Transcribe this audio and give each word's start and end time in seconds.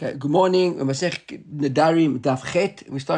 Okay, 0.00 0.16
good 0.16 0.30
morning. 0.30 0.76
We're. 0.76 0.86
We're 0.86 0.94
starting 0.94 1.42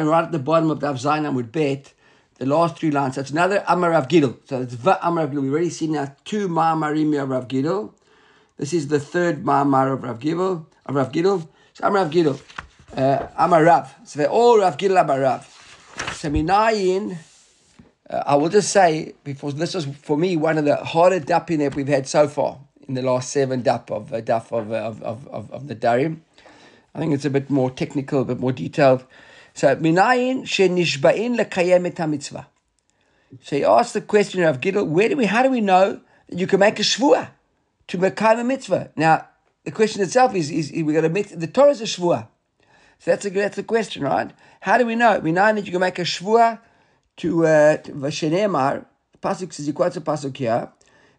right 0.07 0.23
at 0.23 0.31
the 0.31 0.39
bottom 0.39 0.71
of 0.71 0.79
Daf 0.79 0.99
Zainam 0.99 1.35
with 1.35 1.51
Bet, 1.51 1.93
the 2.39 2.47
last 2.47 2.79
three 2.79 2.89
lines. 2.89 3.17
That's 3.17 3.29
another 3.29 3.63
Amar 3.67 3.91
Rav 3.91 4.07
Gidel. 4.07 4.37
So 4.49 4.61
it's 4.61 4.73
Va 4.73 4.97
Amar 5.03 5.27
Rav. 5.27 5.35
We've 5.35 5.51
already 5.51 5.69
seen 5.69 5.91
now 5.91 6.15
two 6.25 6.47
Ma'amarim 6.47 7.21
of 7.21 7.29
Rav 7.29 7.47
Gidel. 7.47 7.93
This 8.57 8.73
is 8.73 8.87
the 8.87 8.99
third 8.99 9.43
Ma'amar 9.43 9.93
of 9.93 10.01
Rav 10.01 10.17
Gidel. 10.17 10.65
Of 10.87 10.95
Rav 10.95 11.11
Gidel. 11.11 11.47
So 11.73 11.85
Amar 11.85 12.01
Rav 12.01 12.11
Gidel. 12.11 12.41
Uh, 12.97 13.27
Amar 13.37 13.63
Rav. 13.63 13.93
So 14.03 14.17
they're 14.17 14.27
all 14.27 14.57
Rav 14.57 14.75
Gidel 14.77 14.99
Amar 14.99 15.19
Rav. 15.19 15.45
So 16.13 16.31
Minayin, 16.31 17.15
uh, 18.09 18.23
I 18.25 18.33
will 18.33 18.49
just 18.49 18.71
say, 18.71 19.13
because 19.23 19.53
this 19.53 19.75
was 19.75 19.85
for 19.85 20.17
me 20.17 20.35
one 20.35 20.57
of 20.57 20.65
the 20.65 20.77
harder 20.77 21.19
dapin 21.19 21.59
that 21.59 21.75
we've 21.75 21.87
had 21.87 22.07
so 22.07 22.27
far 22.27 22.57
in 22.87 22.95
the 22.95 23.03
last 23.03 23.29
seven 23.29 23.61
dap 23.61 23.91
of 23.91 24.11
uh, 24.11 24.21
daf 24.21 24.51
of, 24.51 24.71
uh, 24.71 24.77
of, 24.77 25.03
of, 25.03 25.27
of, 25.27 25.51
of 25.51 25.67
the 25.67 25.75
Darim. 25.75 26.21
I 26.93 26.99
think 26.99 27.13
it's 27.13 27.25
a 27.25 27.29
bit 27.29 27.49
more 27.49 27.71
technical, 27.71 28.21
a 28.21 28.25
bit 28.25 28.39
more 28.39 28.51
detailed. 28.51 29.05
So, 29.53 29.75
minayin 29.75 30.43
shenishba'in 30.43 31.37
lekayem 31.37 31.85
et 31.87 32.07
mitzvah. 32.07 32.47
So 33.41 33.55
he 33.55 33.63
asked 33.63 33.93
the 33.93 34.01
question 34.01 34.43
of 34.43 34.59
Gidel, 34.59 34.87
where 34.87 35.07
do 35.07 35.15
we, 35.15 35.25
how 35.25 35.43
do 35.43 35.49
we 35.49 35.61
know 35.61 36.01
that 36.27 36.37
you 36.37 36.47
can 36.47 36.59
make 36.59 36.79
a 36.79 36.83
shvua 36.83 37.29
to 37.87 37.97
mekayem 37.97 38.41
a 38.41 38.43
mitzvah? 38.43 38.91
Now, 38.95 39.27
the 39.63 39.71
question 39.71 40.01
itself 40.01 40.35
is, 40.35 40.51
is, 40.51 40.71
is 40.71 40.83
we 40.83 40.93
got 40.93 41.01
to 41.01 41.07
admit 41.07 41.39
the 41.39 41.47
Torah 41.47 41.71
is 41.71 41.81
a 41.81 41.85
shvua. 41.85 42.27
So 42.99 43.11
that's 43.11 43.25
a 43.25 43.29
that's 43.29 43.57
a 43.57 43.63
question, 43.63 44.03
right? 44.03 44.31
How 44.59 44.77
do 44.77 44.85
we 44.85 44.95
know? 44.95 45.17
We 45.19 45.31
know 45.31 45.53
that 45.53 45.65
you 45.65 45.71
can 45.71 45.81
make 45.81 45.97
a 45.97 46.03
shvua 46.03 46.59
to 47.17 47.45
uh, 47.45 47.77
Vashenemar. 47.77 48.85
Pasuk 49.21 49.53
says 49.53 49.65
he 49.65 49.73
quotes 49.73 49.97
a 49.97 50.01
pasuk 50.01 50.37
here. 50.37 50.69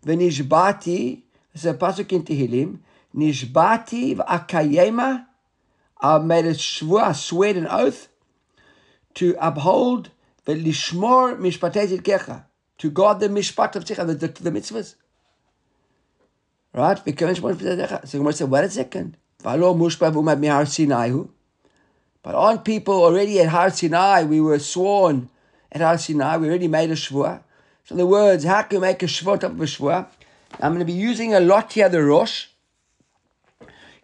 V'nishbati. 0.06 1.22
It's 1.54 1.64
a 1.64 1.74
pasuk 1.74 2.12
in 2.12 2.22
Tehillim. 2.24 2.78
Nishbati 3.16 4.16
v'akayema. 4.16 5.26
I 6.02 6.18
made 6.18 6.44
a 6.46 6.54
shvua, 6.54 7.14
swear 7.14 7.56
an 7.56 7.68
oath 7.68 8.08
to 9.14 9.36
uphold 9.40 10.10
the 10.44 10.54
lishmor 10.54 11.38
mishpatei 11.38 12.00
kecha, 12.00 12.44
to 12.78 12.90
guard 12.90 13.20
the 13.20 13.28
mishpat 13.28 13.76
of 13.76 13.84
tzicha, 13.84 14.04
the, 14.06 14.14
the, 14.14 14.26
the 14.26 14.50
mitzvahs. 14.50 14.96
Right? 16.74 16.98
So 16.98 17.12
Gemara 18.18 18.32
said, 18.32 18.50
wait 18.50 18.64
a 18.64 18.70
second. 18.70 19.16
But 19.42 19.60
aren't 22.34 22.64
people 22.64 22.94
already 22.94 23.40
at 23.40 23.48
Har 23.48 23.70
Sinai? 23.70 24.24
We 24.24 24.40
were 24.40 24.58
sworn 24.58 25.28
at 25.70 25.80
Har 25.80 25.98
Sinai. 25.98 26.38
We 26.38 26.48
already 26.48 26.68
made 26.68 26.90
a 26.90 26.94
shvua. 26.94 27.42
So 27.84 27.94
the 27.94 28.06
words, 28.06 28.44
how 28.44 28.62
can 28.62 28.80
we 28.80 28.86
make 28.86 29.02
a 29.02 29.06
shvua 29.06 29.38
top 29.40 29.52
of 29.52 29.60
a 29.60 29.64
shvua? 29.64 30.06
I'm 30.60 30.72
going 30.72 30.78
to 30.78 30.84
be 30.84 30.92
using 30.92 31.34
a 31.34 31.40
lot 31.40 31.72
here, 31.72 31.88
the 31.88 32.02
Rosh. 32.02 32.46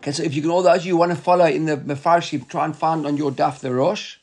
Okay, 0.01 0.13
so 0.13 0.23
if 0.23 0.33
you 0.33 0.43
can, 0.43 0.53
all 0.53 0.63
those 0.63 0.87
you 0.87 0.97
want 0.97 1.11
to 1.11 1.17
follow 1.17 1.47
in 1.47 1.67
the 1.67 1.77
Mefarshim, 1.77 2.49
try 2.49 2.65
and 2.65 2.77
find 2.77 3.05
on 3.05 3.17
your 3.17 3.33
daf 3.33 3.59
the 3.59 3.75
Rosh. 3.75 4.19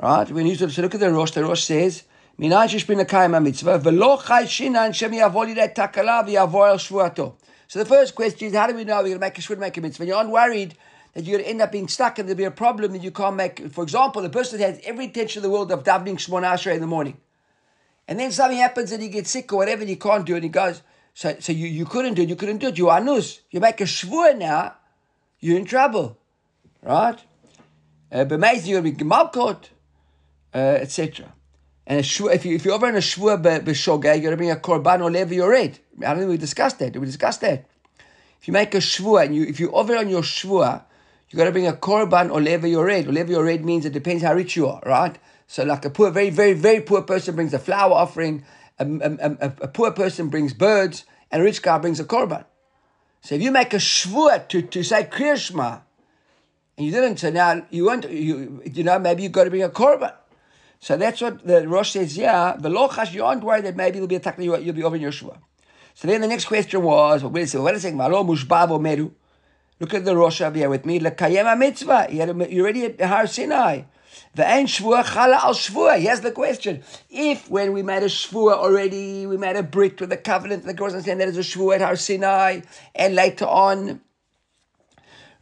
Right? 0.00 0.30
When 0.30 0.46
you 0.46 0.54
look 0.54 0.94
at 0.94 1.00
the 1.00 1.10
Rosh, 1.10 1.32
the 1.32 1.42
Rosh 1.42 1.64
says, 1.64 2.04
"Minay 2.38 2.68
shishbin 2.68 3.04
akayim 3.04 3.42
mitzvah 3.42 3.80
v'lo 3.80 4.24
chay 4.24 4.44
shinan 4.44 4.94
shem 4.94 5.10
yavol 5.10 5.52
yidei 5.52 5.74
takala 5.74 6.24
v'yavor 6.24 6.68
el 6.68 6.78
shvuato." 6.78 7.34
So 7.66 7.80
the 7.80 7.84
first 7.84 8.14
question 8.14 8.46
is, 8.46 8.54
how 8.54 8.68
do 8.68 8.76
we 8.76 8.84
know 8.84 8.98
we're 8.98 9.08
going 9.08 9.14
to 9.14 9.18
make 9.18 9.36
a 9.36 9.40
shvut, 9.40 9.58
make 9.58 9.76
a 9.76 9.80
mitzvah? 9.80 10.06
You 10.06 10.14
aren't 10.14 10.30
worried 10.30 10.76
that 11.14 11.24
you're 11.24 11.38
going 11.38 11.44
to 11.44 11.50
end 11.50 11.62
up 11.62 11.72
being 11.72 11.88
stuck 11.88 12.20
and 12.20 12.28
there'll 12.28 12.38
be 12.38 12.44
a 12.44 12.52
problem 12.52 12.92
that 12.92 13.02
you 13.02 13.10
can't 13.10 13.34
make. 13.34 13.72
For 13.72 13.82
example, 13.82 14.22
the 14.22 14.30
person 14.30 14.60
has 14.60 14.78
every 14.84 15.06
intention 15.06 15.40
in 15.40 15.50
the 15.50 15.52
world 15.52 15.72
of 15.72 15.82
davening 15.82 16.14
Shemoneh 16.14 16.52
Esrei 16.52 16.74
in 16.74 16.80
the 16.80 16.86
morning, 16.86 17.16
and 18.06 18.20
then 18.20 18.30
something 18.30 18.58
happens 18.58 18.92
and 18.92 19.02
he 19.02 19.08
gets 19.08 19.30
sick 19.30 19.52
or 19.52 19.56
whatever, 19.56 19.80
and 19.80 19.90
he 19.90 19.96
can't 19.96 20.24
do 20.24 20.34
it. 20.34 20.36
And 20.36 20.44
he 20.44 20.50
goes, 20.50 20.82
so, 21.16 21.34
so 21.40 21.50
you, 21.50 21.66
you 21.66 21.86
couldn't 21.86 22.12
do 22.12 22.22
it, 22.24 22.28
you 22.28 22.36
couldn't 22.36 22.58
do 22.58 22.66
it. 22.66 22.76
You 22.76 22.90
are 22.90 23.00
nus. 23.00 23.40
You 23.50 23.58
make 23.58 23.80
a 23.80 23.84
shvur 23.84 24.36
now, 24.36 24.74
you're 25.40 25.56
in 25.56 25.64
trouble, 25.64 26.18
right? 26.82 27.18
Uh, 28.12 28.26
you're 28.28 28.82
be 28.82 28.92
gemalkot, 28.92 29.70
uh, 30.54 30.58
etc. 30.58 31.32
And 31.86 32.04
shvur, 32.04 32.34
if, 32.34 32.44
you, 32.44 32.54
if 32.54 32.66
you're 32.66 32.74
over 32.74 32.86
in 32.90 32.96
a 32.96 32.98
shvur 32.98 33.42
b'shogeg, 33.42 34.04
you're 34.04 34.20
going 34.20 34.32
to 34.32 34.36
bring 34.36 34.50
a 34.50 34.56
korban 34.56 35.02
or 35.02 35.10
levi 35.10 35.36
your 35.36 35.48
red. 35.48 35.78
I 36.00 36.08
don't 36.08 36.18
think 36.18 36.30
we 36.32 36.36
discussed 36.36 36.80
that. 36.80 36.92
Did 36.92 36.98
we 36.98 37.06
discuss 37.06 37.38
that? 37.38 37.64
If 38.38 38.46
you 38.46 38.52
make 38.52 38.74
a 38.74 38.78
shvur 38.78 39.24
and 39.24 39.34
you, 39.34 39.44
if 39.44 39.58
you're 39.58 39.74
over 39.74 39.96
on 39.96 40.10
your 40.10 40.20
shvur, 40.20 40.84
you 41.30 41.38
got 41.38 41.46
to 41.46 41.52
bring 41.52 41.66
a 41.66 41.72
korban 41.72 42.30
or 42.30 42.42
levi 42.42 42.66
your 42.66 42.84
red. 42.84 43.06
Or 43.06 43.12
levi 43.12 43.30
your 43.30 43.44
red 43.44 43.64
means 43.64 43.86
it 43.86 43.94
depends 43.94 44.22
how 44.22 44.34
rich 44.34 44.54
you 44.54 44.66
are, 44.66 44.82
right? 44.84 45.16
So 45.46 45.64
like 45.64 45.86
a 45.86 45.88
poor, 45.88 46.10
very, 46.10 46.28
very, 46.28 46.52
very 46.52 46.82
poor 46.82 47.00
person 47.00 47.36
brings 47.36 47.54
a 47.54 47.58
flower 47.58 47.94
offering, 47.94 48.44
a, 48.78 48.84
a, 48.84 49.36
a, 49.40 49.52
a 49.62 49.68
poor 49.68 49.90
person 49.90 50.28
brings 50.28 50.52
birds, 50.52 51.04
and 51.30 51.42
a 51.42 51.44
rich 51.44 51.62
guy 51.62 51.78
brings 51.78 52.00
a 52.00 52.04
korban. 52.04 52.44
So 53.20 53.34
if 53.34 53.42
you 53.42 53.50
make 53.50 53.72
a 53.74 53.78
shvur 53.78 54.48
to, 54.48 54.62
to 54.62 54.82
say 54.82 55.04
Krishma, 55.04 55.82
and 56.76 56.86
you 56.86 56.92
didn't, 56.92 57.18
so 57.18 57.30
now 57.30 57.66
you 57.70 57.86
want 57.86 58.10
you 58.10 58.62
you 58.64 58.84
know 58.84 58.98
maybe 58.98 59.22
you 59.22 59.28
got 59.28 59.44
to 59.44 59.50
bring 59.50 59.62
a 59.62 59.68
korban. 59.68 60.14
So 60.78 60.96
that's 60.96 61.20
what 61.20 61.46
the 61.46 61.66
Rosh 61.66 61.92
says. 61.92 62.16
Yeah, 62.16 62.56
the 62.58 62.68
lochash 62.68 63.12
you 63.12 63.24
aren't 63.24 63.42
worried 63.42 63.64
that 63.64 63.76
maybe 63.76 63.98
you'll 63.98 64.06
be 64.06 64.16
attacked. 64.16 64.38
You'll, 64.38 64.60
you'll 64.60 64.74
be 64.74 64.84
over 64.84 64.96
in 64.96 65.02
your. 65.02 65.12
So 65.12 65.32
then 66.02 66.20
the 66.20 66.28
next 66.28 66.44
question 66.44 66.82
was, 66.82 67.22
well, 67.22 67.32
wait 67.32 67.44
a 67.44 67.46
second, 67.46 67.64
wait 67.64 67.74
a 67.74 67.80
second, 67.80 68.82
meru. 68.82 69.10
Look 69.80 69.94
at 69.94 70.04
the 70.04 70.16
Rosh 70.16 70.40
over 70.42 70.56
here 70.56 70.68
with 70.68 70.84
me. 70.86 71.00
Lekayem 71.00 71.58
mitzvah. 71.58 72.08
You're 72.10 72.64
already 72.64 72.84
at 72.84 73.00
Har 73.00 73.26
Sinai. 73.26 73.82
Ve'en 74.36 74.66
shvua 74.66 75.02
chala 75.02 75.42
al 75.42 75.54
shvua. 75.54 75.98
Here's 75.98 76.20
the 76.20 76.30
question. 76.30 76.82
If 77.08 77.50
when 77.50 77.72
we 77.72 77.82
made 77.82 78.02
a 78.02 78.06
shvua 78.06 78.54
already, 78.54 79.26
we 79.26 79.36
made 79.36 79.56
a 79.56 79.62
brick 79.62 79.98
with 80.00 80.10
the 80.10 80.16
covenant, 80.16 80.62
and 80.62 80.70
the 80.70 80.74
girls 80.74 80.92
understand 80.92 81.20
that 81.20 81.28
is 81.28 81.38
a 81.38 81.40
shvua 81.40 81.76
at 81.76 81.80
Har 81.80 81.96
Sinai, 81.96 82.60
and 82.94 83.14
later 83.14 83.46
on, 83.46 84.00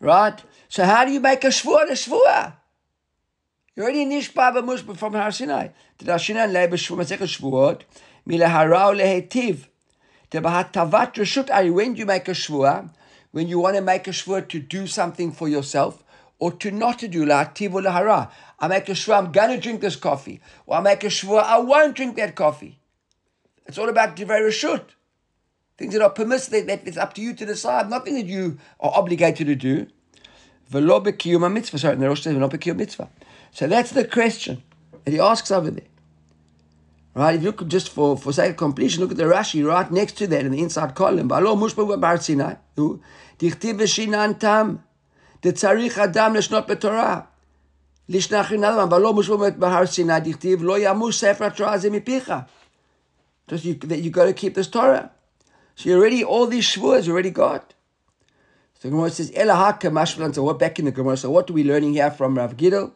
right? 0.00 0.40
So 0.68 0.84
how 0.84 1.04
do 1.04 1.12
you 1.12 1.20
make 1.20 1.44
a 1.44 1.48
shvua 1.48 1.88
a 1.88 1.92
shvua? 1.92 2.54
You're 3.74 3.86
already 3.86 4.06
nishba 4.06 4.54
b'mushba 4.54 4.96
from 4.96 5.14
Har 5.14 5.32
Sinai. 5.32 5.68
Did 5.98 6.08
Har 6.08 6.18
Sinai 6.18 6.46
lay 6.46 6.66
b'shvua 6.68 6.98
masech 6.98 7.18
shvuot 7.18 7.82
milahara 8.28 8.94
lehetiv. 8.94 9.66
Tavat 10.30 11.14
reshut 11.14 11.50
ari. 11.50 11.70
When 11.70 11.94
do 11.94 12.00
you 12.00 12.06
make 12.06 12.28
a 12.28 12.32
shvua? 12.32 12.90
When 13.32 13.48
you 13.48 13.58
want 13.58 13.74
to 13.76 13.82
make 13.82 14.06
a 14.06 14.10
shvua 14.10 14.48
to 14.48 14.60
do 14.60 14.86
something 14.86 15.32
for 15.32 15.48
yourself, 15.48 16.02
or 16.38 16.52
to 16.52 16.70
not 16.70 16.98
to 16.98 17.08
do 17.08 17.24
la'ativ 17.24 17.72
or 17.74 17.82
lahara. 17.82 18.30
I 18.64 18.68
make 18.68 18.88
a 18.88 18.92
shvua, 18.92 19.18
I'm 19.18 19.30
going 19.30 19.50
to 19.50 19.60
drink 19.60 19.82
this 19.82 19.94
coffee. 19.94 20.40
Or 20.64 20.78
I 20.78 20.80
make 20.80 21.04
a 21.04 21.08
shvua, 21.08 21.42
I 21.42 21.58
won't 21.58 21.94
drink 21.94 22.16
that 22.16 22.34
coffee. 22.34 22.80
It's 23.66 23.76
all 23.76 23.90
about 23.90 24.16
Divrei 24.16 24.40
Rashut. 24.40 24.84
Things 25.76 25.92
that 25.92 26.00
are 26.00 26.08
permissible, 26.08 26.64
that, 26.64 26.88
it's 26.88 26.96
up 26.96 27.12
to 27.14 27.20
you 27.20 27.34
to 27.34 27.44
decide, 27.44 27.90
nothing 27.90 28.14
that 28.14 28.24
you 28.24 28.58
are 28.80 28.90
obligated 28.94 29.48
to 29.48 29.54
do. 29.54 29.86
Velo 30.68 30.98
b'kiyum 30.98 31.52
mitzvah. 31.52 31.78
Sorry, 31.78 31.96
the 31.96 32.08
Rosh 32.08 32.22
says 32.22 32.32
velo 32.32 32.48
b'kiyum 32.48 32.76
mitzvah. 32.76 33.10
So 33.52 33.66
that's 33.66 33.90
the 33.90 34.06
question 34.06 34.62
that 35.04 35.10
he 35.10 35.20
asks 35.20 35.50
over 35.50 35.70
there. 35.70 35.84
Right, 37.14 37.34
if 37.34 37.42
you 37.42 37.48
look 37.48 37.68
just 37.68 37.90
for, 37.90 38.16
for 38.16 38.32
sake 38.32 38.52
of 38.52 38.56
completion, 38.56 39.02
look 39.02 39.10
at 39.10 39.18
the 39.18 39.24
Rashi 39.24 39.62
right 39.66 39.90
next 39.90 40.16
to 40.18 40.26
that 40.28 40.46
in 40.46 40.52
the 40.52 40.62
inside 40.62 40.94
column. 40.94 41.28
Balo 41.28 41.54
mushba 41.54 42.00
bar 42.00 42.18
Sinai. 42.18 42.54
Dichtiv 42.78 43.00
v'shinan 43.78 44.38
tam. 44.38 44.82
Detzarich 45.42 45.98
adam 45.98 46.32
leshnot 46.32 46.66
b'torah. 46.66 47.26
לשנח 48.09 48.51
רינם, 48.51 48.79
אבל 48.89 49.01
לא 49.01 49.13
מושבע 49.13 49.49
בהר 49.49 49.85
סיני, 49.85 50.19
דכתיב, 50.19 50.63
לא 50.63 50.79
ימוש 50.79 51.19
ספר 51.19 51.45
התורה 51.45 51.73
הזה 51.73 51.89
מפיך. 51.89 52.33
Just 53.49 53.65
you, 53.65 53.73
that 53.87 53.99
you 53.99 54.11
got 54.11 54.25
to 54.25 54.33
keep 54.33 54.53
this 54.53 54.67
Torah. 54.67 55.11
So 55.75 55.89
you 55.89 55.97
already, 55.97 56.23
all 56.23 56.45
these 56.45 56.65
shvuas 56.65 57.07
you 57.07 57.13
already 57.13 57.31
got. 57.31 57.73
So 58.75 58.87
the 58.87 58.89
Gemara 58.89 59.09
says, 59.09 59.31
Elaha 59.31 59.79
kamashvalan, 59.79 60.35
so 60.35 60.43
what 60.43 60.59
back 60.59 60.77
in 60.77 60.85
the 60.85 60.91
Gemara, 60.91 61.17
so 61.17 61.31
what 61.31 61.49
are 61.49 61.53
we 61.53 61.63
learning 61.63 61.93
here 61.93 62.11
from 62.11 62.37
Rav 62.37 62.55
Gidel? 62.57 62.91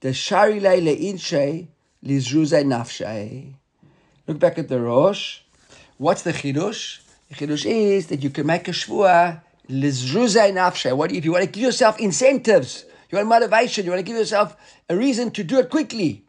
The 0.00 0.12
shari 0.12 0.60
lei 0.60 0.80
leinshe 0.80 1.68
lizruzai 2.04 2.64
nafshay. 2.64 3.54
Look 4.26 4.38
back 4.38 4.58
at 4.58 4.68
the 4.68 4.80
Rosh. 4.80 5.40
What's 5.98 6.22
the 6.22 6.32
chidush? 6.32 7.00
The 7.28 7.34
chidush 7.34 7.66
is 7.66 8.06
that 8.06 8.22
you 8.22 8.30
can 8.30 8.46
make 8.46 8.66
a 8.68 8.72
shvua 8.72 9.42
lizruzai 9.68 10.52
nafshay. 10.52 10.96
What 10.96 11.12
if 11.12 11.24
you 11.24 11.32
want 11.32 11.44
to 11.44 11.50
give 11.50 11.64
yourself 11.64 12.00
incentives? 12.00 12.84
You 13.09 13.17
want 13.17 13.29
motivation. 13.29 13.85
You 13.85 13.91
want 13.91 13.99
to 13.99 14.03
give 14.03 14.17
yourself 14.17 14.55
a 14.89 14.95
reason 14.95 15.31
to 15.31 15.43
do 15.43 15.59
it 15.59 15.69
quickly. 15.69 16.25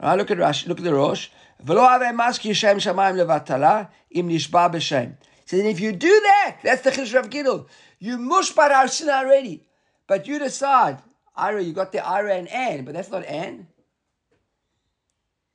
Right, 0.00 0.16
look 0.16 0.30
at 0.30 0.38
Rash, 0.38 0.66
look 0.66 0.78
at 0.78 0.84
the 0.84 0.94
Rosh. 0.94 1.28
V'lo 1.64 1.88
avei 1.88 2.14
maski 2.14 2.50
shamayim 2.50 3.16
levatala 3.16 3.88
im 4.10 4.28
nishba 4.28 4.70
b'shem. 4.70 5.14
So 5.46 5.56
then 5.56 5.66
if 5.66 5.80
you 5.80 5.92
do 5.92 6.08
that, 6.08 6.58
that's 6.62 6.82
the 6.82 6.90
Chidush 6.90 7.14
Rav 7.14 7.30
Gidel. 7.30 7.66
You 7.98 8.18
mushbar 8.18 8.70
our 8.70 8.88
sin 8.88 9.08
already. 9.08 9.66
But 10.06 10.26
you 10.26 10.38
decide, 10.38 10.98
Ira, 11.36 11.62
you 11.62 11.72
got 11.72 11.92
the 11.92 12.04
Ira 12.06 12.34
and 12.34 12.48
Ann, 12.48 12.84
but 12.84 12.94
that's 12.94 13.10
not 13.10 13.24
Ann. 13.24 13.68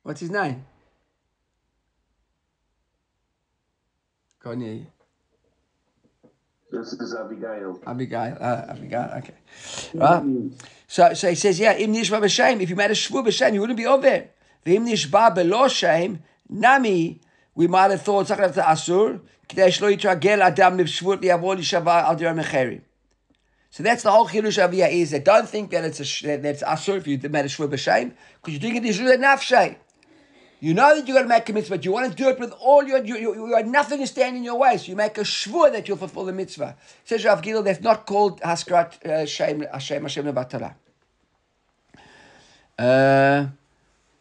What's 0.02 0.20
his 0.20 0.30
name? 0.30 0.64
You. 4.44 4.86
This 6.72 6.94
is 6.94 7.14
Abigail. 7.14 7.78
Abigail. 7.86 8.38
Uh, 8.40 8.64
Abigail. 8.70 9.10
Okay. 9.18 9.34
Right. 9.92 10.22
So, 10.88 11.12
so 11.12 11.28
he 11.28 11.34
says, 11.34 11.60
yeah, 11.60 11.74
im 11.74 11.92
nishba 11.92 12.18
b'shem. 12.18 12.62
If 12.62 12.70
you 12.70 12.76
made 12.76 12.90
a 12.90 12.94
shvu 12.94 13.26
b'shem, 13.26 13.52
you 13.52 13.60
wouldn't 13.60 13.76
be 13.76 13.84
over. 13.84 14.24
V'im 14.64 14.88
nishba 14.88 15.36
b'lo 15.36 15.68
shem, 15.68 16.22
nami, 16.48 17.20
we 17.54 17.66
might 17.66 17.90
have 17.90 18.00
thought, 18.00 18.26
tzach 18.26 18.38
lefta 18.38 18.64
asur, 18.64 19.20
k'dei 19.50 19.68
shlo 19.68 19.94
yitragel 19.94 20.40
adam 20.40 20.78
l'shvut 20.78 21.20
li'avol 21.20 21.58
yishava 21.58 22.04
al 22.04 22.16
dir 22.16 22.32
mecheri. 22.32 22.80
So 23.68 23.82
that's 23.82 24.02
the 24.02 24.10
whole 24.10 24.26
Chirush 24.28 24.66
Aviyah 24.66 24.90
is 24.90 25.10
that 25.10 25.26
don't 25.26 25.48
think 25.48 25.70
that 25.72 25.84
it's 25.84 26.00
a, 26.00 26.26
that, 26.26 26.42
that 26.42 26.48
it's 26.54 26.62
asur 26.62 26.96
if 26.96 27.06
you 27.06 27.18
made 27.28 27.44
a 27.44 27.48
shvu 27.48 27.68
b'shem, 27.68 28.12
because 28.36 28.54
you're 28.54 28.60
doing 28.60 28.76
it 28.76 28.88
yishru 28.88 29.14
nafshay. 29.18 29.76
You 30.62 30.74
know 30.74 30.94
that 30.94 31.08
you're 31.08 31.16
going 31.16 31.24
to 31.24 31.28
make 31.28 31.48
a 31.48 31.52
mitzvah, 31.52 31.74
but 31.74 31.84
you 31.84 31.90
want 31.90 32.08
to 32.08 32.16
do 32.16 32.28
it 32.28 32.38
with 32.38 32.52
all 32.60 32.84
your, 32.84 33.04
you, 33.04 33.18
you, 33.18 33.48
you 33.48 33.62
nothing 33.64 33.98
to 33.98 34.06
stand 34.06 34.36
in 34.36 34.44
your 34.44 34.56
way, 34.56 34.76
so 34.76 34.84
you 34.92 34.94
make 34.94 35.18
a 35.18 35.22
shvur 35.22 35.72
that 35.72 35.88
you'll 35.88 35.96
fulfill 35.96 36.24
the 36.24 36.32
mitzvah. 36.32 36.76
Says 37.04 37.24
Rav 37.24 37.42
Gidel, 37.42 37.64
that's 37.64 37.80
not 37.80 38.06
called 38.06 38.40
haskrat 38.42 39.04
uh, 39.04 39.26
shem 39.26 39.62
Hashem 39.62 40.02
Hashem 40.02 40.24
lebatala. 40.24 40.74
Uh, 42.78 43.48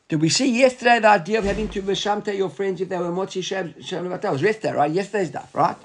did 0.09 0.19
we 0.19 0.29
see 0.29 0.57
yesterday 0.57 0.97
the 0.97 1.09
idea 1.09 1.37
of 1.37 1.45
having 1.45 1.69
to 1.69 1.81
beshamte 1.83 2.35
your 2.35 2.49
friends 2.49 2.81
if 2.81 2.89
they 2.89 2.97
were 2.97 3.11
motzi 3.11 3.43
shem 3.43 3.79
shem 3.79 4.03
lebatala? 4.03 4.31
Was 4.31 4.41
yesterday, 4.41 4.73
right? 4.73 4.91
Yesterday's 4.91 5.27
stuff, 5.27 5.53
right? 5.53 5.77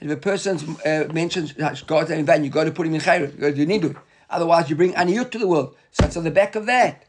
If 0.00 0.10
a 0.10 0.16
person 0.16 0.58
uh, 0.84 1.04
mentions 1.12 1.52
God's 1.52 2.10
name 2.10 2.18
in 2.18 2.26
vain, 2.26 2.42
you 2.42 2.50
got 2.50 2.64
to 2.64 2.72
put 2.72 2.84
him 2.84 2.96
in 2.96 3.00
chayr, 3.00 3.32
you 3.32 3.38
got 3.38 3.54
to 3.54 3.54
do 3.54 3.64
nidu. 3.64 3.96
Otherwise, 4.28 4.68
you 4.70 4.74
bring 4.74 4.92
aniyut 4.94 5.30
to 5.30 5.38
the 5.38 5.46
world. 5.46 5.76
So 5.92 6.06
it's 6.06 6.16
on 6.16 6.24
the 6.24 6.32
back 6.32 6.56
of 6.56 6.66
that. 6.66 7.04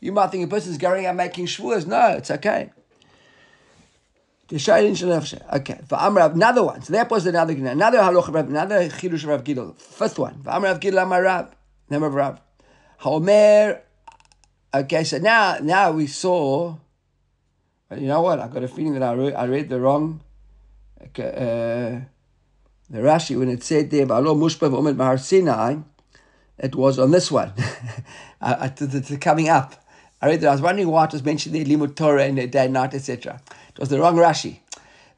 You 0.00 0.12
might 0.12 0.30
think 0.30 0.44
a 0.44 0.48
person's 0.48 0.78
going 0.78 1.06
out 1.06 1.14
making 1.14 1.46
shvuas. 1.46 1.86
No, 1.86 2.14
it's 2.16 2.30
okay. 2.30 2.70
Okay, 4.52 5.80
for 5.86 5.96
another 6.00 6.64
one. 6.64 6.82
So 6.82 6.92
that 6.94 7.08
was 7.08 7.24
another 7.26 7.52
another 7.52 7.98
halacha, 7.98 8.34
another 8.48 8.88
chidush 8.88 9.24
Rav 9.24 9.44
Gidel. 9.44 9.78
First 9.78 10.18
one. 10.18 10.42
For 10.42 10.50
Amrav 10.50 10.80
Gidel 10.80 11.04
Amarav, 11.04 11.52
name 11.88 12.02
of 12.02 12.14
Rav. 12.14 12.40
Haomer. 13.02 13.80
Okay, 14.74 15.04
so 15.04 15.18
now 15.18 15.58
now 15.62 15.92
we 15.92 16.08
saw. 16.08 16.76
You 17.96 18.08
know 18.08 18.22
what? 18.22 18.40
I 18.40 18.48
got 18.48 18.64
a 18.64 18.68
feeling 18.68 18.94
that 18.94 19.02
I 19.02 19.12
read, 19.12 19.34
I 19.34 19.44
read 19.44 19.68
the 19.68 19.80
wrong. 19.80 20.20
Okay, 21.00 21.28
uh, 21.28 22.04
the 22.90 22.98
Rashi 22.98 23.38
when 23.38 23.50
it 23.50 23.62
said 23.62 23.90
there, 23.90 24.06
"V'alo 24.06 24.34
mushpa 24.34 24.68
v'omed 24.68 24.96
mahar 24.96 25.16
Sinai," 25.16 25.76
it 26.58 26.74
was 26.74 26.98
on 26.98 27.12
this 27.12 27.30
one, 27.30 27.52
uh, 28.40 28.68
to, 28.68 28.88
to, 28.88 29.00
to 29.00 29.16
coming 29.16 29.48
up. 29.48 29.76
I 30.22 30.26
read 30.26 30.40
that. 30.42 30.48
I 30.48 30.52
was 30.52 30.60
wondering 30.60 30.88
why 30.88 31.04
it 31.04 31.12
was 31.12 31.24
mentioned 31.24 31.54
there, 31.54 31.64
limud 31.64 31.96
Torah 31.96 32.24
and 32.24 32.36
the 32.36 32.46
day 32.46 32.64
and 32.64 32.74
night, 32.74 32.94
etc. 32.94 33.40
It 33.70 33.78
was 33.78 33.88
the 33.88 33.98
wrong 33.98 34.16
Rashi. 34.16 34.58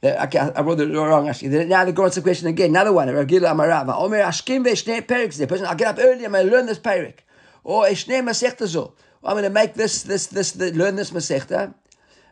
The, 0.00 0.22
okay, 0.24 0.38
I 0.38 0.60
wrote 0.60 0.78
the 0.78 0.86
wrong 0.88 1.26
Rashi. 1.26 1.50
The, 1.50 1.64
now 1.64 1.84
the 1.84 1.92
God's 1.92 2.18
question 2.20 2.48
again. 2.48 2.70
Another 2.70 2.92
one. 2.92 3.08
Rav 3.08 3.26
Gila 3.26 3.48
Amarav. 3.48 3.88
Omer 3.96 4.18
Ashkim 4.18 4.64
ve'shnei 4.64 5.02
perik. 5.02 5.36
The 5.36 5.46
person, 5.46 5.66
I'll 5.66 5.74
get 5.74 5.88
up 5.88 6.04
early. 6.04 6.24
I'm 6.24 6.32
going 6.32 6.46
to 6.46 6.52
learn 6.52 6.66
this 6.66 6.78
perik. 6.78 7.20
Or 7.64 7.84
eshnei 7.84 8.22
masechta 8.22 8.66
zo. 8.66 8.94
I'm 9.24 9.34
going 9.34 9.44
to 9.44 9.50
make 9.50 9.74
this, 9.74 10.02
this, 10.02 10.28
this, 10.28 10.52
the, 10.52 10.72
learn 10.72 10.96
this 10.96 11.10
masechta. 11.10 11.74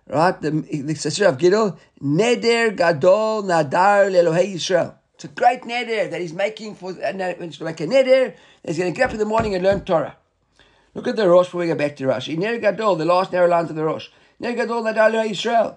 Right? 0.07 0.41
The, 0.41 0.51
the 0.51 0.95
Sasir 0.95 1.29
of 1.29 1.39
Gidel. 1.39 1.77
Neder 2.01 2.77
gadol 2.77 3.43
nadar 3.45 4.11
lelohei 4.11 4.55
Yisrael. 4.55 4.95
It's 5.15 5.25
a 5.25 5.29
great 5.29 5.63
neder 5.63 6.11
that 6.11 6.21
he's 6.21 6.33
making 6.33 6.77
for, 6.77 6.91
uh, 6.91 7.13
make 7.13 7.81
a 7.81 7.87
neder. 7.87 8.35
He's 8.65 8.79
going 8.79 8.93
to 8.93 8.97
get 8.97 9.07
up 9.07 9.13
in 9.13 9.19
the 9.19 9.25
morning 9.25 9.55
and 9.55 9.65
learn 9.65 9.85
Torah. 9.85 10.17
Look 10.95 11.07
at 11.07 11.17
the 11.17 11.29
Rosh 11.29 11.47
before 11.47 11.61
we 11.61 11.67
get 11.67 11.79
back 11.79 11.97
to 11.97 12.05
Rashi. 12.05 12.37
Ner 12.37 12.59
Gadol, 12.59 12.97
the 12.97 13.05
last 13.05 13.33
narrow 13.33 13.49
lines 13.49 13.71
of 13.71 13.77
the 13.77 13.85
Rosh. 13.85 14.09
Ner 14.39 14.55
Gadol 14.55 14.83
Nadal 14.83 15.29
Yisrael. 15.29 15.77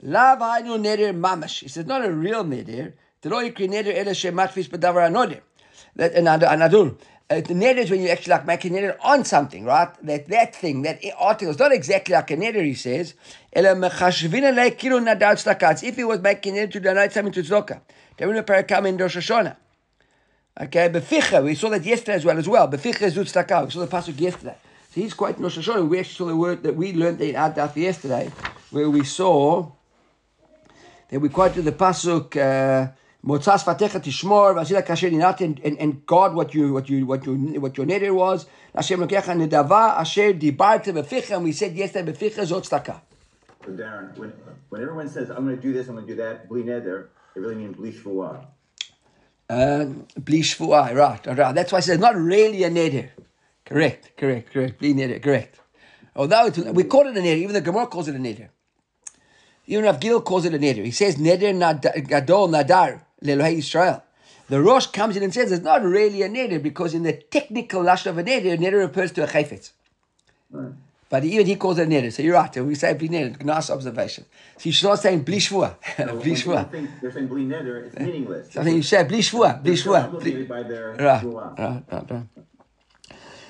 Lav 0.00 0.38
Hainu 0.38 0.78
Neder 0.78 1.14
Mamash. 1.14 1.60
He 1.60 1.68
says, 1.68 1.86
not 1.86 2.04
a 2.04 2.12
real 2.12 2.44
Neder. 2.44 2.94
That 5.96 6.14
Anadur. 6.14 6.96
Uh, 7.30 7.36
the 7.36 7.54
neder 7.54 7.78
is 7.78 7.90
when 7.90 8.02
you 8.02 8.10
actually 8.10 8.32
like 8.32 8.46
make 8.46 8.62
a 8.66 8.68
neder 8.68 8.98
on 9.00 9.24
something, 9.24 9.64
right? 9.64 9.88
That 10.02 10.28
that 10.28 10.54
thing, 10.54 10.82
that 10.82 11.00
article 11.18 11.52
is 11.52 11.58
not 11.58 11.72
exactly 11.72 12.14
like 12.14 12.30
a 12.30 12.36
neder, 12.36 12.62
he 12.62 12.74
says. 12.74 13.14
If 13.50 13.64
he 15.96 16.04
was 16.04 16.20
making 16.20 16.54
neder 16.54 16.70
to 16.70 16.80
donate 16.80 17.12
something 17.12 17.32
to 17.32 17.42
tzedakah, 17.42 17.80
then 18.18 18.28
we 18.28 18.62
come 18.64 18.84
in 18.84 18.98
Rosh 18.98 19.16
Hashanah. 19.16 19.56
Okay, 20.60 20.88
Beficha, 20.88 21.42
we 21.42 21.56
saw 21.56 21.68
that 21.70 21.84
yesterday 21.84 22.14
as 22.14 22.24
well 22.24 22.38
as 22.38 22.48
well. 22.48 22.68
Beficha 22.68 23.10
zut 23.10 23.26
stakal. 23.26 23.64
We 23.64 23.72
saw 23.72 23.80
the 23.80 23.88
pasuk 23.88 24.20
yesterday. 24.20 24.54
So 24.90 25.00
he's 25.00 25.12
quite 25.12 25.36
Rosh 25.40 25.58
Hashanah. 25.58 25.88
We 25.88 25.98
actually 25.98 26.14
saw 26.14 26.26
the 26.26 26.36
word 26.36 26.62
that 26.62 26.76
we 26.76 26.92
learned 26.92 27.20
in 27.22 27.34
our 27.34 27.50
daf 27.50 27.74
yesterday, 27.74 28.30
where 28.70 28.88
we 28.88 29.02
saw 29.02 29.72
that 31.08 31.18
we 31.18 31.28
quoted 31.28 31.62
the 31.62 31.72
pasuk. 31.72 32.36
Uh, 32.36 32.92
Motzas 33.26 33.64
fatecha 33.64 34.00
tishmor 34.00 34.54
v'asila 34.54 34.86
kasher 34.86 35.10
ninat 35.10 35.40
and 35.80 36.06
guard 36.06 36.34
what 36.34 36.54
you 36.54 36.72
what 36.72 36.88
you 36.88 37.04
what 37.04 37.26
you 37.26 37.34
what 37.60 37.76
your 37.76 37.86
neder 37.86 38.14
was. 38.14 38.46
Hashem 38.76 39.00
lokecha 39.00 39.34
nedava 39.34 39.98
asher 39.98 40.34
dibarta 40.34 40.92
beficha. 40.92 41.34
And 41.34 41.44
we 41.44 41.50
said 41.50 41.74
yesterday 41.74 42.12
beficha 42.12 42.46
zot 42.46 42.68
staka. 42.68 43.00
So 43.64 43.72
Darren, 43.72 44.16
when 44.16 44.32
when 44.68 44.82
everyone 44.82 45.08
says 45.08 45.30
I'm 45.30 45.44
going 45.46 45.56
to 45.56 45.62
do 45.62 45.72
this, 45.72 45.88
I'm 45.88 45.94
going 45.94 46.06
to 46.06 46.12
do 46.12 46.22
that, 46.22 46.48
bli 46.48 46.62
neder, 46.62 47.08
they 47.34 47.40
really 47.40 47.56
mean 47.56 47.72
bli 47.72 47.90
shvuah. 47.90 48.44
Um, 49.48 50.06
bli 50.16 50.40
shvuah, 50.40 50.94
right, 50.94 51.26
right. 51.26 51.54
That's 51.54 51.72
why 51.72 51.78
I 51.78 51.80
said 51.82 52.00
not 52.00 52.16
really 52.16 52.64
a 52.64 52.70
neder. 52.70 53.10
Correct, 53.66 54.16
correct, 54.16 54.52
correct. 54.52 54.78
Bli 54.78 54.94
neder, 54.94 55.22
correct. 55.22 55.60
Although 56.16 56.48
we 56.72 56.84
call 56.84 57.06
it 57.08 57.16
a 57.16 57.20
neder, 57.20 57.36
even 57.36 57.52
the 57.52 57.60
Gemara 57.60 57.86
calls 57.86 58.08
it 58.08 58.14
a 58.14 58.18
neder. 58.18 58.48
Even 59.66 59.84
Rav 59.84 60.00
Gil 60.00 60.20
calls 60.22 60.44
it 60.44 60.54
a 60.54 60.58
neder. 60.58 60.84
He 60.84 60.90
says 60.90 61.16
neder 61.16 61.52
gadol 62.08 62.48
nadar 62.48 63.02
lelohei 63.22 63.58
Israel. 63.58 64.02
The 64.48 64.60
Rosh 64.60 64.86
comes 64.88 65.16
in 65.16 65.22
and 65.22 65.32
says 65.32 65.52
it's 65.52 65.64
not 65.64 65.82
really 65.82 66.22
a 66.22 66.28
neder 66.28 66.62
because 66.62 66.94
in 66.94 67.02
the 67.02 67.12
technical 67.12 67.82
lashon 67.82 68.06
of 68.06 68.18
a 68.18 68.24
neder, 68.24 68.58
neder 68.58 68.86
refers 68.86 69.12
to 69.12 69.24
a 69.24 69.26
chayfetz. 69.26 69.72
Right. 70.50 70.72
But 71.14 71.22
even 71.22 71.46
he 71.46 71.54
calls 71.54 71.78
it 71.78 71.86
a 71.86 71.86
neder. 71.86 72.12
So 72.12 72.24
you're 72.24 72.34
right. 72.34 72.52
We 72.56 72.74
say 72.74 72.92
bli 72.94 73.08
neder. 73.08 73.40
Nice 73.44 73.70
observation. 73.70 74.24
So 74.58 74.62
you 74.64 74.72
should 74.72 74.88
not 74.88 74.98
saying 74.98 75.22
bli 75.22 75.36
shvua. 75.36 75.76
Bli 76.24 76.32
shvua. 76.32 76.68
think 76.68 76.90
they're 77.00 77.12
saying 77.12 77.28
bli 77.28 77.44
neder, 77.44 77.86
it's 77.86 77.96
meaningless. 77.96 78.52
So 78.52 78.60
I 78.60 78.64
think 78.64 78.78
you 78.78 78.82
say 78.82 79.04
bli 79.04 79.20
shvua. 79.20 79.62
Bli 79.62 79.74
shvua. 79.74 80.12
Right, 80.98 81.22
right, 81.22 81.82
right, 81.88 82.10
right. 82.10 82.26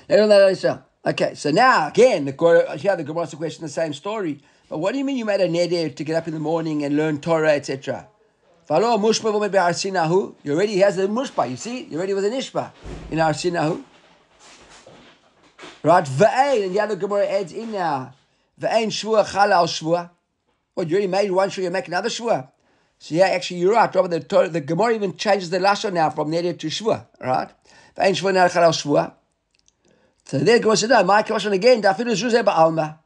Don't 0.07 0.29
know 0.29 0.53
that 0.53 0.83
Okay, 1.07 1.33
so 1.33 1.49
now 1.49 1.87
again, 1.87 2.25
the 2.25 2.33
Gemara- 2.33 2.77
here 2.77 2.95
the 2.95 3.03
Gemara 3.03 3.23
asks 3.23 3.31
the 3.31 3.37
question, 3.37 3.63
the 3.63 3.69
same 3.69 3.93
story. 3.93 4.41
But 4.69 4.77
what 4.77 4.91
do 4.91 4.99
you 4.99 5.03
mean 5.03 5.17
you 5.17 5.25
made 5.25 5.41
a 5.41 5.49
neder 5.49 5.95
to 5.95 6.03
get 6.03 6.15
up 6.15 6.27
in 6.27 6.35
the 6.35 6.39
morning 6.39 6.85
and 6.85 6.95
learn 6.95 7.19
Torah, 7.19 7.53
etc.? 7.53 8.07
Follow 8.67 8.95
be'arsinahu. 8.99 10.35
You 10.43 10.53
already 10.53 10.77
has 10.85 10.99
a 10.99 11.07
mushpa. 11.07 11.49
You 11.49 11.57
see, 11.57 11.85
you 11.85 11.97
already 11.97 12.13
was 12.13 12.25
an 12.25 12.33
ishpa 12.33 12.71
in 13.09 13.17
arsinahu. 13.17 13.81
Right, 15.85 16.03
v'ain, 16.03 16.65
and 16.65 16.75
the 16.75 16.79
other 16.79 16.95
Gemara 16.95 17.27
adds 17.27 17.53
in 17.53 17.71
now. 17.71 18.11
V'ain 18.59 18.87
shvua 18.87 19.23
chala 19.23 19.51
al 19.51 19.67
shvua. 19.67 20.09
What 20.73 20.89
you 20.89 20.95
already 20.95 21.05
made 21.05 21.29
one 21.29 21.49
shvua, 21.49 21.61
you 21.61 21.69
make 21.69 21.87
another 21.87 22.09
shvua. 22.09 22.49
So 22.97 23.13
yeah, 23.13 23.27
actually 23.27 23.57
you're 23.57 23.73
right. 23.73 23.93
Robert, 23.93 24.09
the, 24.09 24.19
Torah, 24.19 24.49
the 24.49 24.61
Gemara 24.61 24.95
even 24.95 25.15
changes 25.15 25.51
the 25.51 25.59
lashon 25.59 25.93
now 25.93 26.09
from 26.09 26.31
neder 26.31 26.57
to 26.57 26.67
shvua. 26.69 27.05
Right? 27.21 27.51
V'ain 27.95 28.19
shvua 28.19 28.33
now 28.33 28.47
chala 28.47 28.63
al 28.63 28.71
shvua. 28.71 29.13
So 30.23 30.39
there 30.39 30.57
Gemara 30.57 30.75
said, 30.75 30.89
no, 30.89 31.03
my 31.03 31.21
question 31.21 31.53
again, 31.53 31.83
dafilu 31.83 32.15
zuzeh 32.15 32.43
ba'alma. 32.43 32.97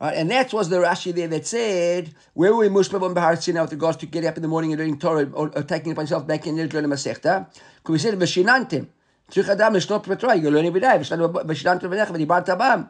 Right, 0.00 0.16
and 0.18 0.30
that 0.30 0.52
was 0.52 0.68
the 0.68 0.76
Rashi 0.76 1.12
there 1.12 1.26
that 1.26 1.44
said, 1.44 2.14
where 2.34 2.54
were 2.54 2.60
we 2.60 2.68
mushpav 2.68 3.02
on 3.02 3.14
Bahar 3.14 3.34
Sinai 3.34 3.62
with 3.62 3.72
regards 3.72 3.96
to 3.96 4.06
getting 4.06 4.28
up 4.28 4.36
in 4.36 4.42
the 4.42 4.48
morning 4.48 4.70
and 4.70 4.78
doing 4.78 4.96
Torah 4.96 5.28
or, 5.32 5.48
or 5.56 5.62
taking 5.64 5.88
it 5.88 5.92
upon 5.94 6.02
himself, 6.02 6.28
making 6.28 6.56
it 6.58 6.72
learn 6.72 6.84
a 6.84 6.88
Masechta? 6.88 7.48
Because 7.78 7.92
we 7.92 7.98
said, 7.98 8.14
Veshinantim. 8.14 8.86
Tzrich 9.29 9.49
Adam 9.49 9.73
לשנות 9.73 10.07
בתורה, 10.07 10.35
you 10.35 10.49
learn 10.49 10.65
every 10.65 10.81
day, 10.81 10.99
ושיננתם 11.47 11.89
בניך 11.89 12.11
ודיברת 12.11 12.49
בם. 12.49 12.83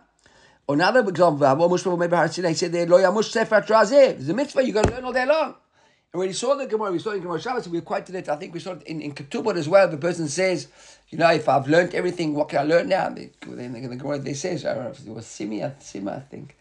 Or 0.68 0.76
another 0.76 1.02
example, 1.02 1.46
Havo 1.46 1.70
mushpav 1.70 1.94
on 1.94 2.10
Bahar 2.10 2.28
Sinai, 2.28 2.50
he 2.50 2.56
said, 2.56 2.90
lo 2.90 2.98
yamush 2.98 3.32
sefer 3.32 3.62
Torah 3.62 3.84
zeh. 3.84 4.20
It's 4.20 4.30
a 4.30 4.34
mitzvah, 4.34 4.64
you 4.64 4.74
got 4.74 4.86
to 4.86 4.92
learn 4.92 5.04
all 5.04 5.14
day 5.14 5.26
long. 5.26 5.56
And 6.14 6.20
when 6.20 6.28
we 6.28 6.34
saw 6.34 6.56
the 6.56 6.68
Gemara, 6.68 6.92
we 6.92 7.00
saw 7.00 7.12
it 7.12 7.16
in 7.16 7.22
Gemara 7.24 7.42
Shabbos, 7.42 7.70
we 7.70 7.82
quoted 7.82 8.16
it, 8.16 8.30
I 8.30 8.36
think 8.36 8.54
we 8.54 8.60
saw 8.60 8.74
it 8.74 8.84
in, 8.84 9.02
in 9.02 9.14
Ketubot 9.14 9.56
as 9.56 9.68
well, 9.70 9.88
the 9.88 9.98
person 9.98 10.28
says, 10.28 10.68
you 11.10 11.18
know, 11.18 11.30
if 11.32 11.48
I've 11.48 11.68
learned 11.68 11.96
everything, 11.96 12.36
what 12.36 12.50
can 12.50 12.60
I 12.60 12.64
learn 12.64 12.90
now? 12.90 13.10
The, 13.10 13.32
the, 13.42 13.68
the 13.68 13.96
Gemara, 13.96 14.20
they 14.20 14.34
say, 14.34 14.56
I 14.56 14.74
don't 14.74 14.84
know 14.84 14.90
if 14.92 15.00
it 15.00 15.08
was 15.08 15.26
Simi, 15.26 15.60
Sima, 15.60 16.18
I 16.18 16.20
think. 16.20 16.58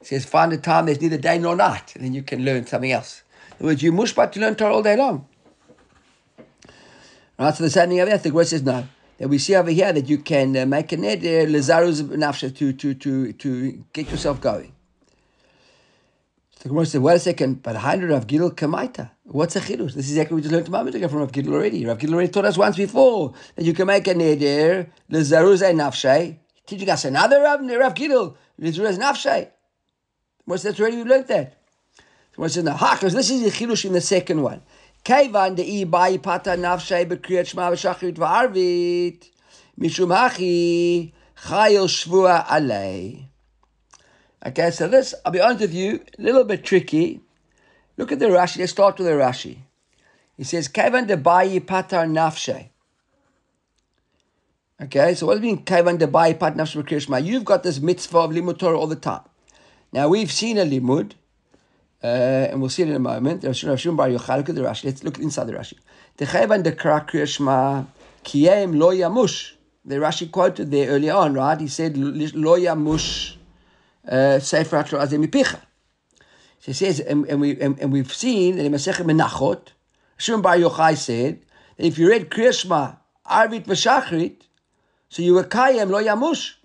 It 0.00 0.06
says, 0.06 0.24
find 0.24 0.52
a 0.52 0.58
time 0.58 0.86
there's 0.86 1.00
neither 1.00 1.18
day 1.18 1.38
nor 1.38 1.54
night, 1.54 1.94
and 1.94 2.04
then 2.04 2.14
you 2.14 2.22
can 2.22 2.44
learn 2.44 2.66
something 2.66 2.92
else. 2.92 3.22
In 3.52 3.56
other 3.56 3.66
words, 3.66 3.82
you 3.82 3.92
mushbat 3.92 4.32
to 4.32 4.40
learn 4.40 4.54
Torah 4.54 4.74
all 4.74 4.82
day 4.82 4.96
long. 4.96 5.28
Right, 7.38 7.54
so 7.54 7.62
the 7.62 7.70
same 7.70 7.90
thing 7.90 8.00
over 8.00 8.10
there, 8.10 8.18
the 8.18 8.30
Gemara 8.30 8.44
says 8.44 8.62
no. 8.62 8.86
That 9.19 9.27
we 9.27 9.37
see 9.37 9.55
over 9.55 9.69
here 9.69 9.91
that 9.91 10.07
you 10.07 10.17
can 10.17 10.55
uh, 10.55 10.65
make 10.65 10.91
a 10.93 10.97
neder, 10.97 11.45
lezaruz 11.45 12.01
nafsha, 12.03 12.55
to, 12.55 12.73
to, 12.73 12.93
to, 12.93 13.33
to 13.33 13.83
get 13.91 14.09
yourself 14.09 14.39
going. 14.39 14.73
The 16.61 16.67
Gemara 16.67 16.85
said, 16.85 17.01
wait 17.01 17.15
a 17.15 17.19
second, 17.19 17.63
but 17.63 17.75
hundred 17.77 18.11
of 18.11 18.27
Gidel 18.27 18.53
Kamaita. 18.53 19.11
What's 19.23 19.55
a 19.55 19.61
chidush? 19.61 19.93
This 19.93 20.09
is 20.09 20.11
exactly 20.11 20.35
what 20.35 20.37
we 20.37 20.41
just 20.41 20.53
learned 20.53 20.67
a 20.67 20.71
moment 20.71 20.95
ago 20.95 21.07
from 21.07 21.19
Rav 21.19 21.31
Gidel 21.31 21.53
already. 21.53 21.85
Rav 21.85 21.97
Gidel 21.97 22.13
already 22.13 22.31
taught 22.31 22.45
us 22.45 22.57
once 22.57 22.75
before 22.75 23.33
that 23.55 23.63
you 23.63 23.73
can 23.73 23.87
make 23.87 24.07
a 24.07 24.13
neder, 24.13 24.89
lezaruz 25.09 25.61
nafshay, 25.73 26.37
teaching 26.65 26.89
us 26.89 27.05
another 27.05 27.41
Rav, 27.41 27.61
Rav 27.61 27.93
Gidel, 27.93 28.35
lezaruz 28.59 28.97
nafshay. 28.97 29.49
What's 30.45 30.63
that 30.63 30.79
already? 30.79 30.97
We 30.97 31.03
learned 31.03 31.27
that. 31.27 31.61
So 32.35 32.41
what's 32.41 32.57
in 32.57 32.65
the 32.65 32.73
ha? 32.73 32.95
Because 32.95 33.13
this 33.13 33.29
is 33.29 33.41
the 33.41 33.51
chidush 33.51 33.85
in 33.85 33.93
the 33.93 34.01
second 34.01 34.41
one. 34.41 34.61
Kaivan 35.05 35.55
de 35.55 35.63
i 35.63 35.83
bai 35.85 36.17
pata 36.17 36.51
nafshay 36.51 37.05
bekriyat 37.05 37.53
shma 37.53 37.71
v'shachrit 37.71 38.15
v'arvit 38.15 39.29
hachi 39.79 41.13
chayil 41.43 41.87
shvua 41.87 42.45
alei. 42.45 43.25
Okay, 44.45 44.71
so 44.71 44.87
this 44.87 45.13
I'll 45.25 45.31
be 45.31 45.41
honest 45.41 45.61
with 45.61 45.73
you, 45.73 46.03
a 46.17 46.21
little 46.21 46.43
bit 46.43 46.63
tricky. 46.63 47.21
Look 47.97 48.11
at 48.11 48.19
the 48.19 48.27
Rashi. 48.27 48.59
Let's 48.59 48.71
start 48.71 48.97
with 48.97 49.07
the 49.07 49.13
Rashi. 49.13 49.57
He 50.37 50.43
says, 50.43 50.69
Kaivan 50.69 51.07
de 51.07 51.17
bayi 51.17 51.65
pata 51.65 51.97
nafshay. 51.97 52.69
Okay, 54.81 55.13
so 55.13 55.25
what 55.25 55.33
does 55.33 55.43
it 55.43 55.45
mean, 55.45 55.65
Kaivan 55.65 55.99
Debai 55.99 56.39
Pat 56.39 56.55
Nafsh 56.55 56.81
Krishma? 56.83 57.21
You've 57.21 57.43
got 57.43 57.63
this 57.63 57.81
mitzvah 57.81 58.19
of 58.19 58.31
limud 58.31 58.59
Torah 58.59 58.79
all 58.79 58.87
the 58.87 58.95
time. 58.95 59.23
Now 59.91 60.07
we've 60.07 60.31
seen 60.31 60.57
a 60.57 60.63
limud, 60.63 61.15
uh, 62.03 62.07
and 62.07 62.61
we'll 62.61 62.69
see 62.69 62.83
it 62.83 62.89
in 62.89 62.95
a 62.95 62.99
moment. 62.99 63.43
Look 63.43 63.55
at 63.55 63.61
the 63.61 64.61
Rashi. 64.61 64.85
Let's 64.85 65.03
look 65.03 65.19
inside 65.19 65.47
the 65.47 65.53
Rashi. 65.53 65.73
The 66.17 66.25
Kaivan 66.25 66.63
Dekra 66.63 67.07
Krishma 67.07 67.87
Kiem 68.23 68.77
Lo 68.79 68.91
Yamush. 68.91 69.53
The 69.85 69.95
Rashi 69.95 70.31
quoted 70.31 70.71
there 70.71 70.89
earlier 70.89 71.13
on, 71.13 71.33
right? 71.33 71.59
He 71.59 71.67
said 71.67 71.97
Lo 71.97 72.57
Yamush 72.57 73.35
uh, 74.07 74.39
Sefer 74.39 74.83
HaTorah 74.83 75.07
Azemipicha. 75.07 75.59
So 76.59 76.65
he 76.65 76.73
says, 76.73 76.99
and, 76.99 77.25
and 77.27 77.39
we 77.39 77.59
and, 77.59 77.79
and, 77.79 77.91
we've 77.91 78.13
seen 78.13 78.57
that 78.57 78.65
in 78.65 78.71
Masechet 78.71 79.05
Menachot, 79.05 79.69
Shimon 80.17 80.41
Bar 80.41 80.57
Yochai 80.57 80.97
said 80.97 81.41
that 81.77 81.85
if 81.85 81.97
you 81.97 82.09
read 82.09 82.29
Kriyashma, 82.29 82.97
Arvit 83.25 83.65
v'Shachrit, 83.65 84.41
so 85.09 85.21
you 85.21 85.33
were 85.33 85.43
Kayem 85.43 85.89
lo 85.89 86.03
Yamush. 86.03 86.55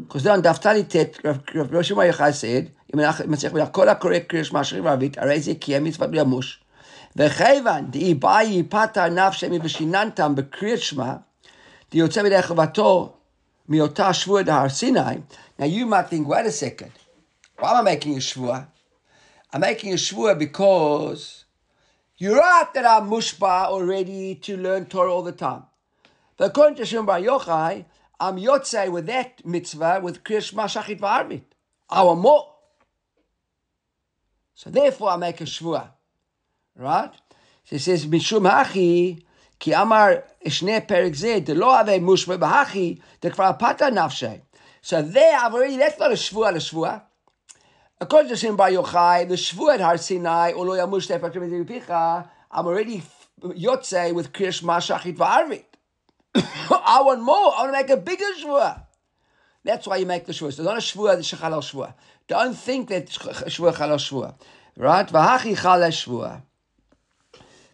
Because 0.00 0.22
then 0.24 0.42
Daftali 0.42 0.88
Tet, 0.88 1.18
Rav 1.24 1.86
Shimon 1.86 2.06
Bar 2.06 2.12
Yochai 2.12 2.34
said, 2.34 2.72
in 2.88 2.98
Masechet 2.98 3.50
Menachot, 3.52 3.72
Kol 3.72 3.86
HaKorek 3.86 4.26
Kriyashma 4.26 4.60
Shachrit 4.60 4.82
v'Arvit, 4.82 5.16
Arei 5.16 5.38
Ze 5.38 5.54
Kiyem 5.54 5.86
Mitzvat 5.86 6.12
Yamush. 6.12 6.56
וכיוון 7.16 7.90
דאי 7.90 8.62
פתר 8.68 9.08
נפשי 9.08 9.46
ושיננתם 9.62 10.34
בקריאת 10.34 10.78
שמע, 10.78 11.14
דיוצא 11.90 12.22
בידי 12.22 12.42
חובתו 12.42 13.12
מאותה 13.68 14.12
שבוע 14.14 14.42
דהר 14.42 14.68
סיני. 14.68 15.20
Now 15.58 15.64
you 15.64 15.86
might 15.86 16.08
think, 16.08 16.26
wait 16.26 16.46
a 16.46 16.50
second. 16.50 16.92
Why 17.58 17.70
am 17.70 17.86
I 17.86 17.90
making 17.92 18.14
a 18.14 18.18
shvua? 18.18 18.66
I'm 19.52 19.60
making 19.60 19.92
a 19.92 19.96
shvua 19.96 20.38
because 20.38 21.44
you're 22.16 22.38
right 22.38 22.72
that 22.74 22.86
I'm 22.86 23.10
mushba 23.10 23.66
already 23.66 24.36
to 24.36 24.56
learn 24.56 24.86
Torah 24.86 25.12
all 25.12 25.22
the 25.22 25.32
time. 25.32 25.64
But 26.38 26.48
according 26.48 26.76
to 26.76 26.86
Shimon 26.86 27.04
Bar 27.04 27.20
Yochai, 27.20 27.84
I'm 28.19 28.37
Yotze 28.37 28.91
with 28.91 29.05
that 29.05 29.45
mitzvah 29.45 29.99
with 30.01 30.23
Kriyash 30.23 30.53
Mashachit 30.53 30.99
V'Arvit. 30.99 31.43
I'm 31.89 32.19
more. 32.19 32.53
So 34.55 34.71
therefore, 34.71 35.11
I 35.11 35.17
make 35.17 35.39
a 35.39 35.43
shvua. 35.43 35.89
Right? 36.75 37.11
So 37.65 37.75
it 37.75 37.79
says, 37.79 38.07
Mishum 38.07 38.49
Hachi, 38.49 39.21
Ki 39.59 39.71
Amar 39.73 40.23
Shne 40.43 40.87
Perik 40.87 41.15
Zed, 41.15 41.45
the 41.45 41.53
law 41.53 41.81
of 41.81 41.89
a 41.89 41.99
bahachi 41.99 42.95
de 43.21 43.29
the 43.29 43.31
Kvar 43.31 43.57
Pata 43.59 43.85
Nafshe. 43.85 44.41
So 44.81 45.03
there, 45.03 45.37
I've 45.37 45.53
already, 45.53 45.77
that's 45.77 45.99
not 45.99 46.11
a 46.11 46.15
shvua, 46.15 46.49
a 46.49 46.53
shvua. 46.53 47.03
According 48.01 48.29
to 48.29 48.35
Shem 48.35 48.55
Bar 48.55 48.71
Yochai, 48.71 49.27
the 49.27 49.35
shvua 49.35 49.75
at 49.75 49.81
Har 49.81 49.97
Sinai, 49.97 50.53
Olo 50.53 50.75
Yamush 50.75 51.07
Tefakrim 51.07 51.65
Picha, 51.67 52.27
I'm 52.49 52.65
already 52.65 53.03
Yotze 53.41 54.13
with 54.13 54.33
Kriyash 54.33 54.63
Mashachit 54.63 55.17
V'Arvit. 55.17 55.65
I 56.35 57.01
want 57.03 57.21
more. 57.21 57.35
I 57.35 57.61
want 57.61 57.67
to 57.67 57.71
make 57.73 57.89
a 57.89 57.97
bigger 57.97 58.25
Shvua. 58.41 58.83
That's 59.63 59.87
why 59.87 59.97
you 59.97 60.05
make 60.05 60.25
the 60.25 60.33
Shvua. 60.33 60.53
So 60.53 60.63
not 60.63 60.77
a 60.77 60.79
Shvua, 60.79 61.15
the 61.15 61.23
Shechalal 61.23 61.61
Shvua. 61.61 61.93
Don't 62.27 62.55
think 62.57 62.89
that 62.89 63.07
Shvua 63.07 63.73
Chalal 63.73 63.97
Shvua. 63.97 64.35
Right? 64.75 65.07
Vahachi 65.07 65.55
Chalal 65.57 65.89
Shvua. 65.89 66.41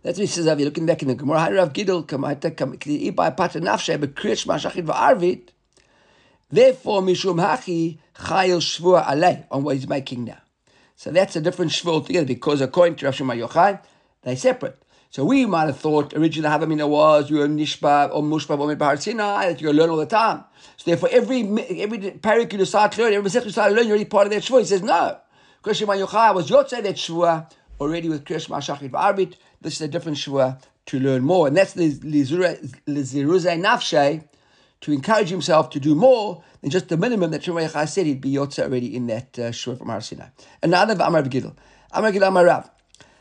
That's 0.03 0.17
what 0.17 0.23
he 0.23 0.27
says, 0.27 0.45
you're 0.45 0.55
looking 0.57 0.85
back 0.85 1.01
in 1.01 1.07
the 1.07 1.15
Gemara, 1.15 1.53
Rav. 1.53 1.73
Therefore, 6.51 7.01
Mishum 7.01 7.39
Hachi, 7.39 7.97
Chayil 8.15 8.59
Shvua 8.59 9.05
Alei, 9.05 9.45
on 9.49 9.63
what 9.63 9.75
he's 9.77 9.87
making 9.87 10.25
now. 10.25 10.41
So 10.97 11.09
that's 11.09 11.37
a 11.37 11.41
different 11.41 11.71
Shvua 11.71 11.93
altogether, 11.93 12.25
because 12.25 12.59
according 12.59 12.97
to 12.97 13.05
Rav 13.05 13.15
Shema 13.15 13.33
Yochai, 13.33 13.79
they're 14.23 14.35
separate. 14.35 14.82
So 15.13 15.23
we 15.23 15.45
might 15.45 15.67
have 15.67 15.77
thought 15.77 16.11
originally 16.15 16.49
Havamina 16.49 16.89
was 16.89 17.29
you 17.29 17.37
were 17.37 17.47
Nishba 17.47 18.09
or 18.11 18.23
Mushba 18.23 18.57
or 18.57 18.75
Bahar 18.75 18.97
Sinai 18.97 19.49
that 19.49 19.59
to 19.59 19.71
learn 19.71 19.91
all 19.91 19.97
the 19.97 20.07
time. 20.07 20.43
So 20.77 20.89
therefore, 20.89 21.09
every 21.11 21.41
every 21.41 21.99
parak 21.99 22.51
you 22.51 22.57
decide 22.57 22.93
to 22.93 23.03
learn, 23.03 23.13
every 23.13 23.29
second 23.29 23.49
you 23.49 23.51
start 23.51 23.69
to 23.69 23.75
learn, 23.75 23.85
you're 23.85 23.95
already 23.95 24.09
part 24.09 24.25
of 24.25 24.33
that 24.33 24.41
Shvua. 24.41 24.61
He 24.61 24.65
says 24.65 24.81
no. 24.81 25.19
Shema 25.71 25.93
Yochai 25.93 26.33
was 26.33 26.49
Yotzei 26.49 26.81
that 26.81 26.95
Shvua 26.95 27.47
already 27.79 28.09
with 28.09 28.25
Krish 28.25 28.49
Mashachit 28.49 28.89
V'Arbit. 28.89 29.35
This 29.61 29.75
is 29.75 29.81
a 29.81 29.87
different 29.87 30.17
Shvua 30.17 30.59
to 30.87 30.99
learn 30.99 31.21
more. 31.21 31.45
And 31.47 31.55
that's 31.55 31.73
the 31.73 31.91
Liziruzai 31.91 33.61
Nafshay, 33.61 34.27
to 34.81 34.91
encourage 34.91 35.29
himself 35.29 35.69
to 35.69 35.79
do 35.79 35.93
more 35.93 36.43
than 36.61 36.71
just 36.71 36.89
the 36.89 36.97
minimum 36.97 37.29
that 37.29 37.43
Shemay 37.43 37.87
said 37.87 38.07
he'd 38.07 38.19
be 38.19 38.33
Yotza 38.33 38.63
already 38.63 38.95
in 38.95 39.05
that 39.05 39.37
uh, 39.37 39.51
shur 39.51 39.75
from 39.75 39.89
Har 39.89 40.01
Sinai. 40.01 40.29
Another 40.63 40.95
Amar 41.03 41.21
Gidel. 41.21 41.55
Amar 41.91 42.11
Gidel 42.11 42.29
Amar 42.29 42.45
Rav. 42.45 42.71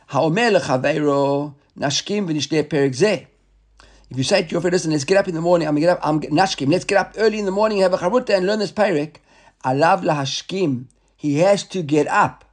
Ha'omer 0.07 0.49
lechaveiro 0.49 1.53
Nashkim 1.77 2.27
v'nishdei 2.27 2.63
perik 2.63 2.91
zeh. 2.91 3.27
If 4.09 4.17
you 4.17 4.23
say 4.23 4.43
to 4.43 4.49
your 4.49 4.61
friend, 4.61 4.73
listen, 4.73 4.91
let's 4.91 5.05
get 5.05 5.17
up 5.17 5.27
in 5.27 5.33
the 5.33 5.41
morning, 5.41 5.67
I'm 5.67 5.73
going 5.73 5.81
to 5.81 5.87
get 5.87 5.97
up, 5.97 6.07
I'm 6.07 6.21
nashkim, 6.21 6.69
let's 6.69 6.85
get 6.85 6.99
up 6.99 7.13
early 7.17 7.39
in 7.39 7.45
the 7.45 7.51
morning, 7.51 7.79
have 7.79 7.93
a 7.93 7.97
charuta 7.97 8.37
and 8.37 8.45
learn 8.45 8.59
this 8.59 8.71
parik. 8.71 9.15
Alav 9.65 10.03
lahashkim, 10.03 10.85
he 11.15 11.39
has 11.39 11.63
to 11.63 11.81
get 11.81 12.07
up. 12.07 12.45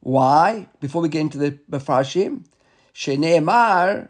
Why? 0.00 0.68
Before 0.80 1.00
we 1.00 1.08
get 1.08 1.20
into 1.20 1.38
the 1.38 1.52
Mefarshim, 1.70 2.44
Sheneemar 2.94 4.08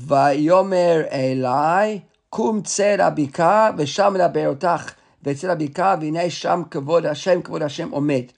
vayomer 0.00 1.12
elai 1.12 2.04
kum 2.30 2.62
tzer 2.62 2.98
abika 2.98 3.76
v'sham 3.76 4.16
laberotach 4.16 4.94
v'tzer 5.22 5.54
abika 5.54 6.00
v'nei 6.00 6.30
sham 6.30 6.66
kavod 6.66 7.04
Hashem 7.04 7.42
kavod 7.42 7.62
Hashem 7.62 7.90
omed. 7.90 8.30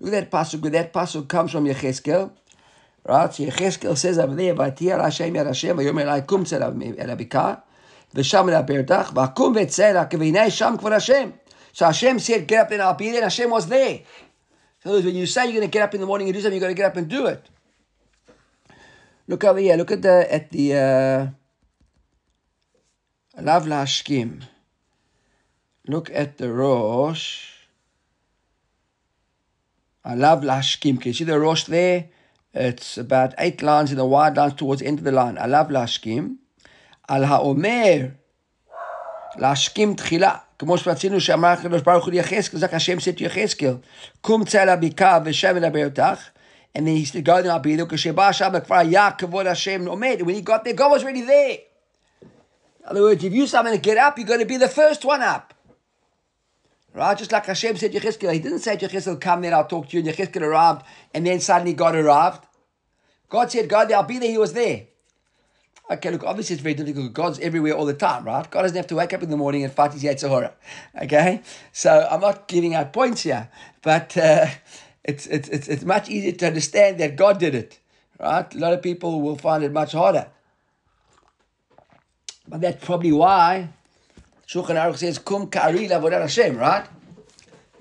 Look 0.00 0.14
at 0.14 0.30
that 0.30 0.36
pasuk. 0.36 0.70
That 0.72 0.92
pasuk 0.92 1.28
comes 1.28 1.52
from 1.52 1.66
Yecheskel. 1.66 2.32
Right? 3.04 3.32
So 3.32 3.44
Yecheskel 3.44 3.96
says, 3.96 4.18
Amalei 4.18 4.54
Vatier 4.54 5.00
Hashem 5.00 5.34
Yad 5.34 5.46
Hashem, 5.46 5.76
Vayomer 5.76 6.04
Elai 6.04 6.26
Kum 6.26 6.44
Tzer 6.44 6.60
El 6.60 6.72
Abikah, 6.72 7.62
V'sham 8.14 8.52
El 8.52 8.62
Aberdach, 8.62 9.12
V'akum 9.12 9.54
V'tzer 9.56 9.94
Ha'kevinei 9.94 10.52
Sham 10.52 10.78
Kvor 10.78 10.92
Hashem. 10.92 11.32
So 11.72 11.86
Hashem 11.86 12.18
said, 12.18 12.46
get 12.46 12.66
up 12.66 12.70
and 12.72 12.82
I'll 12.82 12.94
be 12.94 13.06
there, 13.06 13.16
and 13.16 13.24
Hashem 13.24 13.50
was 13.50 13.66
there. 13.68 14.00
So 14.82 15.00
when 15.00 15.14
you 15.14 15.26
say 15.26 15.44
you're 15.44 15.54
going 15.54 15.66
to 15.66 15.70
get 15.70 15.82
up 15.82 15.94
in 15.94 16.00
the 16.00 16.06
morning 16.06 16.28
and 16.28 16.34
do 16.34 16.40
something, 16.40 16.54
you've 16.54 16.62
got 16.62 16.68
to 16.68 16.74
get 16.74 16.86
up 16.86 16.96
and 16.96 17.08
do 17.08 17.26
it. 17.26 17.48
Look 19.28 19.44
over 19.44 19.58
here, 19.58 19.76
look 19.76 19.90
at 19.92 20.02
the, 20.02 20.34
at 20.34 20.50
the, 20.50 20.74
uh, 20.74 21.26
Lav 23.40 23.64
Lashkim. 23.64 24.42
Look 25.86 26.10
at 26.12 26.38
the 26.38 26.52
Rosh. 26.52 27.46
I 30.04 30.14
love 30.14 30.42
Lashkim. 30.42 31.00
Can 31.00 31.08
you 31.08 31.12
see 31.14 31.24
the 31.24 31.38
Rosh 31.38 31.64
there? 31.64 32.08
It's 32.53 32.97
about 32.97 33.33
eight 33.37 33.61
lines 33.61 33.91
in 33.91 33.97
the 33.97 34.05
wide 34.05 34.37
lines 34.37 34.53
towards 34.53 34.81
the 34.81 34.87
end 34.87 34.99
of 34.99 35.03
the 35.03 35.11
line. 35.11 35.37
עליו 35.37 35.65
להשכים. 35.69 36.37
על 37.07 37.23
האומר 37.23 37.97
להשכים 39.35 39.93
תחילה. 39.95 40.35
כמו 40.59 40.77
שרצינו 40.77 41.21
שאמר 41.21 41.47
הקדוש 41.47 41.81
ברוך 41.81 42.05
הוא 42.05 42.13
ליחזקאל, 42.13 42.59
זה 42.59 42.67
השם 42.71 42.97
said 42.97 43.17
to 43.17 43.23
יחזקאל, 43.23 43.73
קום 44.21 44.45
צא 44.45 44.63
לבקעה 44.63 45.19
ושם 45.25 45.55
מדבר 45.55 45.85
אותך. 45.85 46.29
And 46.77 46.87
then 46.87 46.95
he 46.95 47.05
said, 47.05 47.23
go 47.23 47.41
there, 47.41 47.51
I'll 47.51 47.59
be 47.59 47.75
there. 47.75 47.85
כשבא 47.89 48.27
השם 48.27 48.51
כבר 48.65 48.75
היה 48.75 49.11
כבוד 49.11 49.47
השם 49.47 49.87
עומד. 49.87 50.17
When 50.19 50.35
he 50.35 50.41
got 50.41 50.63
there, 50.63 50.73
God 50.73 50.91
was 50.91 51.03
already 51.03 51.21
there. 51.21 51.57
In 52.81 52.91
other 52.91 53.01
words, 53.01 53.23
if 53.23 53.33
you 53.33 53.47
summon 53.47 53.71
to 53.71 53.79
get 53.79 53.97
up, 53.97 54.17
you're 54.17 54.27
going 54.27 54.41
to 54.41 54.45
be 54.45 54.57
the 54.57 54.67
first 54.67 55.05
one 55.05 55.21
up. 55.21 55.53
Right? 56.92 57.16
Just 57.16 57.32
like 57.32 57.46
Hashem 57.46 57.76
said 57.76 57.92
to 57.92 58.00
Yecheskel. 58.00 58.32
He 58.32 58.40
didn't 58.40 58.58
say 58.60 58.76
to 58.76 58.88
Yecheskel, 58.88 59.20
come 59.20 59.42
there, 59.42 59.54
I'll 59.54 59.66
talk 59.66 59.88
to 59.88 59.96
you. 59.96 60.02
And 60.02 60.16
Yecheskel 60.16 60.42
arrived, 60.42 60.84
and 61.14 61.26
then 61.26 61.40
suddenly 61.40 61.72
God 61.72 61.94
arrived. 61.94 62.44
God 63.28 63.50
said, 63.50 63.68
God, 63.68 63.92
I'll 63.92 64.02
be 64.02 64.18
there. 64.18 64.30
He 64.30 64.38
was 64.38 64.52
there. 64.52 64.86
Okay, 65.90 66.10
look, 66.10 66.22
obviously 66.22 66.54
it's 66.54 66.62
very 66.62 66.74
difficult. 66.74 67.12
God's 67.12 67.40
everywhere 67.40 67.74
all 67.74 67.84
the 67.84 67.94
time, 67.94 68.24
right? 68.24 68.48
God 68.48 68.62
doesn't 68.62 68.76
have 68.76 68.86
to 68.88 68.94
wake 68.94 69.12
up 69.12 69.24
in 69.24 69.30
the 69.30 69.36
morning 69.36 69.64
and 69.64 69.72
fight 69.72 69.92
his 69.92 70.04
Yetzirah. 70.04 70.52
Okay? 71.02 71.42
So 71.72 72.06
I'm 72.08 72.20
not 72.20 72.46
giving 72.46 72.74
out 72.74 72.92
points 72.92 73.22
here, 73.22 73.50
but 73.82 74.16
uh, 74.16 74.46
it's, 75.02 75.26
it's, 75.26 75.48
it's, 75.48 75.66
it's 75.66 75.84
much 75.84 76.08
easier 76.08 76.32
to 76.32 76.46
understand 76.46 76.98
that 77.00 77.16
God 77.16 77.40
did 77.40 77.56
it, 77.56 77.80
right? 78.20 78.54
A 78.54 78.58
lot 78.58 78.72
of 78.72 78.82
people 78.82 79.20
will 79.20 79.34
find 79.34 79.64
it 79.64 79.72
much 79.72 79.90
harder. 79.92 80.28
But 82.46 82.60
that's 82.60 82.84
probably 82.84 83.10
why 83.10 83.70
Shulchan 84.50 84.74
Aruch 84.74 84.96
says, 84.96 85.20
Kum 85.20 85.46
kari 85.46 85.86
lavodat 85.86 86.22
Hashem, 86.22 86.56
right? 86.56 86.84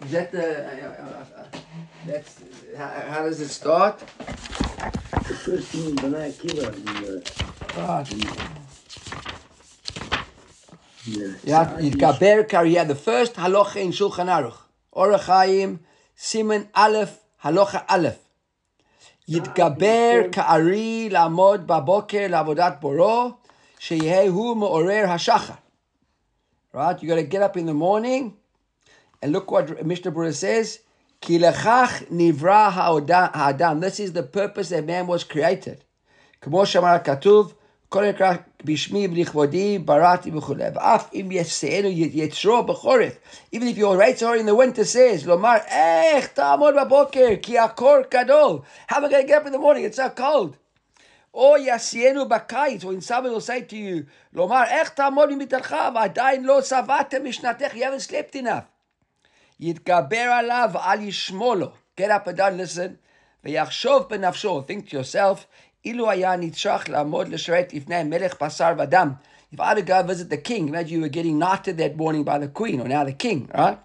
Is 0.05 0.11
that 0.11 0.31
the, 0.31 0.45
uh 0.45 0.85
uh, 0.85 1.03
uh, 1.03 1.41
uh, 1.41 1.59
that's, 2.05 2.43
how, 2.77 2.88
how, 3.07 3.23
does 3.23 3.41
it 3.41 3.47
start? 3.47 3.97
The 3.97 5.33
first 5.45 5.69
thing 5.69 5.95
B'nai 5.95 6.31
Akiva 6.31 6.71
in 6.75 6.85
the... 6.85 7.31
Oh, 7.75 8.05
yeah, 11.43 11.65
Gaber 11.89 12.47
Kariya, 12.47 12.88
the 12.88 12.93
first 12.93 13.33
halacha 13.33 13.77
in 13.77 13.89
Shulchan 13.89 14.27
Aruch, 14.27 14.57
Orach 14.95 15.21
Chaim, 15.21 15.79
Siman 16.15 16.67
Aleph, 16.75 17.17
halacha 17.43 17.83
Aleph. 17.89 18.19
Yidgaber 19.27 20.29
כארי 20.31 21.09
lamod 21.09 21.65
baboker 21.65 22.29
lavodat 22.29 22.79
boro 22.79 23.39
sheyehu 23.79 24.55
me'orer 24.55 25.07
hashachar. 25.07 25.57
Right? 26.71 27.01
You 27.01 27.09
got 27.09 27.15
to 27.15 27.23
get 27.23 27.41
up 27.41 27.57
in 27.57 27.65
the 27.65 27.73
morning 27.73 28.35
and 29.21 29.31
look 29.31 29.49
what 29.51 29.85
Mishnah 29.85 30.11
Berurah 30.11 30.33
says. 30.33 30.79
Kilechach 31.21 32.09
nivra 32.09 32.71
ha'adam. 32.71 33.79
This 33.79 33.99
is 33.99 34.13
the 34.13 34.23
purpose 34.23 34.69
that 34.69 34.85
man 34.85 35.07
was 35.07 35.23
created. 35.23 35.83
כמו 36.41 36.65
שאמר 36.65 36.88
הכתוב, 36.88 37.53
כל 37.89 38.03
הנקרא 38.03 38.33
בשמי 38.63 39.07
ולכבודי 39.07 39.79
בראתי 39.79 40.31
וכולי. 40.38 40.63
ואף 40.75 41.09
אם 41.13 41.29
יצאנו 41.31 41.88
יצרו 41.89 42.65
even 43.51 43.67
if 43.67 43.77
your 43.77 43.97
rates 43.97 44.21
are 44.21 44.35
in 44.35 44.45
the 44.45 44.55
winter 44.55 44.85
says, 44.85 45.25
Lomar 45.25 45.59
איך 45.67 46.27
תעמוד 46.27 46.75
בבוקר, 46.81 47.27
Ki 47.41 47.57
Akor 47.57 48.03
Kadol. 48.09 48.63
How 48.88 48.97
am 48.97 49.05
I 49.05 49.09
going 49.09 49.21
to 49.23 49.27
get 49.27 49.41
up 49.41 49.47
in 49.47 49.51
the 49.51 49.59
morning? 49.59 49.83
It's 49.83 49.97
so 49.97 50.09
cold. 50.09 50.55
או 51.38 51.56
יעשיינו 51.56 52.28
בקיץ, 52.28 52.84
or 52.84 52.87
in 52.87 53.08
summer 53.08 53.30
will 53.34 53.46
say 53.46 53.70
to 53.70 53.75
you, 53.75 54.11
לומר 54.32 54.62
איך 54.68 54.88
תעמוד 54.88 55.32
ממיטתך 55.32 55.76
ועדיין 55.94 56.44
לא 56.44 56.62
שבעתם 56.62 57.25
משנתך, 57.25 57.75
you 57.75 57.78
haven't 57.78 58.11
slept 58.11 58.37
enough. 58.37 58.64
יתגבר 59.61 60.16
עליו 60.16 60.70
ואל 60.73 61.00
ישמור 61.00 61.54
לו. 61.54 61.66
Get 62.00 62.04
up 62.04 62.28
and 62.28 62.37
down, 62.37 62.58
listen. 62.58 62.90
ויחשוב 63.44 64.02
בנפשו, 64.08 64.62
think 64.68 64.88
to 64.88 64.92
yourself, 64.92 65.38
אילו 65.84 66.11
היה 66.11 66.37
נצרך 66.37 66.88
לעמוד 66.88 67.28
לשרת 67.28 67.75
לפני 67.75 67.94
המלך 67.94 68.42
בשר 68.42 68.73
ודם. 68.78 69.12
If 69.54 69.61
I 69.61 69.62
had 69.62 69.76
to 69.76 69.82
go 69.82 70.02
visit 70.02 70.30
the 70.30 70.37
king, 70.37 70.68
imagine 70.68 70.88
you 70.88 71.00
were 71.00 71.08
getting 71.08 71.38
knighted 71.38 71.76
that 71.76 71.96
morning 71.96 72.25
by 72.25 72.38
the 72.38 72.49
queen, 72.49 72.80
or 72.80 72.88
now 72.88 73.04
the 73.04 73.12
king, 73.12 73.49
right? 73.54 73.76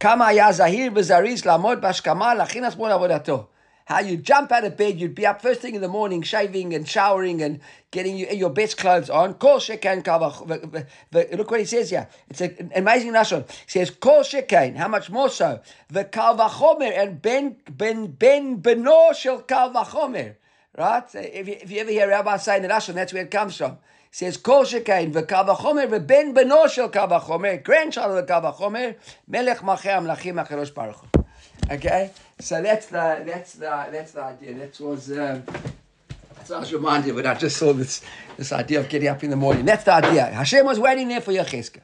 כמה 0.00 0.26
היה 0.26 0.52
זהיר 0.52 0.92
וזריז 0.94 1.44
לעמוד 1.44 1.80
בהשכמה 1.80 2.34
להכין 2.34 2.64
עצמו 2.64 2.88
לעבודתו. 2.88 3.46
How 3.85 3.99
you 3.99 4.15
jump 4.15 4.51
out 4.51 4.63
of 4.63 4.77
bed, 4.77 4.99
you'd 4.99 5.15
be 5.15 5.25
up 5.25 5.41
first 5.41 5.59
thing 5.61 5.75
in 5.75 5.81
the 5.81 5.89
morning, 5.89 6.21
shaving 6.21 6.73
and 6.73 6.87
showering 6.87 7.41
and 7.41 7.59
getting 7.91 8.15
your, 8.17 8.31
your 8.31 8.49
best 8.49 8.77
clothes 8.77 9.09
on. 9.09 9.33
Kol 9.33 9.57
shekain 9.57 10.03
kavach. 10.03 11.37
Look 11.37 11.51
what 11.51 11.59
he 11.59 11.65
says 11.65 11.89
here. 11.89 12.07
It's 12.29 12.39
an 12.39 12.71
amazing 12.75 13.11
nashon. 13.11 13.49
He 13.49 13.79
says, 13.79 13.89
Kol 13.89 14.21
shekain. 14.21 14.77
How 14.77 14.87
much 14.87 15.09
more 15.09 15.29
so? 15.29 15.59
The 15.89 16.05
kalvachomer 16.05 16.97
and 16.97 17.21
ben 17.21 17.57
ben 17.69 18.07
ben 18.07 18.61
beno 18.61 19.13
shel 19.13 19.41
kalvachomer. 19.41 20.35
Right? 20.77 21.03
If, 21.13 21.47
you, 21.47 21.57
if 21.59 21.69
you 21.69 21.79
ever 21.81 21.91
hear 21.91 22.07
Rabbi 22.07 22.37
saying 22.37 22.61
the 22.61 22.69
nashon, 22.69 22.93
that's 22.93 23.11
where 23.11 23.23
it 23.23 23.31
comes 23.31 23.57
from. 23.57 23.71
He 24.11 24.17
says, 24.17 24.37
Kol 24.37 24.63
shekain 24.63 25.11
v'kalvachomer 25.11 25.89
v'ben 25.89 26.33
beno 26.33 26.69
shel 26.69 26.89
kalvachomer, 26.89 27.61
grandchild 27.61 28.17
of 28.17 28.25
the 28.25 28.33
kalvachomer, 28.33 28.95
melech 29.27 29.57
malchei 29.57 29.91
amlachim 29.91 30.41
acherosh 30.41 30.73
baruch. 30.73 31.22
Okay, 31.71 32.11
so 32.39 32.61
that's 32.61 32.87
the 32.87 33.23
that's 33.25 33.53
the 33.53 33.87
that's 33.91 34.11
the 34.11 34.21
idea. 34.21 34.53
That 34.55 34.79
was 34.79 35.11
um, 35.11 35.43
what 35.43 36.51
I 36.51 36.59
was 36.59 36.73
reminded 36.73 37.15
when 37.15 37.25
I 37.25 37.33
just 37.35 37.57
saw 37.57 37.73
this 37.73 38.01
this 38.37 38.51
idea 38.51 38.79
of 38.79 38.89
getting 38.89 39.07
up 39.07 39.23
in 39.23 39.29
the 39.29 39.35
morning. 39.35 39.65
That's 39.65 39.85
the 39.85 39.93
idea. 39.93 40.25
Hashem 40.25 40.65
was 40.65 40.79
waiting 40.79 41.07
there 41.07 41.21
for 41.21 41.31
Yecheskel. 41.31 41.81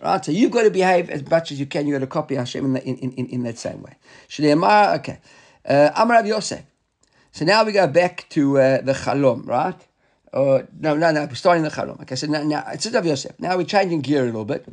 Right, 0.00 0.24
so 0.24 0.32
you've 0.32 0.50
got 0.50 0.64
to 0.64 0.70
behave 0.70 1.10
as 1.10 1.24
much 1.30 1.52
as 1.52 1.60
you 1.60 1.66
can. 1.66 1.86
You've 1.86 2.00
got 2.00 2.04
to 2.04 2.08
copy 2.08 2.34
Hashem 2.34 2.64
in, 2.64 2.72
the, 2.72 2.82
in, 2.84 2.96
in, 3.12 3.26
in 3.26 3.42
that 3.44 3.56
same 3.56 3.82
way. 3.82 3.94
Shneimar, 4.28 4.96
okay. 4.96 5.20
Uh, 5.64 5.90
Amar 5.94 6.16
Rav 6.16 6.26
Yosef. 6.26 6.64
So 7.30 7.44
now 7.44 7.62
we 7.62 7.70
go 7.70 7.86
back 7.86 8.26
to 8.30 8.58
uh, 8.58 8.80
the 8.80 8.94
Chalom, 8.94 9.46
right? 9.46 9.80
Uh, 10.32 10.62
no, 10.80 10.96
no, 10.96 11.12
no, 11.12 11.26
we're 11.26 11.36
starting 11.36 11.62
the 11.62 11.70
Chalom. 11.70 12.00
Okay, 12.02 12.16
so 12.16 12.26
now, 12.26 12.42
now 12.42 12.64
it's 12.72 12.90
Rav 12.90 13.06
Yosef. 13.06 13.38
Now 13.38 13.56
we're 13.56 13.64
changing 13.64 14.00
gear 14.00 14.22
a 14.22 14.26
little 14.26 14.44
bit. 14.44 14.66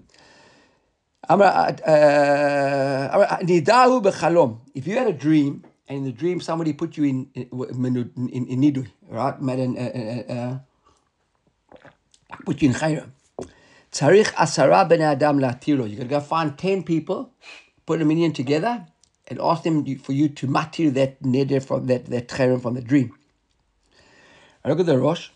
Nidahu 3.44 4.02
bechalom. 4.04 4.62
If 4.74 4.88
you 4.88 4.98
had 4.98 5.08
a 5.08 5.14
dream, 5.14 5.64
and 5.88 5.98
in 6.00 6.04
the 6.06 6.12
dream 6.12 6.42
somebody 6.42 6.74
put 6.74 6.98
you 6.98 7.04
in 7.06 7.30
in, 7.34 7.48
in, 8.32 8.48
in 8.48 8.62
nidui, 8.62 8.88
right? 9.10 9.36
Uh, 9.42 9.82
uh, 9.82 10.34
uh, 10.34 10.60
put 12.46 12.62
you 12.62 12.70
in 12.70 12.76
chayra. 12.76 13.10
Tzarich 13.92 14.34
asara 14.34 14.88
ben 14.88 15.02
adam 15.02 15.40
latiro. 15.40 15.90
You 15.90 15.98
got 15.98 16.04
to 16.04 16.10
go 16.10 16.20
find 16.20 16.58
ten 16.58 16.84
people, 16.84 17.32
put 17.86 18.02
a 18.02 18.06
minion 18.06 18.34
together, 18.34 18.86
and 19.28 19.40
ask 19.42 19.64
them 19.64 19.84
for 19.98 20.14
you 20.14 20.30
to 20.30 20.48
matir 20.48 20.94
that 20.94 21.22
neder 21.24 21.62
from 21.64 21.88
that 21.88 22.06
that 22.08 22.28
chayra 22.28 22.62
from 22.62 22.76
the 22.76 22.82
dream. 22.82 23.14
I 24.64 24.70
Look 24.70 24.80
at 24.82 24.86
the 24.86 24.98
Rosh. 24.98 25.30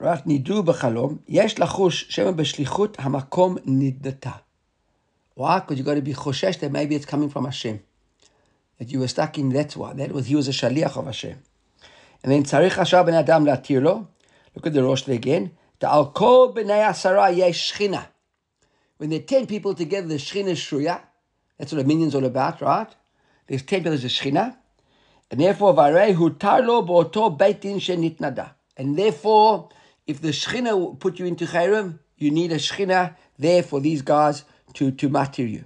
רק 0.00 0.26
נידו 0.26 0.62
בחלום, 0.62 1.16
יש 1.28 1.60
לחוש 1.60 2.06
שמא 2.08 2.30
בשליחות 2.30 2.96
המקום 3.00 3.56
נידתה. 3.64 4.30
Why? 5.38 5.60
Because 5.60 5.78
you 5.78 5.84
got 5.84 5.94
to 5.94 6.02
be 6.02 6.14
choshesh 6.14 6.58
that 6.60 6.72
maybe 6.72 6.94
it's 6.94 7.04
coming 7.04 7.28
from 7.28 7.44
Hashem. 7.44 7.80
That 8.78 8.90
you 8.90 9.00
were 9.00 9.08
stuck 9.08 9.38
in, 9.38 9.50
that's 9.50 9.76
why. 9.76 9.92
That 9.92 10.12
was, 10.12 10.26
he 10.26 10.34
was 10.34 10.48
a 10.48 10.52
shaliach 10.52 10.96
of 10.96 11.06
Hashem. 11.06 11.36
And 12.22 12.32
then 12.32 12.44
צריך 12.44 12.78
עכשיו 12.78 13.04
בן 13.06 13.14
אדם 13.14 13.46
להתיר 13.46 13.80
לו, 13.80 14.00
look 14.56 14.66
at 14.66 14.72
the 14.72 14.82
Rosh 14.82 15.08
again, 15.08 15.48
ועל 15.82 16.04
כל 16.12 16.48
בני 16.54 16.82
עשרה 16.82 17.30
יש 17.30 17.68
שכינה. 17.68 18.02
When 18.98 19.10
there 19.10 19.18
are 19.18 19.22
ten 19.22 19.46
people 19.46 19.74
together, 19.74 20.08
the 20.08 20.14
shechina 20.14 20.52
shruya. 20.52 21.00
That's 21.58 21.72
what 21.72 21.82
a 21.82 21.84
minyan's 21.84 22.14
all 22.14 22.24
about, 22.24 22.62
right? 22.62 22.88
There's 23.46 23.62
ten 23.62 23.80
people, 23.80 23.92
there's 23.92 24.04
a 24.04 24.08
shechina. 24.08 24.56
And 25.30 25.40
therefore, 25.40 25.74
varei 25.74 26.14
hutar 26.14 26.66
lo 26.66 26.82
bo'oto 26.82 27.36
beit 27.36 27.60
din 27.60 27.78
shenitnada. 27.78 28.50
And 28.76 28.96
therefore, 28.96 29.68
if 30.07 30.21
the 30.21 30.29
Shechina 30.29 30.99
put 30.99 31.19
you 31.19 31.25
into 31.25 31.45
Chayrim, 31.45 31.99
you 32.17 32.31
need 32.31 32.51
a 32.51 32.55
Shechina 32.55 33.15
there 33.37 33.63
for 33.63 33.79
these 33.79 34.01
guys 34.01 34.43
to, 34.73 34.91
to 34.91 35.09
matir 35.09 35.49
you. 35.49 35.65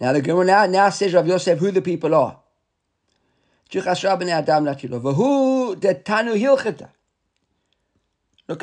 Now 0.00 0.12
the 0.12 0.20
Gemara 0.20 0.44
now, 0.44 0.66
now 0.66 0.90
says 0.90 1.14
Rav 1.14 1.26
Yosef 1.26 1.58
who 1.58 1.70
the 1.70 1.82
people 1.82 2.14
are. 2.14 2.40
Look 3.74 3.86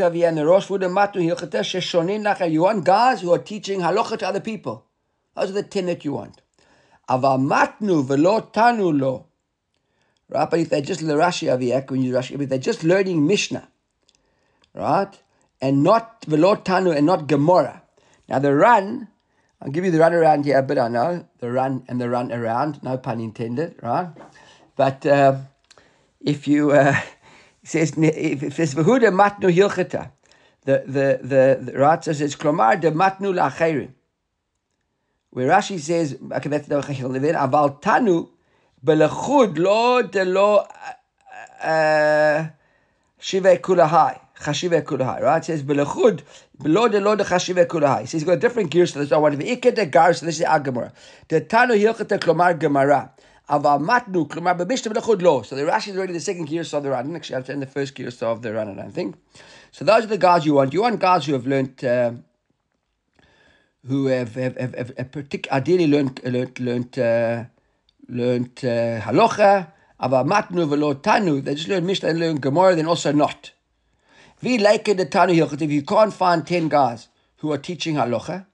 over 0.02 0.14
here 0.14 0.30
in 0.30 0.36
the 0.36 0.46
Rosh 0.46 0.68
the 0.68 0.78
Matu 0.78 1.16
Hilchata 1.16 1.62
Sheshonin 1.62 2.22
Lacha. 2.22 2.52
You 2.52 2.64
want 2.64 2.84
guys 2.84 3.22
who 3.22 3.34
are 3.34 3.40
teaching 3.40 3.80
halacha 3.80 4.20
to 4.20 4.28
other 4.28 4.40
people. 4.40 4.86
Those 5.36 5.50
are 5.52 5.54
the 5.54 5.64
ten 5.64 5.88
that 5.88 6.06
you 6.06 6.14
want. 6.14 6.42
Aval 7.10 7.40
Matnu 7.40 8.06
v'lo 8.06 8.54
Tanu 8.54 9.00
lo. 9.00 9.26
Right, 10.28 10.48
but 10.48 10.60
if 10.60 10.70
they're 10.70 10.82
just 10.82 11.02
Rashi 11.02 11.50
over 11.52 11.64
here, 11.64 11.84
when 11.88 12.04
you 12.04 12.14
Rashi, 12.14 12.40
if 12.40 12.50
they're 12.50 12.60
just 12.60 12.84
learning 12.84 13.26
Mishnah, 13.26 13.68
right? 14.80 15.22
And 15.62 15.84
not 15.84 16.22
Velot 16.22 16.64
Tanu 16.64 16.96
and 16.96 17.06
not 17.06 17.28
Gemara. 17.28 17.84
Now 18.28 18.40
the 18.40 18.56
run, 18.56 19.10
I'll 19.62 19.72
give 19.72 19.84
you 19.84 19.92
the 19.92 20.00
run 20.00 20.14
around 20.14 20.46
here, 20.46 20.62
but 20.62 20.78
I 20.78 20.88
know 20.88 21.26
the 21.40 21.52
run 21.52 21.84
and 21.88 22.00
the 22.00 22.10
run 22.10 22.32
around, 22.32 22.82
no 22.82 22.98
pun 22.98 23.20
intended, 23.20 23.76
right? 23.84 24.10
But 24.76 25.06
uh, 25.06 25.38
if 26.22 26.48
you 26.48 26.72
uh, 26.72 27.00
says 27.64 27.98
if 27.98 28.44
it 28.44 28.54
says 28.54 28.74
Vehuda 28.74 29.12
Matnu 29.12 29.54
Hilchata, 29.54 30.12
the 30.64 30.84
the 30.86 31.60
the, 31.62 31.78
right 31.78 32.04
says 32.04 32.22
it's 32.22 32.36
Klomar 32.36 32.80
de 32.80 32.92
Matnu 32.92 33.34
Lacherim. 33.34 33.92
Where 35.32 35.48
Rashi 35.48 35.80
says, 35.80 36.18
okay, 36.32 36.50
that's 36.50 36.68
the 36.68 36.76
Aval 36.82 37.82
Tanu 37.82 38.30
Belechud 38.84 39.58
lo 39.60 40.02
de 40.02 40.26
lo 40.26 40.66
Shive 43.22 43.60
Kulahai. 43.60 44.20
Chashive 44.44 44.84
Kulahai, 44.84 45.22
right? 45.22 45.42
It 45.42 45.46
says 45.46 45.64
Belechud, 45.64 46.22
below 46.62 46.88
the 46.88 47.02
Lord 47.02 47.20
Chashive 47.20 47.66
Kulahai. 47.68 48.02
Says 48.02 48.12
he's 48.12 48.24
got 48.24 48.40
different 48.40 48.72
gears 48.72 48.94
to 48.94 49.00
this. 49.00 49.12
I 49.12 49.18
want 49.18 49.34
to 49.34 49.38
be 49.38 49.56
Iket 49.56 49.76
the 49.76 49.86
Gar, 49.86 50.14
so 50.14 50.26
this 50.26 50.40
is 50.40 50.46
Agamara. 50.46 50.92
The 51.28 51.42
Tanu 51.42 51.78
Hilchata 51.78 52.20
Klomar 52.20 52.58
Gemara. 52.58 53.12
Aval 53.50 53.82
Matnu 53.84 54.28
Klomar 54.28 54.58
Bebishta 54.58 54.92
Belechud 54.92 55.22
Lo. 55.22 55.42
So 55.42 55.56
the 55.56 55.64
Rashi 55.64 55.90
is 55.90 55.98
already 55.98 56.14
the 56.14 56.20
second 56.20 56.46
gear 56.46 56.62
of 56.62 56.84
the 56.84 56.90
run. 56.90 57.16
Actually, 57.16 57.36
I've 57.38 57.50
in 57.50 57.60
the 57.60 57.66
first 57.66 57.96
gear 57.96 58.10
of 58.22 58.42
the 58.42 58.54
run, 58.54 58.80
I 58.80 58.90
think. 58.90 59.16
So 59.72 59.84
those 59.84 60.06
are 60.06 60.08
the 60.08 60.18
guys 60.18 60.46
you 60.46 60.54
want. 60.54 60.74
You 60.74 60.84
want 60.84 61.00
guys 61.00 61.26
who 61.26 61.34
have 61.34 61.46
learned. 61.48 61.84
Uh, 61.84 62.14
who 63.88 64.08
have, 64.08 64.36
have, 64.36 64.58
have, 64.58 64.76
have, 64.76 64.92
have 64.98 65.12
partic- 65.12 65.50
ideally 65.50 65.88
learned 65.88 66.22
learned 66.24 66.60
learned, 66.60 67.00
uh, 67.00 67.46
learned 68.10 68.60
uh, 68.64 69.00
halacha, 69.02 69.72
aber 70.00 70.24
matnu 70.24 70.68
velo 70.68 70.94
tanu. 70.96 71.42
They 71.44 71.56
just 71.56 71.70
learn 71.70 71.86
Mishnah 71.86 72.10
and 72.10 72.20
learn 72.20 72.36
Gemara, 72.38 72.76
then 72.76 72.86
also 72.86 73.12
not. 73.12 73.52
We 74.42 74.58
like 74.58 74.86
the 74.86 75.06
Tanu 75.06 75.36
Hilchot, 75.36 75.62
if 75.62 75.72
you 75.72 75.82
can't 75.82 76.14
find 76.14 76.48
10 76.48 76.70
guys 76.70 77.10
who 77.38 77.52
are 77.52 77.58
teaching 77.58 77.96
halacha, 77.96 78.46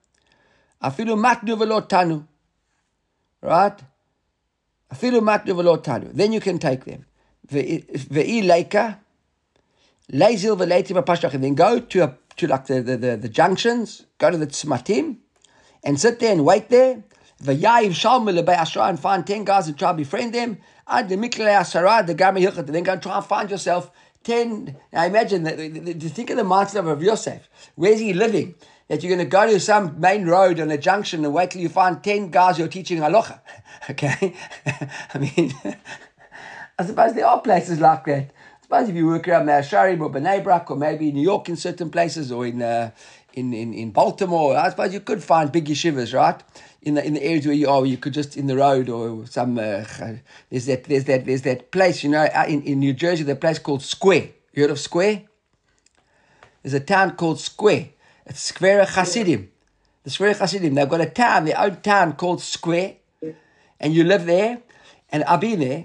afilu 0.82 1.16
matnu 1.16 1.56
velo 1.56 1.80
tanu. 1.82 2.26
Right? 3.40 3.78
Afilu 4.92 5.20
matnu 5.20 5.54
velo 5.54 5.76
tanu. 5.76 6.12
Then 6.12 6.32
you 6.32 6.40
can 6.40 6.58
take 6.58 6.84
them. 6.84 7.06
Ve'i 7.48 8.42
leika, 8.42 8.98
leizil 10.12 10.56
v'leitim 10.56 11.00
apashtachim. 11.00 11.40
Then 11.40 11.54
go 11.54 11.78
to, 11.78 12.02
a, 12.02 12.14
to 12.36 12.46
like 12.48 12.66
the, 12.66 12.82
the, 12.82 13.16
the, 13.16 13.28
junctions, 13.28 14.06
go 14.18 14.30
to 14.30 14.36
the 14.36 14.48
tzmatim, 14.48 15.18
and 15.84 16.00
sit 16.00 16.18
there 16.18 16.32
and 16.32 16.44
wait 16.44 16.68
there. 16.68 17.04
V'yayiv 17.44 17.90
shalmu 17.90 18.36
lebei 18.36 18.56
ashra, 18.56 18.88
and 18.88 18.98
find 18.98 19.24
10 19.24 19.44
guys 19.44 19.68
and 19.68 19.78
try 19.78 19.92
to 19.92 19.96
befriend 19.96 20.34
them. 20.34 20.58
Ad 20.88 21.08
the 21.08 21.16
mikle 21.16 21.46
asara, 21.46 22.04
the 22.04 22.14
gami 22.16 22.40
hilchot. 22.40 22.66
Then 22.66 22.82
go 22.82 22.92
and 22.94 23.02
try 23.02 23.16
and 23.16 23.24
find 23.24 23.48
yourself 23.48 23.92
10. 24.26 24.76
I 24.92 25.06
imagine 25.06 25.44
that, 25.44 25.56
to 25.56 26.08
think 26.08 26.30
of 26.30 26.36
the 26.36 26.42
mindset 26.42 26.90
of 26.90 27.00
Yosef. 27.00 27.48
Where's 27.76 28.00
he 28.00 28.12
living? 28.12 28.56
That 28.88 29.02
you're 29.02 29.14
going 29.14 29.24
to 29.24 29.30
go 29.30 29.46
to 29.46 29.60
some 29.60 30.00
main 30.00 30.26
road 30.26 30.58
on 30.58 30.68
a 30.70 30.76
junction 30.76 31.24
and 31.24 31.32
wait 31.32 31.52
till 31.52 31.62
you 31.62 31.68
find 31.68 32.02
10 32.02 32.30
guys 32.30 32.56
who 32.56 32.64
are 32.64 32.68
teaching 32.68 32.98
halacha. 32.98 33.40
Okay? 33.88 34.34
I 35.14 35.18
mean, 35.18 35.54
I 36.78 36.84
suppose 36.84 37.14
there 37.14 37.26
are 37.26 37.40
places 37.40 37.78
like 37.78 38.04
that. 38.06 38.32
I 38.32 38.62
suppose 38.62 38.88
if 38.88 38.96
you 38.96 39.06
work 39.06 39.28
around 39.28 39.46
Me'ah 39.46 39.62
She'arim 39.62 40.00
or 40.00 40.10
B'nai 40.10 40.42
Brak 40.42 40.68
or 40.72 40.76
maybe 40.76 41.12
New 41.12 41.22
York 41.22 41.48
in 41.48 41.54
certain 41.54 41.90
places 41.90 42.32
or 42.32 42.46
in, 42.46 42.62
uh, 42.62 42.90
in, 43.36 43.52
in, 43.52 43.74
in 43.74 43.90
Baltimore, 43.90 44.56
I 44.56 44.70
suppose 44.70 44.94
you 44.94 45.00
could 45.00 45.22
find 45.22 45.52
big 45.52 45.66
yeshivas, 45.66 46.14
right? 46.14 46.42
In 46.82 46.94
the 46.94 47.04
in 47.04 47.14
the 47.14 47.22
areas 47.22 47.46
where 47.46 47.54
you 47.54 47.68
are, 47.68 47.84
you 47.84 47.98
could 47.98 48.14
just 48.14 48.36
in 48.36 48.46
the 48.46 48.56
road 48.56 48.88
or 48.88 49.26
some. 49.26 49.58
Uh, 49.58 49.84
there's 50.50 50.66
that 50.66 50.84
there's 50.84 51.04
that 51.04 51.26
there's 51.26 51.42
that 51.42 51.70
place, 51.70 52.02
you 52.02 52.10
know, 52.10 52.26
in, 52.48 52.62
in 52.62 52.78
New 52.80 52.94
Jersey, 52.94 53.24
the 53.24 53.36
place 53.36 53.58
called 53.58 53.82
Square. 53.82 54.28
You 54.54 54.62
heard 54.62 54.70
of 54.70 54.80
Square? 54.80 55.22
There's 56.62 56.74
a 56.74 56.80
town 56.80 57.16
called 57.16 57.38
Square. 57.38 57.90
It's 58.24 58.40
Square 58.40 58.86
Hasidim. 58.86 59.50
The 60.04 60.10
Square 60.10 60.34
Hasidim. 60.34 60.74
They've 60.74 60.88
got 60.88 61.00
a 61.00 61.10
town, 61.10 61.44
their 61.44 61.60
own 61.60 61.76
town 61.80 62.14
called 62.14 62.40
Square. 62.40 62.94
And 63.78 63.94
you 63.94 64.04
live 64.04 64.24
there. 64.24 64.62
And 65.10 65.22
I've 65.24 65.40
been 65.40 65.60
there. 65.60 65.84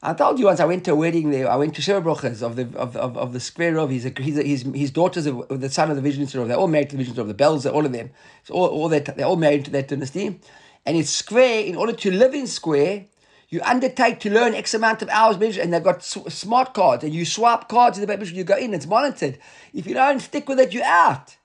I 0.00 0.14
told 0.14 0.38
you 0.38 0.44
once 0.44 0.60
I 0.60 0.64
went 0.64 0.84
to 0.84 0.92
a 0.92 0.94
wedding 0.94 1.30
there. 1.30 1.50
I 1.50 1.56
went 1.56 1.74
to 1.74 1.82
Sherbrochas 1.82 2.40
of 2.40 2.54
the 2.54 2.68
of, 2.78 2.96
of, 2.96 3.18
of 3.18 3.32
the 3.32 3.40
square 3.40 3.78
of 3.78 3.90
his 3.90 4.04
he's 4.16 4.36
his 4.36 4.62
his 4.62 4.92
daughters 4.92 5.26
of, 5.26 5.48
the 5.48 5.68
son 5.68 5.90
of 5.90 5.96
the 5.96 6.02
Vision 6.02 6.22
of 6.22 6.46
they're 6.46 6.56
all 6.56 6.68
married 6.68 6.90
to 6.90 6.96
the 6.96 7.02
Vision 7.02 7.18
of 7.18 7.26
the 7.26 7.34
Bells, 7.34 7.66
all 7.66 7.84
of 7.84 7.90
them. 7.90 8.10
So 8.44 8.54
all, 8.54 8.68
all 8.68 8.88
that 8.90 9.16
they're 9.16 9.26
all 9.26 9.36
married 9.36 9.64
to 9.64 9.72
that 9.72 9.88
dynasty. 9.88 10.38
And 10.86 10.96
it's 10.96 11.10
square. 11.10 11.64
In 11.64 11.74
order 11.74 11.92
to 11.92 12.12
live 12.12 12.32
in 12.32 12.46
square, 12.46 13.06
you 13.48 13.60
undertake 13.62 14.20
to 14.20 14.30
learn 14.30 14.54
X 14.54 14.72
amount 14.72 15.02
of 15.02 15.08
hours, 15.08 15.58
and 15.58 15.72
they've 15.72 15.82
got 15.82 16.04
smart 16.04 16.74
cards, 16.74 17.02
and 17.02 17.12
you 17.12 17.24
swap 17.24 17.68
cards 17.68 17.98
in 17.98 18.02
the 18.02 18.06
paper. 18.06 18.24
You 18.24 18.44
go 18.44 18.56
in, 18.56 18.74
it's 18.74 18.86
monitored. 18.86 19.38
If 19.74 19.86
you 19.88 19.94
don't 19.94 20.20
stick 20.20 20.48
with 20.48 20.60
it, 20.60 20.72
you're 20.72 20.84
out. 20.84 21.37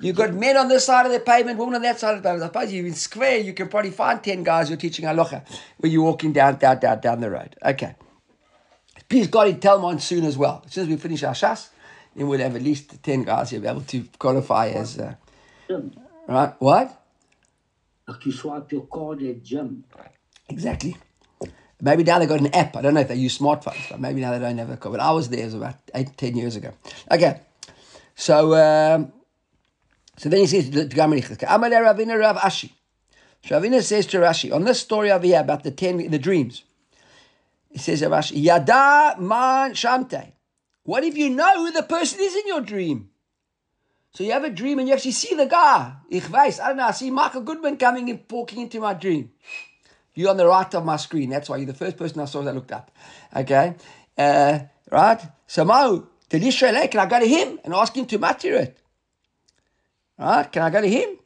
You've 0.00 0.16
got 0.16 0.32
men 0.32 0.56
on 0.56 0.68
this 0.68 0.86
side 0.86 1.04
of 1.06 1.12
the 1.12 1.20
pavement, 1.20 1.58
women 1.58 1.74
on 1.74 1.82
that 1.82 1.98
side 1.98 2.16
of 2.16 2.22
the 2.22 2.28
pavement. 2.28 2.44
I 2.44 2.46
suppose 2.46 2.72
you're 2.72 2.86
in 2.86 2.94
square, 2.94 3.38
you 3.38 3.52
can 3.52 3.68
probably 3.68 3.90
find 3.90 4.22
10 4.22 4.42
guys 4.42 4.68
who 4.68 4.74
are 4.74 4.78
teaching 4.78 5.04
halacha 5.04 5.46
when 5.78 5.92
you're 5.92 6.02
walking 6.02 6.32
down, 6.32 6.56
down, 6.56 6.78
down, 6.78 7.00
down 7.00 7.20
the 7.20 7.30
road. 7.30 7.54
Okay. 7.64 7.94
Please 9.08 9.26
God 9.28 9.48
in 9.48 9.56
Telmon 9.60 10.00
soon 10.00 10.24
as 10.24 10.38
well. 10.38 10.62
As 10.64 10.72
soon 10.72 10.84
as 10.84 10.88
we 10.88 10.96
finish 10.96 11.22
our 11.22 11.34
shas, 11.34 11.68
then 12.16 12.28
we'll 12.28 12.40
have 12.40 12.56
at 12.56 12.62
least 12.62 13.02
10 13.02 13.24
guys 13.24 13.50
here 13.50 13.60
be 13.60 13.66
able 13.66 13.82
to 13.82 14.04
qualify 14.18 14.68
as, 14.68 14.98
uh, 14.98 15.14
right? 16.28 16.54
What? 16.58 17.02
Like 18.08 18.24
you 18.26 18.32
swap 18.32 18.70
your 18.72 18.86
card 18.86 19.22
at 19.22 19.42
gym. 19.42 19.84
Exactly. 20.48 20.96
Maybe 21.80 22.04
now 22.04 22.18
they 22.18 22.26
got 22.26 22.40
an 22.40 22.54
app. 22.54 22.76
I 22.76 22.82
don't 22.82 22.94
know 22.94 23.00
if 23.00 23.08
they 23.08 23.16
use 23.16 23.38
smartphones, 23.38 23.90
but 23.90 24.00
maybe 24.00 24.20
now 24.20 24.32
they 24.32 24.38
don't 24.38 24.56
have 24.58 24.70
a 24.70 24.76
code. 24.76 24.92
But 24.92 25.00
I 25.00 25.10
was 25.12 25.28
there, 25.28 25.40
it 25.40 25.46
was 25.46 25.54
about 25.54 25.76
eight, 25.94 26.16
ten 26.16 26.36
years 26.36 26.56
ago. 26.56 26.72
Okay. 27.10 27.40
So, 28.14 28.54
um, 28.54 29.12
so 30.16 30.28
then 30.28 30.40
he 30.40 30.46
says 30.46 30.70
to 30.70 30.86
Ravina 30.86 32.18
Rav 32.18 32.36
Ashi. 32.36 32.70
So 33.44 33.60
Ravina 33.60 33.82
says 33.82 34.06
to 34.06 34.18
Rashi, 34.18 34.54
on 34.54 34.64
this 34.64 34.80
story 34.80 35.10
over 35.10 35.26
here 35.26 35.40
about 35.40 35.64
the 35.64 35.70
ten, 35.70 36.10
the 36.10 36.18
dreams, 36.18 36.64
he 37.70 37.78
says 37.78 38.02
Rashi, 38.02 38.42
Yada 38.42 39.16
man 39.18 39.72
shamte. 39.72 40.32
What 40.84 41.04
if 41.04 41.16
you 41.16 41.30
know 41.30 41.64
who 41.64 41.72
the 41.72 41.82
person 41.82 42.20
is 42.20 42.36
in 42.36 42.46
your 42.46 42.60
dream? 42.60 43.10
So 44.12 44.22
you 44.22 44.32
have 44.32 44.44
a 44.44 44.50
dream 44.50 44.78
and 44.78 44.86
you 44.86 44.94
actually 44.94 45.12
see 45.12 45.34
the 45.34 45.46
guy. 45.46 45.92
Ich 46.08 46.24
weiß, 46.24 46.60
I 46.60 46.68
don't 46.68 46.76
know, 46.76 46.84
I 46.84 46.92
see 46.92 47.10
Michael 47.10 47.40
Goodman 47.40 47.76
coming 47.76 48.08
and 48.10 48.20
walking 48.30 48.60
into 48.60 48.78
my 48.80 48.94
dream. 48.94 49.32
You're 50.14 50.30
on 50.30 50.36
the 50.36 50.46
right 50.46 50.72
of 50.74 50.84
my 50.84 50.96
screen. 50.96 51.30
That's 51.30 51.48
why 51.48 51.56
you're 51.56 51.66
the 51.66 51.74
first 51.74 51.96
person 51.96 52.20
I 52.20 52.26
saw 52.26 52.42
that 52.42 52.54
looked 52.54 52.70
up. 52.70 52.92
Okay? 53.34 53.74
Uh, 54.16 54.60
right? 54.90 55.20
So, 55.48 55.64
Mo, 55.64 56.06
tell 56.28 56.42
Israel, 56.42 56.86
can 56.86 57.00
I 57.00 57.06
go 57.06 57.18
to 57.18 57.26
him 57.26 57.58
and 57.64 57.74
ask 57.74 57.96
him 57.96 58.06
to 58.06 58.18
matter 58.18 58.54
it? 58.54 58.78
Right? 60.18 60.50
Can 60.50 60.62
I 60.62 60.70
go 60.70 60.80
to 60.80 60.88
him? 60.88 61.18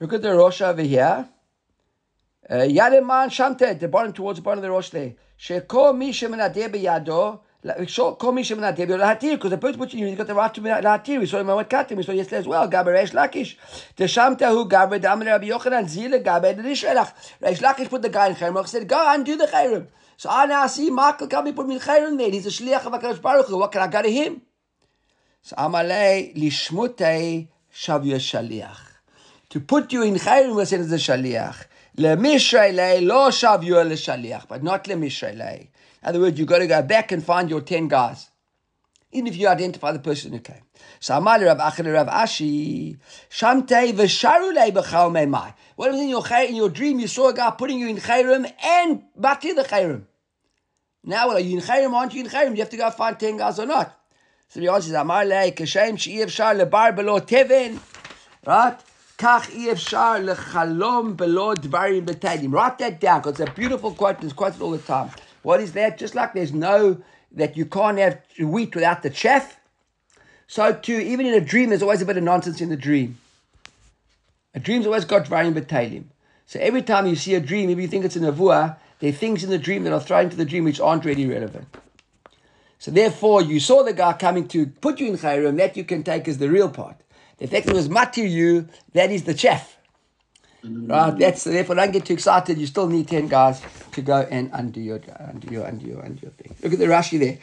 Look 0.00 0.12
at 0.12 0.22
the 0.22 0.34
Rosh 0.34 0.60
over 0.62 0.82
here. 0.82 1.28
Uh, 2.48 2.54
Yademan 2.54 3.28
Shamte, 3.28 3.78
the 3.78 3.88
bottom 3.88 4.12
towards 4.12 4.38
the 4.38 4.42
bottom 4.42 4.58
of 4.58 4.62
the 4.62 4.70
Rosh 4.70 4.90
there. 4.90 5.14
Sheko 5.38 5.94
Mishem 5.94 6.32
and 6.32 6.42
Adebe 6.42 6.82
Yado. 6.82 7.40
Call 8.18 8.30
me 8.30 8.44
Shimon 8.44 8.62
or 8.62 8.72
Lahatir, 8.72 9.32
because 9.32 9.50
the 9.50 9.58
person 9.58 9.78
put 9.80 9.92
you, 9.92 10.06
he's 10.06 10.16
got 10.16 10.28
the 10.28 10.34
right 10.34 10.54
to 10.54 10.60
be 10.60 10.68
Lahatir. 10.68 11.18
We 11.18 11.26
saw 11.26 11.38
him 11.38 11.50
at 11.50 11.68
Katim, 11.68 11.96
we 11.96 12.04
saw 12.04 12.12
yesterday 12.12 12.38
as 12.38 12.46
well. 12.46 12.70
Gaber 12.70 12.94
Reish 12.94 13.10
Lakish. 13.10 13.56
The 13.96 14.04
Shamta 14.04 14.48
who 14.50 14.68
Gaber 14.68 15.00
Damar 15.00 15.26
Rabbi 15.26 15.48
Yochanan 15.48 15.88
Zile 15.88 16.20
Gaber 16.20 16.56
the 16.56 16.62
Rishelach. 16.62 17.12
Reish 17.42 17.58
Lakish 17.58 17.88
put 17.88 18.02
the 18.02 18.10
guy 18.10 18.28
in 18.28 18.36
Chayrim. 18.36 18.66
said, 18.68 18.86
go 18.86 19.12
and 19.12 19.26
do 19.26 19.36
the 19.36 19.46
Chayrim. 19.46 19.88
So 20.16 20.30
I 20.30 20.46
now 20.46 20.68
see 20.68 20.88
Michael 20.90 21.26
coming 21.26 21.52
put 21.52 21.66
me 21.66 21.74
in 21.74 21.80
Chayrim 21.80 22.16
there. 22.16 22.30
He's 22.30 22.46
a 22.46 22.50
Shliach 22.50 22.86
of 22.86 22.92
HaKadosh 22.92 23.20
Baruch 23.20 23.48
Hu. 23.48 23.58
What 23.58 23.72
can 23.72 23.82
I 23.82 23.88
go 23.88 24.02
to 24.02 24.10
him? 24.10 24.40
So 25.48 25.56
Amalei 25.56 26.36
Lishmutei 26.36 27.48
Shavya 27.72 28.16
Shaliach. 28.16 28.76
To 29.48 29.60
put 29.60 29.90
you 29.94 30.02
in 30.02 30.16
Chayrim 30.16 30.54
was 30.54 30.74
as 30.74 30.92
a 30.92 30.96
Shaliach. 30.96 31.64
LeMishrelei 31.96 33.00
lo 33.00 33.30
Shavya 33.30 33.82
LeShaliach, 33.90 34.46
but 34.46 34.62
not 34.62 34.84
LeMishrelei. 34.84 35.60
In 35.60 35.68
other 36.02 36.20
words, 36.20 36.38
you've 36.38 36.48
got 36.48 36.58
to 36.58 36.66
go 36.66 36.82
back 36.82 37.12
and 37.12 37.24
find 37.24 37.48
your 37.48 37.62
10 37.62 37.88
guys. 37.88 38.28
Even 39.10 39.26
if 39.28 39.36
you 39.36 39.48
identify 39.48 39.90
the 39.90 40.00
person 40.00 40.34
who 40.34 40.40
came. 40.40 40.60
So 41.00 41.14
Amali 41.14 41.46
Rav 41.46 41.56
Achel 41.56 41.94
Rav 41.94 42.08
Ashi, 42.08 42.98
Shamtei 43.30 43.94
v'sharulei 43.94 44.70
b'chal 44.70 45.10
meimai. 45.10 45.54
What 45.76 45.94
if 45.94 45.98
in 45.98 46.10
your, 46.10 46.26
in 46.42 46.56
your 46.56 46.68
dream 46.68 47.00
you 47.00 47.08
saw 47.08 47.30
a 47.30 47.32
guy 47.32 47.50
putting 47.52 47.78
you 47.78 47.88
in 47.88 47.96
Chayrim 47.96 48.52
and 48.62 49.02
Bati 49.16 49.52
the 49.52 49.62
Chayrim? 49.62 50.02
Now, 51.04 51.30
are 51.30 51.40
you 51.40 51.56
in 51.56 51.64
Chayrim 51.64 51.94
aren't 51.94 52.12
you 52.12 52.24
in 52.24 52.28
Chayrim? 52.28 52.50
You 52.50 52.58
have 52.60 52.68
to 52.68 52.76
go 52.76 52.90
find 52.90 53.18
10 53.18 53.38
guys 53.38 53.58
or 53.58 53.64
not. 53.64 53.97
So 54.48 54.60
the 54.60 54.68
answer 54.68 54.88
is 54.88 54.94
Amalei, 54.94 55.54
Kashem 55.54 55.98
she'iev 55.98 56.32
shar 56.32 56.54
lebar 56.54 56.96
below 56.96 57.20
teven. 57.20 57.78
Right? 58.46 58.78
Kach 59.18 59.76
shar 59.76 60.20
lechalom 60.20 61.16
below 61.16 61.54
dvarim 61.54 62.06
b'taydim. 62.06 62.52
Write 62.52 62.78
that 62.78 63.00
down 63.00 63.20
because 63.20 63.40
it's 63.40 63.50
a 63.50 63.52
beautiful 63.52 63.92
quote. 63.92 64.22
It's 64.24 64.32
quoted 64.32 64.62
all 64.62 64.70
the 64.70 64.78
time. 64.78 65.10
What 65.42 65.60
is 65.60 65.72
that? 65.72 65.98
Just 65.98 66.14
like 66.14 66.32
there's 66.32 66.52
no, 66.52 67.02
that 67.32 67.56
you 67.56 67.66
can't 67.66 67.98
have 67.98 68.20
wheat 68.38 68.74
without 68.74 69.02
the 69.02 69.10
chaff. 69.10 69.58
So 70.46 70.72
too, 70.72 70.98
even 70.98 71.26
in 71.26 71.34
a 71.34 71.40
dream, 71.40 71.68
there's 71.68 71.82
always 71.82 72.00
a 72.00 72.06
bit 72.06 72.16
of 72.16 72.22
nonsense 72.22 72.60
in 72.62 72.70
the 72.70 72.76
dream. 72.76 73.18
A 74.54 74.60
dream's 74.60 74.86
always 74.86 75.04
got 75.04 75.26
Dvarim 75.26 75.52
B'Tailim. 75.52 76.04
So 76.46 76.58
every 76.60 76.80
time 76.80 77.06
you 77.06 77.16
see 77.16 77.34
a 77.34 77.40
dream, 77.40 77.68
if 77.68 77.78
you 77.78 77.86
think 77.86 78.06
it's 78.06 78.16
a 78.16 78.20
Nevuah, 78.20 78.76
there 79.00 79.10
are 79.10 79.12
things 79.12 79.44
in 79.44 79.50
the 79.50 79.58
dream 79.58 79.84
that 79.84 79.92
are 79.92 80.00
thrown 80.00 80.24
into 80.24 80.36
the 80.36 80.46
dream 80.46 80.64
which 80.64 80.80
aren't 80.80 81.04
really 81.04 81.26
relevant. 81.26 81.66
So 82.78 82.90
therefore, 82.90 83.42
you 83.42 83.60
saw 83.60 83.82
the 83.82 83.92
guy 83.92 84.12
coming 84.12 84.46
to 84.48 84.66
put 84.66 85.00
you 85.00 85.08
in 85.08 85.16
Chayrim, 85.16 85.56
that 85.56 85.76
you 85.76 85.84
can 85.84 86.02
take 86.02 86.28
as 86.28 86.38
the 86.38 86.48
real 86.48 86.68
part. 86.68 86.96
The 87.38 87.46
fact 87.46 87.66
that 87.66 87.72
it 87.72 87.76
was 87.76 87.88
matir 87.88 88.28
you, 88.28 88.68
that 88.92 89.10
is 89.10 89.24
the 89.24 89.34
chaff. 89.34 89.76
Right, 90.64 91.16
that's 91.16 91.44
therefore 91.44 91.76
don't 91.76 91.92
get 91.92 92.04
too 92.04 92.14
excited. 92.14 92.58
You 92.58 92.66
still 92.66 92.88
need 92.88 93.06
ten 93.06 93.28
guys 93.28 93.62
to 93.92 94.02
go 94.02 94.26
and 94.28 94.50
undo 94.52 94.80
your 94.80 95.00
undo 95.18 95.52
your 95.52 95.64
undo 95.64 95.86
your 95.86 96.00
undo 96.00 96.22
your 96.22 96.32
thing. 96.32 96.56
Look 96.62 96.72
at 96.72 96.80
the 96.80 96.86
Rashi 96.86 97.18
there. 97.18 97.38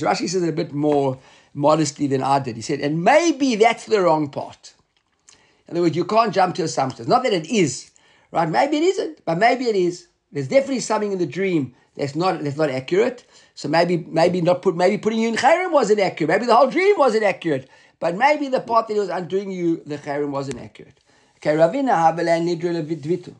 Rashi 0.00 0.28
says 0.28 0.42
it 0.42 0.48
a 0.48 0.52
bit 0.52 0.72
more 0.72 1.18
modestly 1.52 2.06
than 2.06 2.22
I 2.22 2.38
did. 2.38 2.56
He 2.56 2.62
said, 2.62 2.80
and 2.80 3.04
maybe 3.04 3.56
that's 3.56 3.84
the 3.84 4.00
wrong 4.00 4.30
part. 4.30 4.72
In 5.68 5.74
other 5.74 5.82
words, 5.82 5.94
you 5.94 6.06
can't 6.06 6.32
jump 6.32 6.54
to 6.54 6.62
assumptions. 6.62 7.06
Not 7.06 7.22
that 7.24 7.34
it 7.34 7.44
is, 7.46 7.90
right? 8.32 8.48
Maybe 8.48 8.78
it 8.78 8.84
isn't, 8.84 9.24
but 9.26 9.36
maybe 9.36 9.66
it 9.66 9.76
is. 9.76 10.07
There's 10.32 10.48
definitely 10.48 10.80
something 10.80 11.12
in 11.12 11.18
the 11.18 11.26
dream 11.26 11.74
that's 11.96 12.14
not 12.14 12.42
that's 12.42 12.56
not 12.56 12.70
accurate. 12.70 13.24
So 13.54 13.68
maybe 13.68 13.96
maybe 13.96 14.40
not 14.40 14.62
put 14.62 14.76
maybe 14.76 14.98
putting 14.98 15.20
you 15.20 15.28
in 15.28 15.36
chayrim 15.36 15.72
wasn't 15.72 16.00
accurate. 16.00 16.28
Maybe 16.28 16.46
the 16.46 16.54
whole 16.56 16.70
dream 16.70 16.96
wasn't 16.98 17.24
accurate. 17.24 17.68
But 18.00 18.16
maybe 18.16 18.48
the 18.48 18.60
part 18.60 18.88
that 18.88 18.94
he 18.94 19.00
was 19.00 19.08
undoing 19.08 19.50
you, 19.50 19.82
the 19.84 19.98
chayrim 19.98 20.30
wasn't 20.30 20.60
accurate. 20.60 21.00
Okay, 21.36 21.54
Ravina 21.54 21.94
Havela 21.94 22.40
Nidra 22.40 22.82
Levitvitu. 22.82 23.34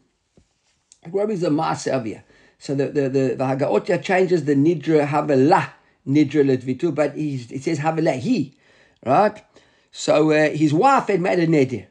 What 1.11 1.31
is 1.31 1.42
the 1.42 1.51
Maasavia? 1.51 2.22
So 2.59 2.74
the 2.74 2.87
the 2.87 3.03
the, 3.09 3.35
the 3.37 3.44
Hagaotia 3.44 4.03
changes 4.03 4.44
the 4.44 4.55
Nidra 4.55 5.07
Havela 5.07 5.70
Nidra 6.07 6.44
Levitvitu, 6.44 6.94
but 6.94 7.14
he's, 7.14 7.51
it 7.53 7.62
says 7.62 7.79
Havela 7.79 8.18
he, 8.18 8.57
right? 9.05 9.44
So 9.90 10.31
uh, 10.31 10.51
his 10.51 10.72
wife 10.72 11.09
had 11.09 11.20
made 11.20 11.38
a 11.38 11.46
neder. 11.46 11.87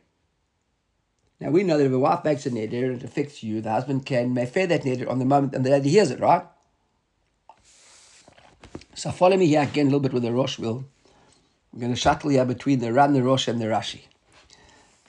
Now 1.40 1.52
we 1.52 1.64
know 1.64 1.78
that 1.78 1.86
if 1.86 1.92
a 1.92 2.00
wife 2.00 2.24
makes 2.24 2.46
a 2.46 2.50
neder 2.50 2.86
and 2.86 3.02
it 3.02 3.04
affects 3.04 3.44
you, 3.44 3.62
the 3.62 3.72
husband 3.72 4.06
can 4.06 4.34
mefer 4.34 4.68
that 4.68 4.84
neder 4.84 5.10
on 5.10 5.20
the 5.20 5.26
moment 5.26 5.54
and 5.54 5.66
the 5.66 5.70
lady 5.70 5.90
hears 5.90 6.12
it, 6.12 6.20
right? 6.20 6.44
So 8.96 9.12
follow 9.12 9.38
me 9.38 9.46
here 9.46 9.62
again 9.62 9.86
a 9.86 9.90
little 9.90 10.00
bit 10.00 10.14
with 10.14 10.24
the 10.24 10.32
Rosh 10.32 10.58
will. 10.58 10.86
We're 11.72 11.82
going 11.82 11.94
to 11.94 12.00
shuttle 12.00 12.32
here 12.32 12.46
between 12.46 12.80
the 12.80 12.92
Ran, 12.92 13.14
the 13.14 13.22
Rosh, 13.22 13.48
and 13.48 13.62
the 13.62 13.66
Rashi. 13.66 14.02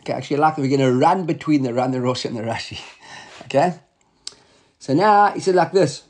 Okay, 0.00 0.12
actually, 0.12 0.36
I 0.36 0.40
like 0.40 0.58
we're 0.58 0.68
going 0.68 0.80
to 0.80 0.92
run 0.92 1.24
between 1.24 1.62
the 1.62 1.72
Ran, 1.72 1.92
the 1.92 2.00
Rosh, 2.00 2.24
and 2.24 2.36
the 2.36 2.42
Rashi. 2.42 2.80
Okay? 3.44 3.78
So 4.78 4.92
now 4.92 5.30
he 5.30 5.40
said 5.40 5.54
like 5.54 5.72
this. 5.72 6.02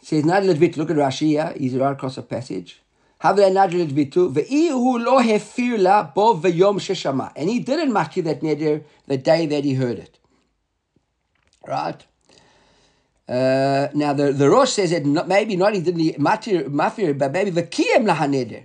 He 0.00 0.06
says, 0.06 0.24
Nadlet 0.24 0.56
Vit, 0.56 0.78
look 0.78 0.88
at 0.88 0.96
Rashi 0.96 1.26
here. 1.26 1.52
He's 1.56 1.74
right 1.74 1.92
across 1.92 2.14
the 2.16 2.22
passage. 2.22 2.81
La 3.22 3.30
sheshama. 6.78 7.32
And 7.36 7.48
he 7.48 7.60
didn't 7.60 7.92
maki 7.92 8.24
that 8.24 8.40
neder 8.40 8.82
the 9.06 9.16
day 9.16 9.46
that 9.46 9.64
he 9.64 9.74
heard 9.74 9.98
it. 9.98 10.18
Right? 11.66 12.04
Uh, 13.28 13.88
now 13.94 14.12
the, 14.12 14.32
the 14.32 14.50
Rosh 14.50 14.70
says 14.72 14.90
that 14.90 15.06
not, 15.06 15.28
maybe 15.28 15.54
not 15.54 15.74
he 15.74 15.80
didn't 15.80 16.18
matir 16.18 16.66
mafir, 16.66 17.16
but 17.16 17.30
maybe 17.32 17.50
the 17.50 17.62
kiyem 17.62 18.04
lahaneder. 18.04 18.64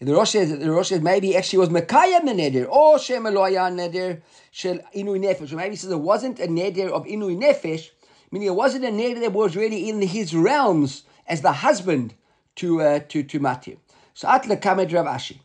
The 0.00 0.14
Rosh 0.14 0.30
says 0.30 0.56
the 0.56 0.70
Rosh 0.70 0.90
says 0.90 1.00
maybe 1.00 1.36
actually 1.36 1.58
was 1.58 1.68
mekayem 1.70 2.24
the 2.24 2.32
neder 2.32 2.68
or 2.70 3.00
shem 3.00 3.24
neder 3.24 4.22
shel 4.52 4.78
inui 4.94 5.18
nefesh. 5.18 5.52
Maybe 5.52 5.70
he 5.70 5.76
says 5.76 5.90
it 5.90 5.98
wasn't 5.98 6.38
a 6.38 6.46
neder 6.46 6.88
of 6.90 7.04
inui 7.06 7.36
nefesh, 7.36 7.90
meaning 8.30 8.46
it 8.46 8.54
wasn't 8.54 8.84
a 8.84 8.88
neder 8.88 9.20
that 9.20 9.32
was 9.32 9.56
really 9.56 9.88
in 9.88 10.00
his 10.00 10.32
realms 10.32 11.02
as 11.26 11.42
the 11.42 11.50
husband 11.52 12.14
to 12.54 12.80
uh, 12.80 13.00
to 13.08 13.24
to 13.24 13.40
matir. 13.40 13.78
So 14.17 14.27
atla 14.27 14.57
kamed 14.57 14.91
Rav 14.91 15.05
Ashi. 15.05 15.39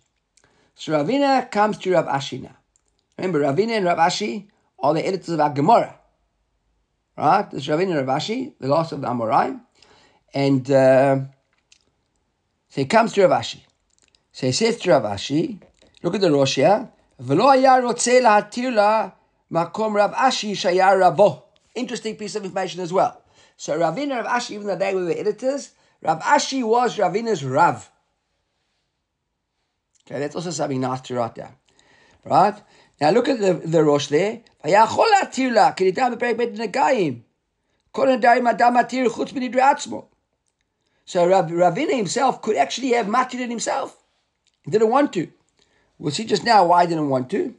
So 0.75 0.93
Ravina 0.93 1.51
comes 1.51 1.79
to 1.79 1.93
Rav 1.93 2.07
Ashi 2.07 2.43
now. 2.43 2.57
Remember, 3.17 3.41
Ravina 3.41 3.77
and 3.77 3.85
Rav 3.85 3.99
Ashi 3.99 4.47
are 4.79 4.95
the 4.95 5.07
editors 5.07 5.31
of 5.31 5.41
our 5.41 5.51
Gemara. 5.51 5.99
Right? 7.17 7.51
This 7.51 7.67
Ravina 7.67 7.97
Rav 7.97 8.21
Ashi, 8.21 8.53
the 8.61 8.69
last 8.69 8.93
of 8.93 9.01
the 9.01 9.09
Amoraim. 9.09 9.61
And 10.33 10.71
uh, 10.71 11.17
so 12.69 12.81
he 12.81 12.85
comes 12.85 13.13
to 13.15 13.27
Rav 13.27 13.41
Ashi. 13.41 13.61
So 14.33 14.47
he 14.47 14.53
says 14.53 14.77
to 14.79 14.91
Rav 14.91 15.03
Ashi, 15.03 15.61
look 16.03 16.15
at 16.15 16.21
the 16.21 16.31
Rosh 16.31 16.57
here, 16.57 16.89
ולא 17.21 17.51
היה 17.51 17.79
רוצה 17.83 18.21
להתיר 18.21 18.71
לה 18.71 19.09
מקום 19.51 19.97
רב 19.97 20.11
אשי 20.15 20.55
שהיה 20.55 20.91
רבו. 21.01 21.43
Interesting 21.77 22.17
piece 22.17 22.37
of 22.37 22.45
information 22.45 22.81
as 22.81 22.93
well. 22.93 23.21
So 23.57 23.77
Ravina 23.77 24.23
Rav 24.23 24.27
Ashi, 24.27 24.53
even 24.53 24.67
though 24.67 24.77
they 24.77 24.95
were 24.95 25.11
editors, 25.11 25.71
Rav 26.03 26.21
Ashi 26.21 26.63
was 26.63 26.97
Ravina's 26.97 27.45
Rav. 27.45 27.91
Okay, 30.07 30.19
that's 30.21 30.37
also 30.37 30.51
something 30.51 30.81
nice 30.81 31.01
to 31.03 31.15
write 31.15 31.35
down. 31.35 31.55
Right? 32.25 32.55
Now 33.01 33.11
look 33.11 33.29
at 33.29 33.41
the, 33.41 33.55
the 33.55 33.85
Rosh 33.85 34.09
there. 34.09 34.39
ויכול 34.65 35.07
להתיר 35.21 35.53
לה, 35.53 35.73
כי 35.73 35.85
ניתן 35.85 36.13
בפרק 36.17 36.37
בית 36.37 36.59
נגעים. 36.59 37.21
כל 37.93 38.11
הנדרים 38.11 38.47
אדם 38.47 38.77
מתיר 38.77 39.09
חוץ 39.09 39.33
מנדרי 39.33 39.63
עצמו. 39.63 40.05
So 41.07 41.27
Rav, 41.27 41.51
Ravina 41.51 41.97
himself 41.97 42.43
could 42.43 42.57
actually 42.57 42.93
have 42.93 43.07
matir 43.07 43.41
it 43.41 43.49
himself. 43.49 43.97
He 44.65 44.71
didn't 44.71 44.91
want 44.91 45.13
to. 45.15 45.29
We'll 45.99 46.13
see 46.13 46.25
just 46.25 46.45
now 46.45 46.67
why 46.67 46.83
he 46.83 46.89
didn't 46.89 47.09
want 47.09 47.31
to. 47.31 47.55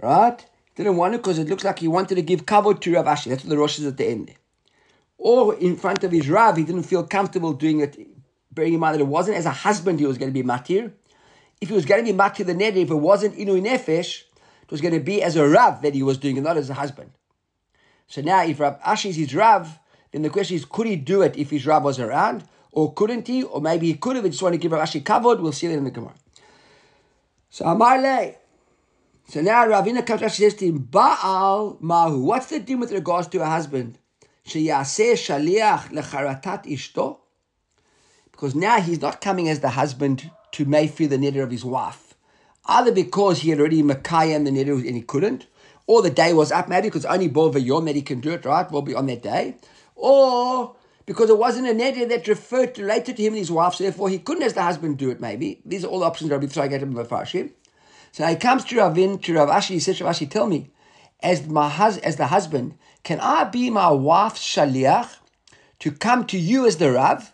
Right? 0.00 0.44
Didn't 0.74 0.96
want 0.96 1.12
to 1.12 1.18
because 1.18 1.38
it 1.38 1.48
looks 1.48 1.64
like 1.64 1.80
he 1.80 1.88
wanted 1.88 2.14
to 2.14 2.22
give 2.22 2.46
kavod 2.46 2.80
to 2.80 2.94
Rav 2.94 3.04
Ashi. 3.04 3.28
That's 3.30 3.44
what 3.44 3.50
the 3.50 3.58
Rosh 3.58 3.78
is 3.78 3.86
at 3.86 3.98
the 3.98 4.06
end 4.06 4.28
there. 4.28 4.36
Or 5.18 5.54
in 5.54 5.76
front 5.76 6.02
of 6.04 6.12
his 6.12 6.28
Rav, 6.30 6.56
he 6.56 6.64
didn't 6.64 6.84
feel 6.84 7.02
comfortable 7.02 7.52
doing 7.52 7.80
it, 7.80 7.98
bearing 8.50 8.74
in 8.74 8.80
mind 8.80 8.94
that 8.94 9.00
it 9.00 9.06
wasn't 9.06 9.36
as 9.36 9.46
a 9.46 9.50
husband 9.50 10.00
he 10.00 10.06
was 10.06 10.18
going 10.18 10.32
to 10.32 10.42
be 10.42 10.46
matir. 10.46 10.92
If 11.61 11.69
he 11.69 11.75
was 11.75 11.85
going 11.85 12.03
to 12.03 12.11
be 12.11 12.17
matir 12.17 12.45
the 12.45 12.55
neder, 12.55 12.77
if 12.77 12.89
it 12.89 12.95
wasn't 12.95 13.35
inu 13.35 13.61
nefesh, 13.61 14.23
it 14.63 14.71
was 14.71 14.81
going 14.81 14.95
to 14.95 14.99
be 14.99 15.21
as 15.21 15.35
a 15.35 15.47
Rav 15.47 15.83
that 15.83 15.93
he 15.93 16.01
was 16.01 16.17
doing 16.17 16.37
it, 16.37 16.41
not 16.41 16.57
as 16.57 16.69
a 16.69 16.73
husband. 16.73 17.11
So 18.07 18.21
now, 18.21 18.43
if 18.43 18.59
Rav 18.59 18.81
Ashi 18.81 19.11
is 19.11 19.15
his 19.15 19.35
Rav, 19.35 19.79
then 20.11 20.23
the 20.23 20.29
question 20.29 20.55
is, 20.57 20.65
could 20.65 20.87
he 20.87 20.95
do 20.95 21.21
it 21.21 21.37
if 21.37 21.51
his 21.51 21.65
Rav 21.65 21.83
was 21.83 21.99
around? 21.99 22.43
Or 22.71 22.93
couldn't 22.93 23.27
he? 23.27 23.43
Or 23.43 23.61
maybe 23.61 23.87
he 23.87 23.93
could 23.93 24.15
have, 24.15 24.25
he 24.25 24.31
just 24.31 24.41
wanted 24.41 24.57
to 24.57 24.61
give 24.61 24.71
Rav 24.71 24.87
Ashi 24.87 25.05
covered. 25.05 25.39
We'll 25.39 25.51
see 25.51 25.67
that 25.67 25.73
in 25.77 25.83
the 25.83 25.91
Gemara. 25.91 26.15
So 27.49 27.65
Amar 27.65 28.01
Le. 28.01 28.33
So 29.27 29.41
now 29.41 29.65
Ravina 29.65 30.05
comes 30.05 30.21
and 30.23 30.31
says 30.31 30.55
to 30.55 30.65
him, 30.65 30.79
Baal 30.79 31.77
Mahu. 31.79 32.23
What's 32.23 32.47
the 32.47 32.59
deal 32.59 32.79
with 32.79 32.91
regards 32.91 33.27
to 33.29 33.41
a 33.41 33.45
husband? 33.45 33.97
Sheyaseh 34.45 35.13
shaliach 35.13 35.89
lecharatat 35.91 36.65
ishto. 36.65 37.19
Because 38.31 38.55
now 38.55 38.81
he's 38.81 39.01
not 39.01 39.21
coming 39.21 39.47
as 39.47 39.59
the 39.59 39.69
husband 39.69 40.31
to 40.53 40.65
mayfear 40.65 41.09
the 41.09 41.17
neder 41.17 41.43
of 41.43 41.51
his 41.51 41.65
wife. 41.65 42.15
Either 42.65 42.91
because 42.91 43.39
he 43.39 43.49
had 43.49 43.59
already 43.59 43.81
Makaya 43.81 44.35
and 44.35 44.45
the 44.45 44.51
neder 44.51 44.75
and 44.85 44.95
he 44.95 45.01
couldn't, 45.01 45.47
or 45.87 46.01
the 46.01 46.09
day 46.09 46.33
was 46.33 46.51
up, 46.51 46.69
maybe 46.69 46.87
because 46.87 47.05
only 47.05 47.27
Bol 47.27 47.57
Yom 47.57 47.85
that 47.85 47.95
he 47.95 48.01
can 48.01 48.19
do 48.19 48.31
it, 48.31 48.45
right? 48.45 48.69
Will 48.71 48.81
be 48.81 48.95
on 48.95 49.07
that 49.07 49.23
day. 49.23 49.55
Or 49.95 50.75
because 51.05 51.29
it 51.29 51.37
wasn't 51.37 51.67
a 51.67 51.73
neder 51.73 52.07
that 52.09 52.27
referred 52.27 52.75
to, 52.75 52.83
related 52.83 53.17
to 53.17 53.23
him 53.23 53.33
and 53.33 53.39
his 53.39 53.51
wife, 53.51 53.75
so 53.75 53.83
therefore 53.83 54.09
he 54.09 54.19
couldn't 54.19 54.43
as 54.43 54.53
the 54.53 54.61
husband 54.61 54.97
do 54.97 55.09
it, 55.09 55.19
maybe. 55.19 55.61
These 55.65 55.83
are 55.83 55.87
all 55.87 55.99
the 55.99 56.05
options 56.05 56.29
get 56.29 56.81
him 56.81 56.93
Farshim. 56.93 57.51
So 58.11 58.25
he 58.25 58.35
comes 58.35 58.65
to 58.65 58.77
Ravin, 58.77 59.19
to 59.19 59.33
Rav 59.33 59.49
Ashi, 59.49 59.69
he 59.69 59.79
says, 59.79 60.01
Rav 60.01 60.15
Ashi, 60.15 60.29
tell 60.29 60.47
me, 60.47 60.69
as 61.21 61.47
my 61.47 61.69
hus- 61.69 61.97
as 61.99 62.17
the 62.17 62.27
husband, 62.27 62.75
can 63.03 63.19
I 63.19 63.45
be 63.45 63.69
my 63.69 63.89
wife's 63.89 64.41
shaliach 64.41 65.17
to 65.79 65.91
come 65.91 66.25
to 66.25 66.37
you 66.37 66.65
as 66.65 66.77
the 66.77 66.91
Rav 66.91 67.30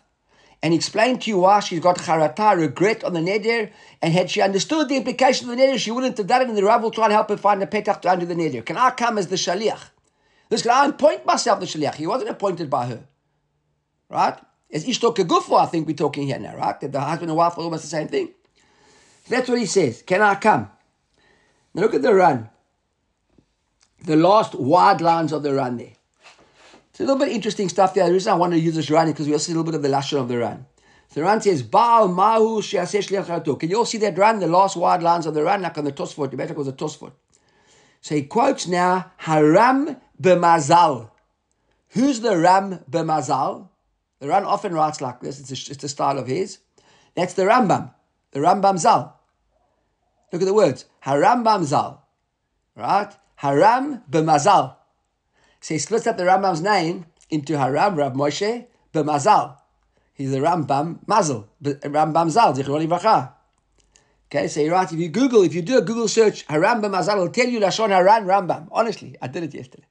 and 0.62 0.74
explain 0.74 1.18
to 1.20 1.30
you 1.30 1.38
why 1.38 1.60
she's 1.60 1.80
got 1.80 1.98
charata, 1.98 2.56
regret 2.56 3.04
on 3.04 3.12
the 3.12 3.20
neder, 3.20 3.70
and 4.02 4.12
had 4.12 4.30
she 4.30 4.40
understood 4.40 4.88
the 4.88 4.96
implication 4.96 5.48
of 5.48 5.56
the 5.56 5.62
neder, 5.62 5.78
she 5.78 5.90
wouldn't 5.90 6.18
have 6.18 6.26
done 6.26 6.42
it, 6.42 6.48
and 6.48 6.56
the 6.56 6.64
Rav 6.64 6.82
will 6.82 6.90
try 6.90 7.04
and 7.04 7.12
help 7.12 7.28
her 7.28 7.36
find 7.36 7.62
a 7.62 7.66
petach 7.66 8.00
to 8.02 8.12
undo 8.12 8.26
the 8.26 8.34
neder. 8.34 8.64
Can 8.64 8.76
I 8.76 8.90
come 8.90 9.18
as 9.18 9.28
the 9.28 9.36
shaliach? 9.36 9.90
This 10.48 10.62
can 10.62 10.70
I 10.72 10.86
appoint 10.86 11.26
myself 11.26 11.60
the 11.60 11.66
shaliach? 11.66 11.94
He 11.94 12.06
wasn't 12.06 12.30
appointed 12.30 12.68
by 12.68 12.86
her. 12.86 13.04
Right? 14.08 14.38
As 14.72 14.84
Ishto 14.84 15.14
Kegufo, 15.14 15.60
I 15.60 15.66
think 15.66 15.86
we're 15.86 15.96
talking 15.96 16.26
here 16.26 16.38
now, 16.38 16.56
right? 16.56 16.78
That 16.80 16.92
the 16.92 17.00
husband 17.00 17.30
and 17.30 17.36
wife 17.36 17.56
are 17.56 17.62
almost 17.62 17.82
the 17.82 17.88
same 17.88 18.08
thing. 18.08 18.30
That's 19.28 19.48
what 19.48 19.58
he 19.58 19.66
says. 19.66 20.02
Can 20.02 20.22
I 20.22 20.34
come? 20.34 20.70
Now 21.74 21.82
look 21.82 21.94
at 21.94 22.02
the 22.02 22.14
run. 22.14 22.50
The 24.04 24.16
last 24.16 24.54
wide 24.54 25.00
lines 25.00 25.32
of 25.32 25.42
the 25.42 25.54
run 25.54 25.76
there. 25.76 25.92
It's 26.98 27.04
a 27.04 27.12
little 27.12 27.24
bit 27.24 27.32
interesting 27.32 27.68
stuff 27.68 27.94
there. 27.94 28.08
The 28.08 28.12
reason 28.12 28.32
I 28.32 28.34
want 28.34 28.54
to 28.54 28.58
use 28.58 28.74
this 28.74 28.90
run 28.90 29.06
is 29.06 29.12
because 29.12 29.28
we 29.28 29.32
also 29.32 29.44
see 29.44 29.52
a 29.52 29.54
little 29.54 29.70
bit 29.70 29.76
of 29.76 29.82
the 29.82 29.88
lashon 29.88 30.20
of 30.20 30.26
the 30.26 30.36
run. 30.36 30.66
So 31.06 31.20
the 31.20 31.26
run 31.26 31.40
says, 31.40 31.62
Baal 31.62 32.08
Mahu 32.08 32.60
Can 32.60 33.70
you 33.70 33.76
all 33.78 33.84
see 33.84 33.98
that 33.98 34.18
run? 34.18 34.40
The 34.40 34.48
last 34.48 34.76
wide 34.76 35.00
lines 35.00 35.24
of 35.24 35.34
the 35.34 35.44
run, 35.44 35.62
like 35.62 35.78
on 35.78 35.84
the 35.84 35.92
Tosfot. 35.92 36.32
The 36.32 36.36
better 36.36 36.54
was 36.54 36.66
a 36.66 36.72
Tosfot. 36.72 37.12
So 38.00 38.16
he 38.16 38.22
quotes 38.22 38.66
now, 38.66 39.12
Haram 39.18 39.96
b'mazal. 40.20 41.12
Who's 41.90 42.18
the 42.18 42.36
Ram 42.36 42.80
b'mazal? 42.90 43.68
The 44.18 44.26
Ran 44.26 44.44
often 44.44 44.74
writes 44.74 45.00
like 45.00 45.20
this. 45.20 45.38
It's 45.38 45.50
a, 45.52 45.72
it's 45.72 45.84
a 45.84 45.88
style 45.88 46.18
of 46.18 46.26
his. 46.26 46.58
That's 47.14 47.34
the 47.34 47.44
Rambam. 47.44 47.94
The 48.32 48.40
Rambam 48.40 48.76
Zal. 48.76 49.16
Look 50.32 50.42
at 50.42 50.46
the 50.46 50.52
words. 50.52 50.84
Haram 50.98 51.64
Zal. 51.64 52.04
Right? 52.74 53.12
Haram 53.36 54.02
b'mazal. 54.10 54.77
So 55.60 55.74
he 55.74 55.78
splits 55.78 56.06
up 56.06 56.16
the 56.16 56.24
Rambam's 56.24 56.60
name 56.60 57.06
into 57.30 57.58
Haram 57.58 57.96
Rav 57.96 58.12
Moshe 58.14 58.66
B'Mazal. 58.92 59.56
He's 60.14 60.30
the 60.30 60.38
Rambam 60.38 61.04
Mazal. 61.06 61.46
Rambam 61.62 62.30
Zal, 62.30 62.52
Zichroni 62.54 62.88
Vacha. 62.88 63.32
Okay, 64.26 64.48
so 64.48 64.60
you're 64.60 64.72
right. 64.72 64.90
If 64.92 64.98
you 64.98 65.08
Google, 65.08 65.42
if 65.42 65.54
you 65.54 65.62
do 65.62 65.78
a 65.78 65.82
Google 65.82 66.08
search, 66.08 66.44
Haram 66.48 66.82
B'Mazal, 66.82 67.12
it'll 67.12 67.28
tell 67.30 67.46
you 67.46 67.60
Lashon 67.60 67.90
Haran 67.90 68.24
Rambam. 68.24 68.68
Honestly, 68.70 69.16
I 69.22 69.28
did 69.28 69.44
it 69.44 69.54
yesterday. 69.54 69.86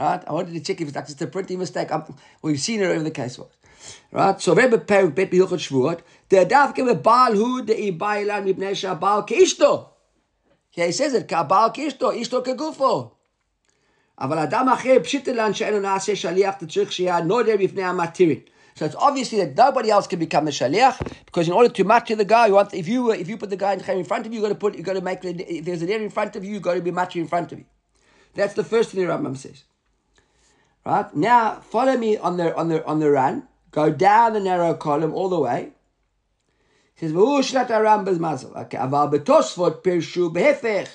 Right? 0.00 0.22
I 0.26 0.32
wanted 0.32 0.54
to 0.54 0.60
check 0.60 0.80
if 0.80 0.88
it's 0.88 0.96
like 0.96 1.06
just 1.06 1.20
a 1.22 1.26
printing 1.26 1.58
mistake. 1.58 1.92
I'm, 1.92 2.04
we've 2.42 2.60
seen 2.60 2.80
it 2.80 2.86
over 2.86 3.02
the 3.02 3.10
case 3.10 3.38
was. 3.38 3.50
Right? 4.12 4.40
So 4.40 4.54
Rebbe 4.54 4.78
Perik 4.78 5.14
Bet 5.14 5.30
B'Hilchot 5.30 5.58
Shvuot, 5.68 6.00
the 6.28 6.46
Davke 6.46 6.76
B'Baal 6.76 7.34
Hu 7.34 7.62
De'Ibailan 7.64 8.54
Mibnei 8.54 9.00
Baal 9.00 9.26
Kishto. 9.26 9.90
Yeah, 10.74 10.86
he 10.86 10.92
says 10.92 11.14
it, 11.14 11.28
Kabal 11.28 11.74
Kishto, 11.74 12.16
Ishto 12.16 12.44
Kegufo. 12.44 13.12
אבל 14.19 14.39
אדם 14.39 14.69
אחר 14.69 14.95
פשיטה 15.03 15.31
לן 15.31 15.53
שאינו 15.53 15.79
נעשה 15.79 16.15
שליח, 16.15 16.55
אתה 16.57 16.65
צריך 16.65 16.91
שיהיה 16.91 17.21
נודר 17.21 17.55
בפני 17.59 17.83
המתירים. 17.83 18.39
So 18.75 18.85
it's 18.85 18.95
obviously 18.95 19.37
that 19.37 19.55
nobody 19.55 19.91
else 19.91 20.07
can 20.07 20.19
become 20.19 20.47
a 20.47 20.51
shaliach 20.51 20.97
because 21.25 21.47
in 21.47 21.53
order 21.53 21.69
to 21.69 21.83
match 21.83 22.09
the 22.09 22.25
guy, 22.25 22.47
you 22.47 22.55
want 22.55 22.73
if 22.73 22.87
you 22.87 23.11
if 23.11 23.29
you 23.29 23.37
put 23.37 23.51
the 23.51 23.57
guy 23.57 23.73
in 23.73 24.03
front 24.03 24.25
of 24.25 24.33
you, 24.33 24.39
you 24.39 24.41
got 24.41 24.49
to 24.49 24.55
put 24.55 24.75
you 24.75 24.83
got 24.83 24.93
to 24.93 25.01
make 25.01 25.19
if 25.23 25.63
there's 25.65 25.83
an 25.83 25.89
area 25.89 26.05
in 26.05 26.09
front 26.09 26.35
of 26.35 26.43
you, 26.43 26.53
you 26.53 26.59
got 26.59 26.73
to 26.73 26.81
be 26.81 26.89
matching 26.89 27.21
in 27.21 27.27
front 27.27 27.51
of 27.51 27.59
you. 27.59 27.65
That's 28.33 28.55
the 28.55 28.63
first 28.63 28.89
thing 28.89 29.05
the 29.05 29.13
Rambam 29.13 29.37
says. 29.37 29.63
Right 30.85 31.15
now, 31.15 31.61
follow 31.61 31.95
me 31.97 32.17
on 32.17 32.37
the 32.37 32.55
on 32.55 32.67
the 32.69 32.83
on 32.85 32.99
the 32.99 33.11
run. 33.11 33.47
Go 33.71 33.91
down 33.91 34.33
the 34.33 34.39
narrow 34.39 34.73
column 34.73 35.13
all 35.13 35.29
the 35.29 35.39
way. 35.39 35.71
He 36.95 37.05
says, 37.05 37.15
"V'hu 37.15 37.39
shlat 37.41 37.67
Rambam's 37.67 38.19
mazel." 38.19 38.53
Okay, 38.55 38.77
aval 38.77 39.11
betosfot 39.13 39.83
pirshu 39.83 40.33
behefech. 40.33 40.89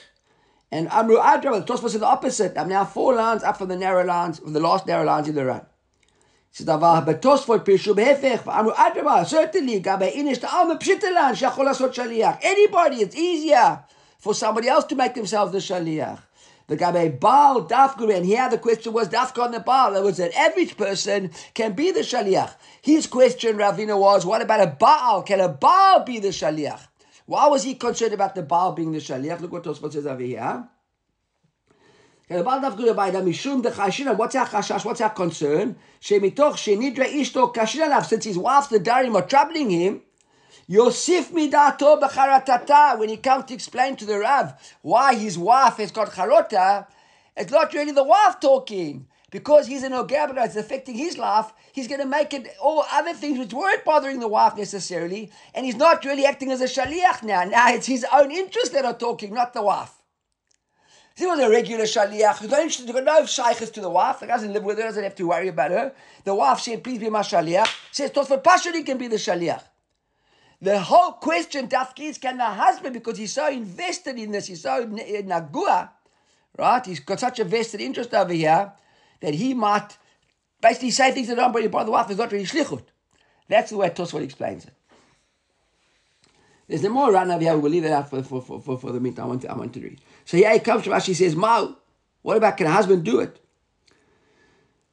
And 0.73 0.89
Amru 0.91 1.17
Adra, 1.17 1.63
the 1.63 1.71
Tosfot 1.71 1.85
is 1.85 1.99
the 1.99 2.07
opposite. 2.07 2.57
I'm 2.57 2.67
now 2.67 2.83
four 2.83 3.13
lines 3.13 3.43
up 3.43 3.57
from 3.57 3.67
the 3.67 3.75
narrow 3.75 4.03
lines, 4.03 4.39
from 4.39 4.53
the 4.53 4.59
last 4.59 4.87
narrow 4.87 5.05
lines 5.05 5.29
in 5.29 5.35
the 5.35 5.45
run. 5.45 5.61
Says. 6.51 6.67
Anybody, 6.67 6.95
it's 13.03 13.15
easier 13.15 13.83
for 14.17 14.33
somebody 14.33 14.67
else 14.67 14.85
to 14.85 14.95
make 14.95 15.13
themselves 15.13 15.51
the 15.51 15.59
shaliach. 15.59 16.19
The 16.65 16.75
Gabe 16.75 17.19
Baal 17.19 17.67
Dafkur, 17.67 18.15
and 18.15 18.25
here 18.25 18.49
the 18.49 18.57
question 18.57 18.93
was 18.93 19.09
Dafka 19.09 19.43
on 19.43 19.51
the 19.51 19.59
Baal. 19.59 19.93
That 19.93 20.01
was 20.01 20.17
that 20.17 20.33
average 20.33 20.75
person 20.75 21.29
can 21.53 21.73
be 21.73 21.91
the 21.91 21.99
Shaliach. 21.99 22.53
His 22.81 23.05
question, 23.05 23.57
Ravina, 23.57 23.99
was 23.99 24.25
what 24.25 24.41
about 24.41 24.61
a 24.61 24.67
Baal? 24.67 25.21
Can 25.23 25.41
a 25.41 25.49
Baal 25.49 26.03
be 26.05 26.19
the 26.19 26.29
Shaliach? 26.29 26.87
Why 27.25 27.47
was 27.47 27.63
he 27.63 27.75
concerned 27.75 28.13
about 28.13 28.35
the 28.35 28.43
Baal 28.43 28.73
being 28.73 28.91
the 28.91 28.99
Shaliach? 28.99 29.39
Look 29.41 29.53
what 29.53 29.63
Tosfot 29.63 29.93
says 29.93 30.05
over 30.05 30.21
here. 30.21 30.67
What's 32.27 32.41
our 32.41 32.71
chashash? 34.47 34.85
What's 34.85 35.01
our 35.01 35.09
concern? 35.09 35.75
Since 35.99 36.23
his 38.25 38.37
wife, 38.37 38.69
the 38.69 38.79
Darim, 38.79 39.15
are 39.15 39.27
troubling 39.27 39.69
him, 39.69 40.01
Yosif 40.69 41.31
midato 41.31 41.99
b'charatata. 42.01 42.97
When 42.97 43.09
he 43.09 43.17
comes 43.17 43.43
to 43.45 43.53
explain 43.53 43.97
to 43.97 44.05
the 44.05 44.19
Rav 44.19 44.53
why 44.81 45.15
his 45.15 45.37
wife 45.37 45.75
has 45.77 45.91
got 45.91 46.11
charota, 46.11 46.87
it's 47.35 47.51
not 47.51 47.73
really 47.73 47.91
the 47.91 48.03
wife 48.03 48.39
talking. 48.39 49.07
Because 49.29 49.67
he's 49.67 49.83
an 49.83 49.91
ogabra, 49.91 50.45
it's 50.45 50.55
affecting 50.55 50.95
his 50.95 51.17
life, 51.17 51.51
he's 51.73 51.89
going 51.89 51.99
to 51.99 52.07
make 52.07 52.33
it 52.33 52.55
all 52.61 52.85
other 52.91 53.13
things 53.13 53.37
which 53.37 53.53
weren't 53.53 53.83
bothering 53.83 54.21
the 54.21 54.27
wife 54.29 54.55
necessarily, 54.55 55.31
and 55.53 55.65
he's 55.65 55.75
not 55.75 56.05
really 56.05 56.25
acting 56.25 56.51
as 56.51 56.61
a 56.61 56.65
shaliach 56.65 57.23
now. 57.23 57.43
Now 57.43 57.73
it's 57.73 57.87
his 57.87 58.05
own 58.13 58.31
interests 58.31 58.69
that 58.69 58.85
are 58.85 58.97
talking, 58.97 59.33
not 59.33 59.53
the 59.53 59.63
wife. 59.63 59.91
He 61.15 61.25
was 61.25 61.39
a 61.39 61.49
regular 61.49 61.83
shaliach. 61.83 62.39
He's 62.39 62.49
not 62.49 62.61
interested. 62.61 62.85
He's 62.85 62.95
got 62.95 63.03
no 63.03 63.25
shaykhs 63.25 63.69
to 63.71 63.81
the 63.81 63.89
wife. 63.89 64.19
The 64.19 64.27
doesn't 64.27 64.53
live 64.53 64.63
with 64.63 64.77
her. 64.77 64.83
Doesn't 64.83 65.03
have 65.03 65.15
to 65.15 65.27
worry 65.27 65.49
about 65.49 65.71
her. 65.71 65.93
The 66.23 66.33
wife 66.33 66.59
said, 66.59 66.83
"Please 66.83 66.99
be 66.99 67.09
my 67.09 67.21
shaliach." 67.21 67.69
Says, 67.91 68.11
"Tosfot 68.11 68.73
he 68.73 68.83
can 68.83 68.97
be 68.97 69.07
the 69.07 69.17
shaliach." 69.17 69.63
The 70.61 70.79
whole 70.79 71.11
question, 71.13 71.67
Dafki, 71.67 72.05
is 72.09 72.17
can 72.17 72.37
the 72.37 72.45
husband, 72.45 72.93
because 72.93 73.17
he's 73.17 73.33
so 73.33 73.49
invested 73.49 74.17
in 74.17 74.31
this, 74.31 74.47
he's 74.47 74.61
so 74.61 74.81
eh, 74.97 75.21
nagua, 75.21 75.89
right? 76.57 76.85
He's 76.85 77.01
got 77.01 77.19
such 77.19 77.39
a 77.39 77.43
vested 77.43 77.81
interest 77.81 78.13
over 78.13 78.31
here 78.33 78.71
that 79.19 79.33
he 79.33 79.53
might 79.53 79.97
basically 80.63 80.91
say 80.91 81.11
things 81.11 81.27
that 81.27 81.35
don't 81.35 81.51
bring 81.51 81.67
by 81.67 81.83
the 81.83 81.91
wife. 81.91 82.09
It's 82.09 82.17
not 82.17 82.31
really 82.31 82.45
shlichut. 82.45 82.83
That's 83.47 83.69
the 83.69 83.77
way 83.77 83.89
Tosfot 83.89 84.23
explains 84.23 84.65
it. 84.65 84.73
There's 86.67 86.81
no 86.81 86.89
more 86.89 87.11
run 87.11 87.29
over 87.29 87.41
here. 87.41 87.57
We'll 87.57 87.71
leave 87.71 87.83
that 87.83 87.91
out 87.91 88.09
for, 88.09 88.23
for, 88.23 88.41
for, 88.41 88.77
for, 88.77 88.91
the 88.93 88.99
meantime. 88.99 89.25
I 89.25 89.27
want, 89.27 89.41
to, 89.41 89.51
I 89.51 89.57
want 89.57 89.73
to 89.73 89.81
read. 89.81 89.99
So 90.23 90.37
here 90.37 90.51
he 90.53 90.59
comes 90.59 90.85
from 90.85 90.93
Rashi 90.93 91.13
says, 91.13 91.35
Mao, 91.35 91.77
what 92.21 92.37
about 92.37 92.55
can 92.55 92.67
a 92.67 92.71
husband 92.71 93.03
do 93.03 93.19
it? 93.19 93.37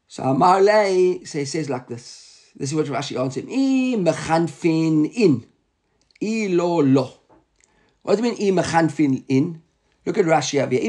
So 0.08 0.24
Amarle 0.24 1.26
says, 1.26 1.52
says 1.52 1.70
like 1.70 1.86
this. 1.86 2.50
This 2.56 2.72
is 2.72 2.74
what 2.74 2.86
Rashi 2.86 3.18
answers 3.18 3.44
him. 3.44 3.48
I 3.48 4.10
mechanfin 4.10 5.10
in. 5.14 5.46
I 6.20 6.52
lo 6.52 6.80
lo. 6.80 7.12
What 8.02 8.18
do 8.18 8.26
you 8.26 8.34
mean 8.34 8.58
I 8.58 8.62
mechanfin 8.62 9.24
in? 9.28 9.62
Look 10.06 10.16
at 10.16 10.24
Rashi 10.24 10.60
over 10.60 10.70
here. 10.70 10.80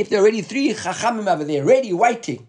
If 0.00 0.08
there 0.08 0.18
are 0.18 0.22
already 0.22 0.42
three 0.42 0.72
chachamim 0.72 1.32
over 1.32 1.44
there, 1.44 1.64
ready, 1.64 1.92
waiting. 1.92 2.46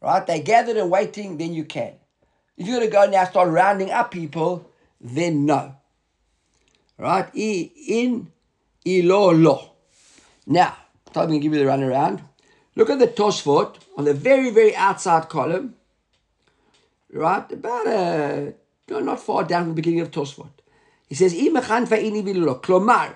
Right? 0.00 0.26
They 0.26 0.40
gathered 0.40 0.76
and 0.76 0.90
waiting, 0.90 1.36
then 1.36 1.52
you 1.52 1.64
can. 1.64 1.94
If 2.56 2.66
you're 2.66 2.78
going 2.78 2.88
to 2.88 2.92
go 2.92 3.06
now 3.10 3.24
start 3.24 3.50
rounding 3.50 3.90
up 3.90 4.10
people, 4.10 4.70
then 5.00 5.44
no. 5.44 5.76
Right? 6.96 7.28
In, 7.34 8.32
ilo, 8.86 9.32
lo. 9.32 9.72
Now, 10.46 10.76
I'm 11.08 11.26
going 11.26 11.40
to 11.40 11.40
give 11.40 11.52
you 11.52 11.58
the 11.58 11.66
run 11.66 11.82
around. 11.82 12.22
Look 12.76 12.88
at 12.88 12.98
the 12.98 13.08
Tosfot 13.08 13.76
on 13.96 14.04
the 14.04 14.14
very, 14.14 14.50
very 14.50 14.74
outside 14.74 15.28
column. 15.28 15.74
Right? 17.12 17.50
About 17.52 17.86
a, 17.86 18.54
no, 18.88 19.00
not 19.00 19.20
far 19.20 19.44
down 19.44 19.62
from 19.64 19.68
the 19.70 19.74
beginning 19.74 20.00
of 20.00 20.10
Tosfot. 20.10 20.55
He 21.08 21.14
says, 21.14 21.32
אם 21.34 21.54
בחנפאי 21.56 22.10
ניבי 22.10 22.34
לו. 22.34 22.62
כלומר, 22.62 23.06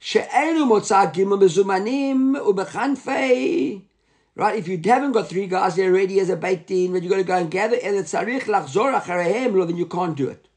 שאין 0.00 0.62
מוצא 0.62 1.04
ג' 1.04 1.24
מזומנים 1.24 2.36
Right, 4.36 4.56
if 4.56 4.68
you 4.68 4.80
haven't 4.84 5.12
got 5.12 5.28
three 5.28 5.46
guys 5.46 5.76
there 5.76 5.90
already 5.90 6.20
as 6.20 6.30
a 6.30 6.36
beit 6.36 6.66
din, 6.66 6.92
but 6.92 7.02
you 7.02 7.10
got 7.10 7.16
to 7.16 7.24
go 7.24 7.36
and 7.36 7.50
gather, 7.50 7.76
and 7.82 7.96
tzarich 7.96 8.44
lachzor 8.44 9.52
lo, 9.52 9.64
then 9.66 9.76
you 9.76 9.86
can't 9.86 10.16
do 10.16 10.28
it. 10.28 10.48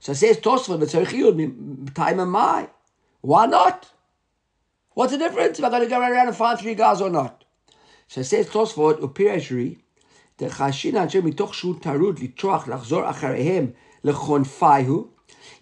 So 0.00 0.12
it 0.12 0.16
says 0.16 0.38
Tosfot, 0.38 0.78
but 0.78 0.88
tzarich 0.88 1.94
time 1.94 2.20
am 2.20 2.36
I? 2.36 2.68
Why 3.20 3.46
not? 3.46 3.88
What's 4.94 5.12
the 5.12 5.18
difference 5.18 5.58
if 5.58 5.64
I 5.64 5.70
got 5.70 5.78
to 5.78 5.86
go 5.86 6.00
around 6.00 6.26
and 6.26 6.36
find 6.36 6.58
three 6.58 6.74
guys 6.74 7.00
or 7.00 7.08
not? 7.08 7.44
So 8.08 8.20
it 8.20 8.24
says 8.24 8.48
Tosfot 8.48 9.00
upirashri 9.00 9.78
the 10.38 10.46
chashin 10.46 10.92
anshe 10.92 11.20
mitoch 11.22 11.52
shu 11.52 11.74
tarud 11.74 12.18
litroach 12.18 12.64
lachzor 12.64 13.12
acharehem 13.12 13.74
lechonfaihu. 14.04 15.08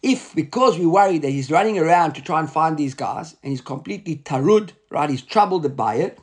If 0.02 0.35
because 0.35 0.79
we 0.79 0.87
worry 0.87 1.18
that 1.18 1.31
he's 1.31 1.50
running 1.50 1.79
around 1.79 2.12
to 2.14 2.22
try 2.22 2.40
and 2.40 2.50
find 2.50 2.76
these 2.76 2.94
guys 2.94 3.37
and 3.42 3.50
he's 3.50 3.61
completely 3.61 4.16
tarud, 4.16 4.72
right? 4.90 5.11
He's 5.11 5.22
troubled 5.22 5.76
by 5.76 5.96
it. 5.96 6.18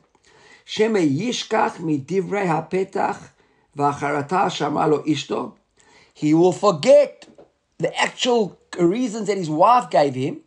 Sheme 0.66 1.06
yishkach 1.06 1.78
midivrei 1.78 2.46
hapetach 2.46 3.30
v'acharata 3.78 5.04
ishto. 5.06 5.54
He 6.14 6.34
will 6.34 6.54
forget 6.54 7.28
the 7.80 7.96
actual 8.00 8.60
reasons 8.80 9.28
that 9.28 9.38
his 9.38 9.50
wife 9.50 9.90
gave 9.90 10.16
him. 10.16 10.42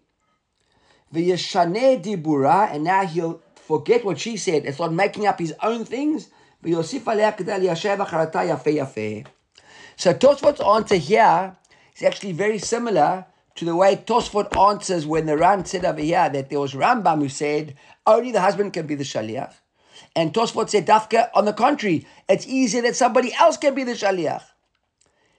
V'yeshane 1.13 2.03
dibura, 2.03 2.73
and 2.73 2.85
now 2.85 3.05
he'll 3.05 3.43
forget 3.55 4.05
what 4.05 4.19
she 4.19 4.37
said 4.37 4.65
and 4.65 4.75
start 4.75 4.93
making 4.93 5.27
up 5.27 5.39
his 5.39 5.53
own 5.63 5.85
things. 5.85 6.29
V'yosif 6.65 7.01
alei 7.01 7.37
kedal 7.37 7.61
yasher 7.61 7.97
v'acharata 7.97 8.49
yafe 8.49 8.77
yafe. 8.77 9.27
So 9.97 10.15
Tosfot's 10.15 10.61
answer 10.61 10.97
here 10.97 11.57
is 11.97 12.03
actually 12.03 12.33
very 12.33 12.59
similar 12.59 13.27
to 13.55 13.65
the 13.65 13.75
way 13.75 13.97
Tosfot 13.97 14.55
answers 14.57 15.07
when 15.07 15.27
the 15.27 15.37
Ran 15.37 15.65
said 15.65 15.85
over 15.85 16.01
here 16.01 16.29
that 16.29 16.51
there 16.51 16.61
was 16.61 16.75
Rambam 16.75 17.21
who 17.21 17.29
said 17.29 17.75
only 18.07 18.31
the 18.31 18.43
husband 18.43 18.75
can 18.75 18.87
be 18.87 18.95
the 18.95 19.05
shaliach. 19.05 19.55
And 20.15 20.33
Tosfot 20.33 20.69
said, 20.69 20.87
Dafka, 20.87 21.31
on 21.35 21.47
the 21.47 21.55
contrary, 21.55 22.07
it's 22.29 22.47
easier 22.47 22.83
that 22.83 22.97
somebody 22.97 23.33
else 23.35 23.57
can 23.57 23.75
be 23.75 23.83
the 23.83 23.93
shaliach. 23.93 24.43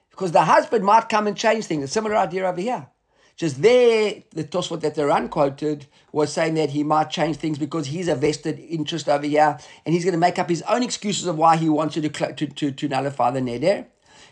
Because 0.10 0.32
the 0.32 0.46
husband 0.46 0.84
might 0.84 1.10
come 1.10 1.28
and 1.28 1.38
change 1.38 1.66
things. 1.66 1.84
A 1.84 1.88
similar 1.88 2.16
idea 2.16 2.48
over 2.48 2.60
here. 2.60 2.88
Just 3.36 3.62
there, 3.62 4.24
the 4.32 4.44
Tosfot 4.44 4.82
that 4.82 4.96
the 4.96 5.06
Ran 5.06 5.30
quoted 5.30 5.86
was 6.12 6.34
saying 6.34 6.56
that 6.56 6.72
he 6.72 6.84
might 6.84 7.12
change 7.12 7.38
things 7.38 7.60
because 7.60 7.86
he's 7.86 8.08
a 8.08 8.16
vested 8.16 8.58
interest 8.58 9.08
over 9.08 9.28
here 9.28 9.60
and 9.86 9.94
he's 9.94 10.04
going 10.04 10.14
to 10.14 10.20
make 10.20 10.40
up 10.40 10.50
his 10.50 10.64
own 10.64 10.82
excuses 10.82 11.28
of 11.28 11.38
why 11.38 11.56
he 11.56 11.70
wants 11.70 11.94
to, 11.94 12.10
to, 12.10 12.48
to, 12.48 12.72
to 12.72 12.88
nullify 12.88 13.30
the 13.30 13.40
neder. 13.40 13.86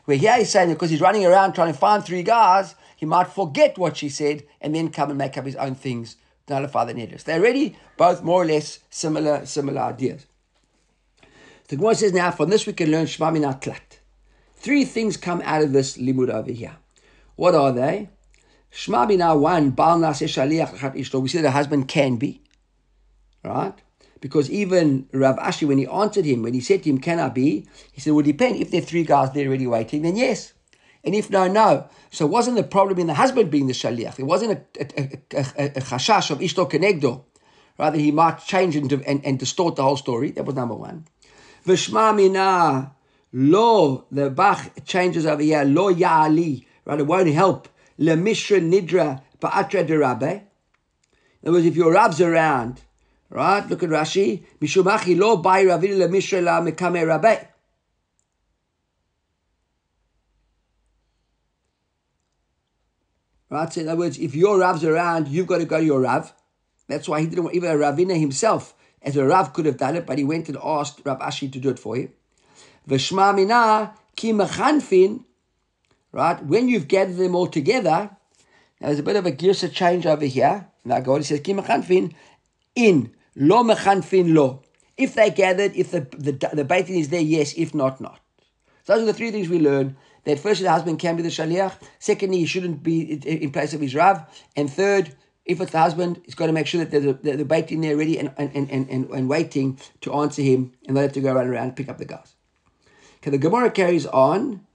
Where 0.06 0.18
here 0.18 0.38
he's 0.38 0.52
saying 0.52 0.70
because 0.70 0.90
he's 0.90 1.02
running 1.02 1.26
around 1.26 1.54
trying 1.54 1.74
to 1.74 1.78
find 1.78 2.04
three 2.04 2.24
guys, 2.24 2.76
he 2.96 3.06
might 3.06 3.28
forget 3.28 3.78
what 3.78 3.98
she 3.98 4.10
said 4.10 4.44
and 4.62 4.74
then 4.74 4.90
come 4.90 5.10
and 5.10 5.18
make 5.18 5.38
up 5.38 5.46
his 5.46 5.56
own 5.56 5.76
things 5.76 6.16
to 6.48 6.54
nullify 6.54 6.86
the 6.86 6.94
neder. 6.94 7.22
They're 7.24 7.40
already 7.40 7.76
both 7.98 8.24
more 8.24 8.44
or 8.44 8.46
less 8.46 8.80
similar, 8.90 9.46
similar 9.46 9.82
ideas. 9.82 10.26
The 11.68 11.78
Gemara 11.78 11.96
says 11.96 12.14
now, 12.14 12.30
from 12.30 12.50
this 12.50 12.68
we 12.68 12.74
can 12.74 12.92
learn 12.92 13.08
Shema 13.08 13.32
Min 13.32 13.42
Tlat. 13.42 14.00
Three 14.56 14.86
things 14.86 15.18
come 15.18 15.42
out 15.44 15.64
of 15.64 15.74
this 15.74 15.98
limud 15.98 16.30
over 16.30 16.52
here. 16.52 16.78
What 17.36 17.56
are 17.56 17.72
they? 17.72 18.10
Shema 18.70 19.06
Mina 19.06 19.36
one, 19.36 19.72
Baal 19.72 20.00
Naseh 20.00 20.28
Shaliach 20.28 20.96
Ishto. 20.96 21.22
We 21.22 21.30
see 21.30 21.42
the 21.42 21.52
husband 21.52 21.88
can 21.88 22.18
be, 22.18 22.42
right? 23.44 23.74
Because 24.22 24.50
even 24.50 25.08
Rav 25.12 25.38
Ashi, 25.38 25.68
when 25.68 25.78
he 25.78 25.88
answered 25.88 26.26
him, 26.26 26.44
when 26.44 26.54
he 26.54 26.62
said 26.62 26.84
to 26.84 26.90
him, 26.90 27.00
Can 27.00 27.20
I 27.20 27.30
be? 27.30 27.68
He 27.92 28.02
said, 28.02 28.14
Well, 28.14 28.24
depend. 28.24 28.58
If 28.58 28.72
there 28.72 28.82
are 28.82 28.86
three 28.86 29.04
guys 29.04 29.32
there 29.32 29.48
already 29.48 29.68
waiting, 29.68 30.02
then 30.02 30.16
yes. 30.16 30.54
And 31.04 31.14
if 31.14 31.30
no, 31.30 31.48
no. 31.48 31.88
So 32.10 32.26
it 32.26 32.32
wasn't 32.32 32.58
the 32.58 32.64
problem 32.64 32.98
in 33.00 33.08
the 33.08 33.14
husband 33.14 33.52
being 33.52 33.68
the 33.68 33.74
Shaliach. 33.74 34.18
It 34.18 34.24
wasn't 34.24 34.54
a, 34.54 34.82
a, 34.82 35.04
a, 35.38 35.66
a, 35.66 35.82
chashash 35.82 36.32
of 36.32 36.40
Ishto 36.40 36.70
Kenegdo? 36.70 37.24
That 37.78 37.94
he 37.94 38.12
might 38.12 38.40
change 38.40 38.76
and, 38.76 38.92
and, 38.92 39.24
and 39.24 39.38
distort 39.38 39.76
the 39.76 39.84
whole 39.84 39.98
story. 39.98 40.32
That 40.32 40.46
was 40.46 40.56
number 40.56 40.74
one. 40.74 41.06
V'shma 41.68 42.16
mina 42.16 42.94
lo, 43.34 44.06
the 44.12 44.30
Bach 44.30 44.72
changes 44.86 45.26
over 45.26 45.42
here, 45.42 45.64
lo 45.66 45.94
ya'ali, 45.94 46.66
right? 46.86 47.00
It 47.00 47.06
won't 47.06 47.30
help. 47.30 47.68
Le 47.98 48.16
mishra 48.16 48.60
nidra 48.60 49.22
ba'atra 49.40 49.86
de 49.86 49.98
rabbe. 49.98 50.42
In 51.44 51.50
other 51.50 51.58
words, 51.58 51.66
if 51.66 51.76
your 51.76 51.94
Rav's 51.94 52.22
around, 52.22 52.82
right? 53.30 53.68
Look 53.70 53.84
at 53.84 53.90
Rashi. 53.90 54.44
Mishumachi 54.62 55.18
lo 55.18 55.38
bai 55.38 55.66
ravili 55.66 55.98
le 55.98 56.08
mishra 56.08 56.42
la 56.42 56.62
mekame. 56.62 57.48
Right? 63.50 63.72
So 63.72 63.82
in 63.82 63.88
other 63.90 64.00
words, 64.00 64.18
if 64.18 64.36
your 64.36 64.60
Rav's 64.60 64.84
around, 64.84 65.28
you've 65.28 65.48
got 65.48 65.60
to 65.60 65.66
go 65.66 65.80
to 65.80 65.86
your 65.86 66.02
Rav. 66.02 66.34
That's 66.88 67.08
why 67.08 67.22
he 67.22 67.28
didn't 67.28 67.46
want, 67.46 67.56
even 67.56 67.72
a 67.72 67.76
Ravina 67.76 68.20
himself, 68.20 68.76
as 69.02 69.16
a 69.16 69.26
Rav 69.26 69.54
could 69.54 69.66
have 69.66 69.78
done 69.78 69.96
it, 69.96 70.06
but 70.06 70.18
he 70.18 70.24
went 70.24 70.50
and 70.50 70.58
asked 70.64 71.02
Rav 71.06 71.20
Ashi 71.20 71.52
to 71.52 71.60
do 71.60 71.70
it 71.70 71.80
for 71.80 71.96
him. 71.96 72.12
V'shma 72.88 73.36
mina 73.36 73.94
ki 74.16 74.34
mechanfin, 74.34 75.24
right? 76.12 76.44
When 76.44 76.68
you've 76.68 76.88
gathered 76.88 77.18
them 77.18 77.36
all 77.36 77.48
together, 77.48 78.12
now 78.82 78.88
there's 78.88 79.00
a 79.00 79.04
bit 79.04 79.16
of 79.16 79.26
a 79.26 79.32
girsa 79.32 79.72
change 79.72 80.06
over 80.06 80.26
here. 80.26 80.68
Now 80.84 81.00
God 81.00 81.26
says 81.26 81.40
ki 81.40 81.54
mechanfin 81.54 82.14
in 82.76 83.14
lo 83.36 83.64
mechanfin 83.64 84.34
lo. 84.34 84.62
If 84.98 85.16
they 85.16 85.30
gathered, 85.30 85.76
if 85.76 85.92
the 85.92 86.02
the, 86.18 86.32
the 86.54 86.64
beit 86.64 86.88
din 86.88 86.98
is 86.98 87.10
there, 87.10 87.22
yes. 87.22 87.54
If 87.58 87.74
not, 87.74 88.00
not. 88.00 88.20
So 88.84 88.94
those 88.94 89.04
are 89.04 89.06
the 89.08 89.14
three 89.14 89.32
things 89.32 89.50
we 89.50 89.60
learn. 89.60 89.98
That 90.26 90.40
firstly, 90.40 90.64
the 90.64 90.72
husband 90.72 91.00
can 91.00 91.16
be 91.16 91.22
the 91.22 91.30
shaliach. 91.30 91.74
Secondly, 92.00 92.40
he 92.40 92.46
shouldn't 92.46 92.82
be 92.82 93.14
in 93.14 93.52
place 93.52 93.74
of 93.74 93.82
his 93.82 93.94
rav. 93.94 94.24
And 94.56 94.72
third, 94.72 95.16
if 95.46 95.62
it's 95.62 95.72
the 95.72 95.80
husband, 95.80 96.22
he's 96.26 96.34
got 96.34 96.48
to 96.48 96.52
make 96.52 96.66
sure 96.66 96.84
that 96.84 96.90
there's 96.90 97.06
a, 97.06 97.14
the, 97.14 97.38
the 97.38 97.46
beit 97.46 97.68
din 97.68 97.82
there 97.82 97.96
ready 97.96 98.18
and, 98.18 98.32
and, 98.38 98.52
and, 98.56 98.90
and, 98.90 99.10
and 99.10 99.30
waiting 99.30 99.80
to 100.02 100.14
answer 100.14 100.42
him, 100.42 100.74
and 100.88 100.98
they 100.98 101.04
have 101.04 101.14
to 101.14 101.22
go 101.22 101.34
around 101.34 101.56
and 101.56 101.76
pick 101.76 101.90
up 101.90 102.00
the 102.00 102.06
guys. 102.06 102.36
Okay, 103.18 103.30
the 103.32 103.38
Gemara 103.38 103.70
carries 103.70 104.08
on 104.08 104.66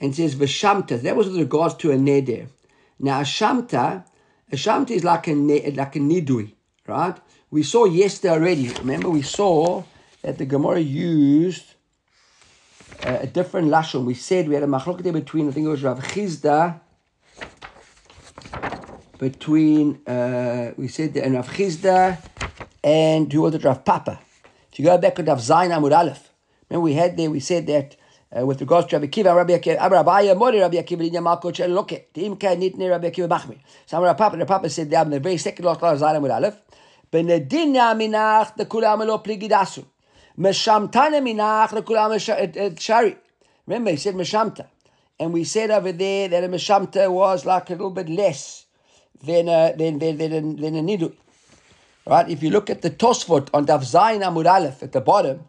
and 0.00 0.14
says 0.14 0.34
v'shamta. 0.34 1.00
That 1.00 1.16
was 1.16 1.28
with 1.28 1.38
regards 1.38 1.74
to 1.76 1.90
a 1.92 1.96
neder. 1.96 2.48
Now 2.98 3.20
a 3.20 3.24
shamta, 3.24 4.04
a 4.52 4.56
shamta 4.56 4.90
is 4.90 5.04
like 5.04 5.26
a 5.28 5.32
like 5.32 5.96
a 5.96 5.98
nidui, 5.98 6.52
right? 6.86 7.16
We 7.50 7.62
saw 7.62 7.84
yesterday 7.84 8.34
already. 8.34 8.68
Remember, 8.68 9.10
we 9.10 9.22
saw 9.22 9.84
that 10.22 10.38
the 10.38 10.46
Gemara 10.46 10.80
used 10.80 11.74
uh, 13.04 13.18
a 13.20 13.26
different 13.26 13.68
lashon. 13.68 14.04
We 14.04 14.14
said 14.14 14.48
we 14.48 14.54
had 14.54 14.62
a 14.62 14.66
machlokah 14.66 15.12
between 15.12 15.48
I 15.48 15.52
think 15.52 15.66
it 15.66 15.70
was 15.70 15.82
Rav 15.82 16.00
Chizda 16.00 16.80
between 19.18 20.00
uh, 20.06 20.72
we 20.76 20.88
said 20.88 21.16
and 21.16 21.34
Rav 21.34 21.48
Chizda 21.48 22.18
and 22.82 23.32
who 23.32 23.42
was 23.42 23.54
it 23.54 23.64
Rav 23.64 23.84
Papa. 23.84 24.18
If 24.72 24.78
you 24.78 24.86
go 24.86 24.96
back 24.98 25.14
to 25.16 25.22
Rav 25.22 25.38
Zayin 25.38 25.70
Amud 25.70 25.96
Aleph, 25.96 26.30
remember 26.70 26.84
we 26.84 26.94
had 26.94 27.16
there 27.16 27.30
we 27.30 27.40
said 27.40 27.66
that. 27.66 27.96
Uh, 28.36 28.44
with 28.44 28.60
regards 28.60 28.88
to 28.88 28.96
Rabbi 28.96 29.06
Kiva, 29.06 29.32
Rabbi 29.32 29.56
Akiva, 29.56 29.88
Rabbi 29.88 30.34
Mori, 30.34 30.58
Rabbi 30.58 30.78
Akiva, 30.78 31.08
Linya 31.08 31.22
Malko, 31.22 31.54
Chel 31.54 31.68
Loke, 31.68 32.12
Tim 32.12 32.34
Kai 32.34 32.56
Nitne, 32.56 32.90
Rabbi 32.90 33.08
Akiva 33.08 33.28
Machmir. 33.28 33.60
So 33.86 34.02
Rabbi 34.02 34.18
Papa, 34.18 34.36
the 34.36 34.44
Papa 34.44 34.68
said 34.68 34.90
down 34.90 35.06
in 35.06 35.12
the 35.12 35.20
very 35.20 35.36
second 35.36 35.64
last 35.64 35.80
of 35.80 36.00
Zayin 36.00 36.20
Amud 36.20 36.34
Aleph, 36.34 36.56
Benedina 37.14 37.94
minach 37.94 38.56
the 38.56 38.66
kulam 38.66 39.06
lo 39.06 39.18
pligidasu. 39.18 39.84
Meshamtana 40.36 41.22
minach 41.22 41.70
the 41.70 41.80
kulam 41.80 42.80
shari. 42.80 43.16
Remember, 43.68 43.92
he 43.92 43.96
said 43.96 44.16
meshamta. 44.16 44.66
And 45.20 45.32
we 45.32 45.44
said 45.44 45.70
over 45.70 45.92
there 45.92 46.26
that 46.26 46.42
a 46.42 46.48
meshamta 46.48 47.08
was 47.08 47.46
like 47.46 47.70
a 47.70 47.74
little 47.74 47.92
bit 47.92 48.08
less 48.08 48.66
than 49.22 49.48
a, 49.48 49.72
than, 49.76 50.00
than, 50.00 50.18
than, 50.18 50.56
than 50.56 50.74
a 50.74 50.82
nidu. 50.82 51.14
Right? 52.04 52.28
If 52.28 52.42
you 52.42 52.50
look 52.50 52.68
at 52.68 52.82
the 52.82 52.90
Tosfot 52.90 53.48
on 53.54 53.64
Daf 53.64 53.82
Zayin 53.82 54.22
Amud 54.22 54.50
Aleph 54.50 54.82
at 54.82 54.90
the 54.90 55.00
bottom, 55.00 55.44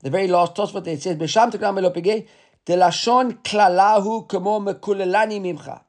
the 0.00 0.10
very 0.10 0.26
last 0.26 0.56
Tosfot, 0.56 0.84
it 0.88 1.02
says, 1.02 1.16
Meshamta 1.16 1.52
kulam 1.52 1.80
lo 1.80 1.90
plige, 1.90 2.26
Delashon 2.66 3.44
klalahu 3.44 4.28
kamo 4.28 4.58
mekulalani 4.58 5.40
mimcha. 5.40 5.82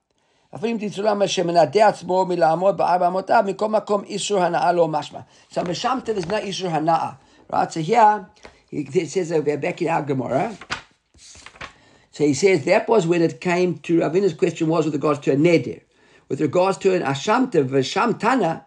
אפילו 0.55 0.73
אם 0.73 0.79
תמצאו 0.79 1.03
למה 1.03 1.29
שמנדה 1.29 1.89
עצמו 1.89 2.25
מלעמוד 2.25 2.77
בארבע 2.77 3.07
אמותיו, 3.07 3.45
מכל 3.47 3.69
מקום 3.69 4.05
איסור 4.05 4.43
הנאה 4.43 4.73
לא 4.73 4.89
משמע. 4.89 5.21
So 5.53 5.63
משמתה 5.69 6.13
is 6.13 6.25
not 6.25 6.35
איסור 6.35 6.69
הנאה. 6.69 7.11
Right, 7.53 7.71
so 7.71 7.81
here, 7.81 8.27
he 8.71 9.05
says 9.05 9.31
over 9.31 9.59
back 9.59 9.83
in 9.83 9.89
our 9.89 10.03
Gemara, 10.03 10.57
so 12.13 12.25
he 12.25 12.33
says 12.33 12.65
that 12.65 12.89
was 12.89 13.07
when 13.07 13.21
it 13.21 13.43
came 13.43 13.79
to 13.81 14.01
Ravina's 14.01 14.33
question 14.33 14.69
was 14.69 14.87
with 14.87 14.95
regards 14.95 15.19
to 15.21 15.33
a 15.33 15.37
neder. 15.37 15.83
With 16.31 16.41
regards 16.41 16.79
to 16.79 16.95
an 16.95 17.03
ashamta, 17.03 17.69
v'shamtana, 17.69 18.65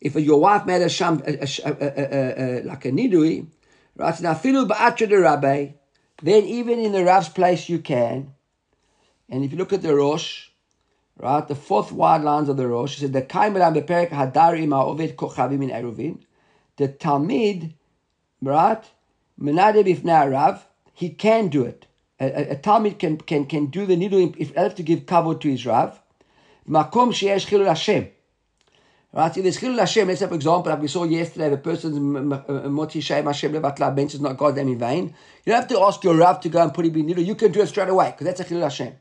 if 0.00 0.14
your 0.14 0.38
wife 0.38 0.66
made 0.66 0.82
a 0.82 0.88
sham, 0.88 1.20
a, 1.26 1.32
a, 1.32 2.60
a, 2.60 2.62
like 2.62 2.84
a 2.84 2.92
nidui, 2.92 3.48
right, 3.96 4.20
now 4.20 4.34
filu 4.34 4.68
ba'atra 4.68 5.08
de 5.08 5.18
rabbi, 5.18 5.68
then 6.22 6.44
even 6.44 6.78
in 6.78 6.92
the 6.92 7.04
Rav's 7.04 7.28
place 7.28 7.68
you 7.68 7.80
can. 7.80 8.34
And 9.28 9.44
if 9.44 9.50
you 9.50 9.58
look 9.58 9.72
at 9.72 9.82
the 9.82 9.94
Rosh, 9.94 10.49
right, 11.21 11.47
the 11.47 11.55
fourth 11.55 11.91
wide 11.91 12.23
lines 12.23 12.49
of 12.49 12.57
the 12.57 12.67
Rosh, 12.67 12.95
he 12.95 13.01
said, 13.01 13.13
the 13.13 13.21
kaimeram 13.21 13.75
hadar 14.09 14.59
ima 14.59 14.77
ovet 14.77 15.15
kochavim 15.15 15.63
in 15.63 15.69
eruvin, 15.69 16.19
the 16.77 16.87
Talmid, 16.87 17.73
right, 18.41 18.83
menade 19.39 19.85
bifnei 19.85 20.31
Rav, 20.31 20.65
he 20.93 21.09
can 21.09 21.47
do 21.47 21.63
it. 21.63 21.85
A, 22.19 22.25
a, 22.25 22.51
a 22.51 22.55
Talmid 22.55 22.97
can, 22.99 23.17
can, 23.17 23.45
can 23.45 23.67
do 23.67 23.85
the 23.85 23.95
nidu 23.95 24.35
if 24.37 24.53
have 24.55 24.75
to 24.75 24.83
give 24.83 25.05
kavod 25.05 25.41
to 25.41 25.49
his 25.49 25.65
Rav. 25.65 25.99
Makom 26.67 27.11
sheyesh 27.11 27.47
chilul 27.47 27.67
Hashem. 27.67 28.09
Right, 29.13 29.35
if 29.37 29.43
there's 29.43 29.59
chilul 29.59 29.79
Hashem, 29.79 30.07
let's 30.07 30.21
say 30.21 30.27
for 30.27 30.35
example, 30.35 30.71
like 30.71 30.81
we 30.81 30.87
saw 30.87 31.03
yesterday, 31.03 31.49
the 31.49 31.57
person's 31.57 31.97
uh, 31.97 32.69
moti 32.69 33.01
shem 33.01 33.25
Hashem 33.25 33.53
levatla 33.53 33.95
bench 33.95 34.15
is 34.15 34.21
not 34.21 34.37
God 34.37 34.55
them 34.55 34.69
in 34.69 34.79
vain. 34.79 35.13
You 35.45 35.53
don't 35.53 35.61
have 35.61 35.69
to 35.69 35.81
ask 35.81 36.03
your 36.03 36.15
Rav 36.15 36.39
to 36.41 36.49
go 36.49 36.61
and 36.61 36.73
put 36.73 36.85
him 36.85 36.95
in 36.95 37.07
nidu. 37.07 37.25
You 37.25 37.35
can 37.35 37.51
do 37.51 37.61
it 37.61 37.67
straight 37.67 37.89
away 37.89 38.11
because 38.11 38.25
that's 38.25 38.39
a 38.39 38.45
chilul 38.45 38.63
Hashem. 38.63 38.93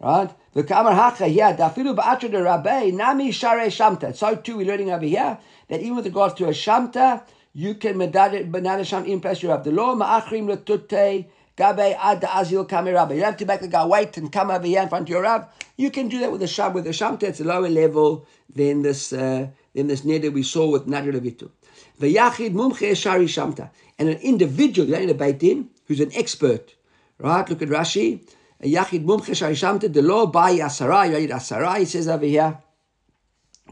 Right? 0.00 0.30
The 0.54 0.64
kamar 0.64 0.94
hacha 0.94 1.26
here, 1.26 1.54
dafilu 1.54 1.94
ba'atra 1.94 2.30
de 2.30 2.42
rabbe, 2.42 2.92
nami 2.92 3.30
share 3.32 3.66
shamta. 3.66 4.16
So 4.16 4.34
too, 4.34 4.56
we're 4.56 4.66
learning 4.66 4.90
over 4.90 5.04
here 5.04 5.38
that 5.68 5.80
even 5.80 5.96
with 5.96 6.06
regards 6.06 6.34
to 6.34 6.46
a 6.46 6.50
shamta, 6.50 7.22
you 7.52 7.74
can 7.74 7.98
banana 7.98 8.84
sham 8.84 9.04
in 9.04 9.20
place 9.20 9.42
you 9.42 9.50
have 9.50 9.62
the 9.62 9.72
law 9.72 9.94
ma'achrim 9.94 10.46
letute 10.48 11.26
gabe 11.56 11.96
ad 12.00 12.22
azil 12.22 12.66
kamerabba. 12.66 13.10
You 13.10 13.20
don't 13.20 13.32
have 13.32 13.36
to 13.36 13.44
make 13.44 13.60
the 13.60 13.68
guy 13.68 13.84
wait 13.84 14.16
and 14.16 14.32
come 14.32 14.50
over 14.50 14.66
here 14.66 14.82
in 14.82 14.88
front 14.88 15.02
of 15.02 15.08
your 15.10 15.22
Rav. 15.22 15.46
You 15.76 15.90
can 15.90 16.08
do 16.08 16.20
that 16.20 16.32
with 16.32 16.42
a 16.42 16.46
sham 16.46 16.72
with 16.72 16.86
a 16.86 16.90
shamta. 16.90 17.24
It's 17.24 17.40
a 17.40 17.44
lower 17.44 17.68
level 17.68 18.26
than 18.54 18.80
this 18.80 19.12
uh, 19.12 19.48
than 19.74 19.88
this 19.88 20.00
neder 20.00 20.32
we 20.32 20.42
saw 20.42 20.70
with 20.70 20.86
Nadir 20.86 21.12
Levitu. 21.12 21.50
The 21.98 22.14
yachid 22.14 22.54
mumche 22.54 22.96
shari 22.96 23.26
shamta, 23.26 23.68
and 23.98 24.08
an 24.08 24.18
individual, 24.18 24.88
you 24.88 24.94
in 24.94 25.10
a 25.10 25.14
beit 25.14 25.40
din, 25.40 25.68
who's 25.86 26.00
an 26.00 26.10
expert. 26.14 26.74
Right? 27.18 27.46
Look 27.46 27.60
at 27.60 27.68
Rashi. 27.68 28.26
Yachid 28.62 29.04
mumche 29.04 29.34
shari 29.34 29.54
shamta. 29.54 29.92
The 29.92 30.02
law 30.02 30.26
by 30.26 30.52
asara. 30.54 31.20
You 31.20 31.28
asara. 31.28 31.78
He 31.78 31.84
says 31.84 32.08
over 32.08 32.26
here. 32.26 32.58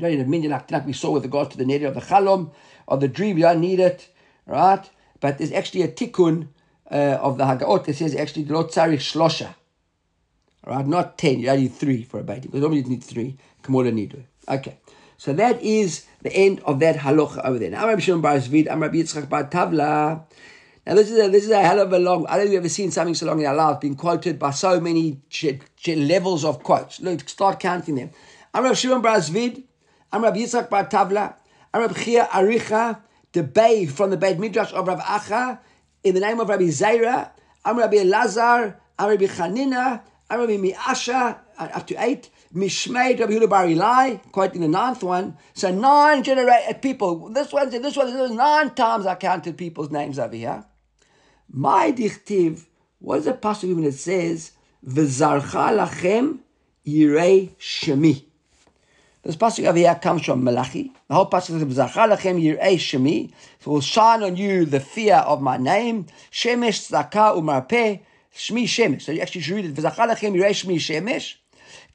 Need 0.01 0.87
we 0.87 0.93
saw 0.93 1.11
with 1.11 1.25
regard 1.25 1.51
to 1.51 1.59
the 1.59 1.65
neder 1.65 1.89
of 1.89 1.95
the 1.95 2.01
chalom 2.01 2.53
of 2.87 3.01
the 3.01 3.09
dream. 3.09 3.37
You 3.37 3.43
don't 3.45 3.61
need 3.61 3.81
it, 3.81 4.09
right? 4.47 4.89
But 5.21 5.39
there's 5.39 5.51
actually 5.51 5.83
a 5.83 5.89
tikkun 5.89 6.49
uh, 6.89 7.19
of 7.21 7.37
the 7.37 7.45
Hagaot 7.45 7.85
that 7.87 7.97
says 7.97 8.15
actually 8.15 8.45
lo 8.45 8.63
tzarich 8.65 8.99
shlosha, 8.99 9.55
right? 10.65 10.87
Not 10.87 11.19
ten. 11.19 11.41
You 11.41 11.51
only 11.51 11.63
need 11.63 11.75
three 11.75 12.05
for 12.05 12.21
a 12.21 12.23
beit 12.23 12.43
din 12.43 12.51
because 12.51 12.61
normally 12.61 12.83
you 12.83 12.89
need 12.89 13.03
three. 13.03 13.37
Kamola 13.65 13.93
nidu. 13.93 14.23
Okay, 14.49 14.79
so 15.17 15.33
that 15.33 15.61
is 15.63 16.07
the 16.23 16.33
end 16.33 16.61
of 16.61 16.79
that 16.79 16.97
halacha 16.99 17.45
over 17.45 17.59
there. 17.59 17.71
Now, 17.71 17.89
Rabbi 17.89 18.01
Shimon 18.01 18.21
Bar 18.21 18.37
Zvid, 18.37 18.69
Rabbi 18.69 18.99
Yitzchak 18.99 19.29
Bar 19.29 19.45
Tavla. 19.51 20.23
Now 20.89 20.95
this 20.95 21.11
is 21.11 21.19
a, 21.19 21.29
this 21.29 21.45
is 21.45 21.51
a 21.51 21.61
hell 21.61 21.81
of 21.81 21.93
a 21.93 21.99
long. 21.99 22.27
I 22.29 22.39
don't 22.39 22.45
think 22.45 22.53
we've 22.53 22.61
ever 22.61 22.69
seen 22.71 22.91
something 22.91 23.15
so 23.15 23.27
long 23.27 23.41
in 23.41 23.45
our 23.47 23.55
lives 23.55 23.81
being 23.81 23.95
quoted 23.95 24.39
by 24.39 24.53
so 24.53 24.81
many 24.81 25.21
ch- 25.29 25.61
ch- 25.77 25.89
levels 25.89 26.47
of 26.47 26.63
quotes. 26.63 26.99
Look, 27.01 27.29
start 27.29 27.61
counting 27.61 27.97
them. 27.97 28.11
I'm 28.55 28.65
Rabbi 28.65 28.75
Shimon 28.75 29.03
Bar 29.03 29.19
Zvid. 29.19 29.65
I'm 30.11 30.23
Rabbi 30.23 30.39
Yitzchak 30.39 30.71
Bar 30.71 30.87
Tavla. 30.87 31.35
I'm 31.75 31.83
Rabbi 31.83 31.93
Chia 31.93 32.25
Aricha, 32.29 33.01
the 33.33 33.43
Bay 33.43 33.85
from 33.85 34.09
the 34.09 34.17
Beit 34.17 34.39
Midrash 34.39 34.73
of 34.73 34.89
Rabbi 34.89 35.03
Acha, 35.03 35.59
in 36.05 36.15
the 36.15 36.21
name 36.21 36.41
of 36.41 36.49
Rabbi 36.49 36.69
Zaira. 36.69 37.33
I'm 37.67 37.77
Rabbi 37.77 37.97
Elazar. 37.97 38.77
I'm 38.99 39.11
Rabbi 39.11 39.27
Chanina. 39.27 40.01
I'm 40.31 40.41
Rabbi 40.41 40.57
Miasha, 40.57 41.37
uh, 41.59 41.69
up 41.75 41.87
to 41.89 42.03
eight. 42.03 42.31
Mishmei 42.55 43.21
Rabbi 43.21 43.35
Yehuda 43.35 43.51
Bar 43.51 43.67
Ilai, 43.67 44.33
quoting 44.33 44.63
the 44.63 44.69
ninth 44.69 45.03
one. 45.03 45.37
So 45.53 45.71
nine 45.71 46.23
generated 46.23 46.81
people. 46.81 47.29
This 47.29 47.53
one, 47.53 47.69
this 47.69 47.95
one, 47.95 48.07
this 48.07 48.31
one, 48.31 48.37
nine 48.37 48.75
times 48.75 49.05
I 49.05 49.17
counted 49.17 49.59
people's 49.59 49.91
names 49.91 50.19
over 50.19 50.35
here. 50.35 50.65
My 51.51 51.93
dichtiv, 51.93 52.67
what 52.99 53.21
is 53.21 53.25
the 53.25 53.33
passage 53.33 53.75
when 53.75 53.85
it 53.85 53.93
says, 53.93 54.53
V'zarcha 54.87 55.73
lachem 55.77 56.41
yirei 56.87 57.51
shemi. 57.59 58.25
This 59.23 59.37
pasuk 59.37 59.67
over 59.67 59.79
here 59.79 59.95
comes 59.95 60.25
from 60.25 60.45
Malachi. 60.45 60.93
The 61.09 61.15
whole 61.15 61.29
pasuk 61.29 61.67
is 61.67 61.75
Zachar 61.75 62.09
lachem 62.09 62.41
yirei 62.41 62.75
shemi. 62.75 63.33
So 63.61 63.71
will 63.73 63.81
shine 63.81 64.23
on 64.23 64.37
you 64.37 64.67
the 64.67 64.79
fear 64.79 65.17
of 65.17 65.41
my 65.41 65.57
name. 65.57 66.07
Shemesh 66.31 66.91
tzedakah 66.91 67.37
umarpeh 67.37 68.01
shmi 68.35 68.65
shemesh. 68.65 69.03
So 69.03 69.13
you 69.13 69.21
actually 69.23 69.41
should 69.41 69.57
read 69.57 69.65
it. 69.65 69.75
V'zachar 69.75 70.09
lachem 70.09 70.35
yirei 70.35 70.51
shmi 70.51 70.77
shemesh. 70.77 71.37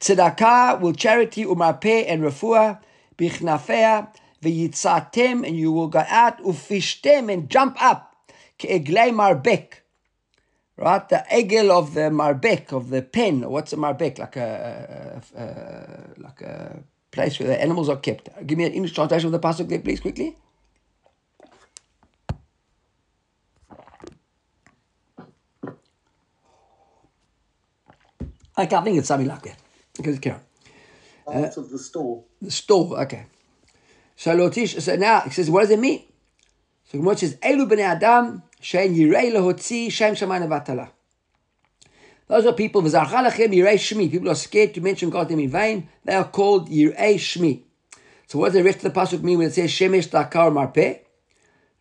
Tzedakah 0.00 0.80
will 0.80 0.92
charity 0.92 1.44
umarpeh 1.44 2.04
and 2.08 2.22
refuah 2.22 2.80
bichnafea 3.16 4.08
v'yitzatem 4.42 5.46
and 5.46 5.56
you 5.56 5.70
will 5.70 5.88
go 5.88 6.04
out 6.08 6.42
ufishtem 6.42 7.32
and 7.32 7.48
jump 7.48 7.80
up 7.80 8.13
ke'eglei 8.58 9.12
marbek. 9.12 9.82
Right, 10.76 11.08
the 11.08 11.24
egel 11.30 11.70
of 11.70 11.94
the 11.94 12.10
marbek 12.10 12.72
of 12.72 12.90
the 12.90 13.00
pen. 13.00 13.48
What's 13.48 13.72
a 13.72 13.76
marbek? 13.76 14.18
Like 14.18 14.36
a, 14.36 15.22
a, 15.36 15.40
a 15.40 16.20
like 16.20 16.40
a 16.42 16.82
place 17.12 17.38
where 17.38 17.48
the 17.48 17.62
animals 17.62 17.88
are 17.88 17.96
kept. 17.96 18.28
Give 18.44 18.58
me 18.58 18.64
an 18.64 18.72
English 18.72 18.92
translation 18.92 19.26
of 19.26 19.32
the 19.32 19.38
pasuk 19.38 19.68
there, 19.68 19.78
please, 19.78 20.00
quickly. 20.00 20.36
I 28.56 28.66
can't 28.66 28.84
think 28.84 28.98
it's 28.98 29.08
something 29.08 29.28
like 29.28 29.42
that. 29.42 29.58
Okay, 30.00 30.18
carry 30.18 30.36
on. 31.26 31.44
Out 31.44 31.56
of 31.56 31.70
the 31.70 31.78
store. 31.78 32.24
The 32.42 32.50
store, 32.50 33.00
okay. 33.02 33.26
So 34.16 34.36
Lotish, 34.36 34.80
so 34.80 34.96
now 34.96 35.20
he 35.20 35.30
says, 35.30 35.50
what 35.50 35.60
does 35.60 35.70
it 35.70 35.78
mean? 35.78 36.02
So 36.94 37.00
Gemara 37.00 37.16
says, 37.16 37.34
Elu 37.38 37.68
b'nei 37.68 37.80
Adam, 37.80 38.40
shein 38.62 38.94
yirei 38.94 39.32
lehotzi, 39.32 39.90
shem 39.90 40.14
shamayna 40.14 40.46
vatala. 40.46 40.90
Those 42.28 42.46
are 42.46 42.52
people, 42.52 42.82
v'zarcha 42.82 43.28
lachem 43.28 43.52
yirei 43.52 43.74
shmi. 43.74 44.08
People 44.08 44.30
are 44.30 44.36
scared 44.36 44.74
to 44.74 44.80
mention 44.80 45.10
God 45.10 45.28
in 45.32 45.50
vain. 45.50 45.88
They 46.04 46.14
are 46.14 46.22
called 46.22 46.68
yirei 46.68 47.16
shmi. 47.16 47.62
So 48.28 48.38
what 48.38 48.52
does 48.52 48.54
the 48.54 48.62
rest 48.62 48.84
of 48.84 48.94
the 48.94 49.00
pasuk 49.00 49.24
mean 49.24 49.38
when 49.38 49.48
it 49.48 49.54
says 49.54 49.72
shemesh 49.72 50.08
dakar 50.08 50.52
marpeh? 50.52 51.00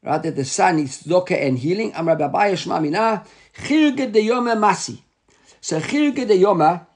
Right, 0.01 0.23
that 0.23 0.35
the 0.35 0.45
sun 0.45 0.79
is 0.79 1.03
zoka 1.03 1.39
and 1.39 1.59
healing. 1.59 1.93
Amar 1.93 2.15
babaya 2.15 2.53
shma 2.53 2.81
mina, 2.81 3.23
chirge 3.53 4.11
de 4.11 4.27
yoma 4.27 4.57
masi. 4.57 4.97
So 5.61 5.79
chirge 5.79 6.27
de 6.27 6.41
yoma, 6.41 6.87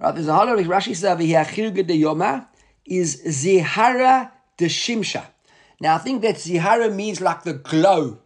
right, 0.00 0.14
there's 0.14 0.28
a 0.28 0.34
whole 0.34 0.46
lot 0.46 0.58
of 0.58 0.64
Rashi 0.64 0.96
says 0.96 1.04
over 1.04 1.22
here, 1.22 1.44
chirge 1.44 1.86
de 1.86 2.00
yoma 2.00 2.46
is 2.86 3.22
zihara 3.22 4.30
de 4.56 4.64
shimsha. 4.64 5.26
Now 5.80 5.96
I 5.96 5.98
think 5.98 6.22
that 6.22 6.36
zihara 6.36 6.94
means 6.94 7.20
like 7.20 7.42
the 7.42 7.54
glow. 7.54 8.18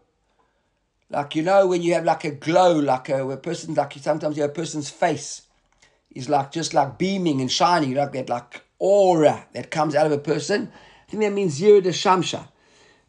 Like 1.11 1.35
you 1.35 1.43
know 1.43 1.67
when 1.67 1.83
you 1.83 1.95
have 1.95 2.05
like 2.05 2.25
a 2.25 2.31
glow, 2.31 2.79
like 2.79 3.09
a, 3.09 3.29
a 3.29 3.37
person 3.37 3.75
like 3.75 3.95
sometimes 3.95 4.37
you 4.37 4.43
have 4.43 4.51
a 4.51 4.55
person's 4.55 4.91
face 4.91 5.43
is 6.15 6.29
like 6.29 6.53
just 6.53 6.75
like 6.75 6.99
beaming 6.99 7.41
and 7.41 7.51
shining, 7.51 7.95
like 7.95 8.13
that 8.13 8.29
like 8.29 8.63
aura 8.79 9.47
that 9.53 9.71
comes 9.71 9.95
out 9.95 10.07
of 10.07 10.13
a 10.13 10.19
person. 10.19 10.71
I 11.07 11.11
think 11.11 11.23
that 11.23 11.33
means 11.33 11.55
zero 11.55 11.81
de 11.81 11.91
shamsha. 11.91 12.49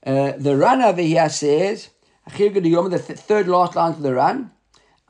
Uh, 0.06 0.32
the 0.38 0.56
Ran 0.56 0.82
over 0.82 1.02
here 1.02 1.30
says, 1.30 1.90
the 2.38 3.04
th- 3.06 3.20
third 3.20 3.48
last 3.48 3.76
line 3.76 3.92
of 3.92 4.02
the 4.02 4.14
Ran, 4.14 4.52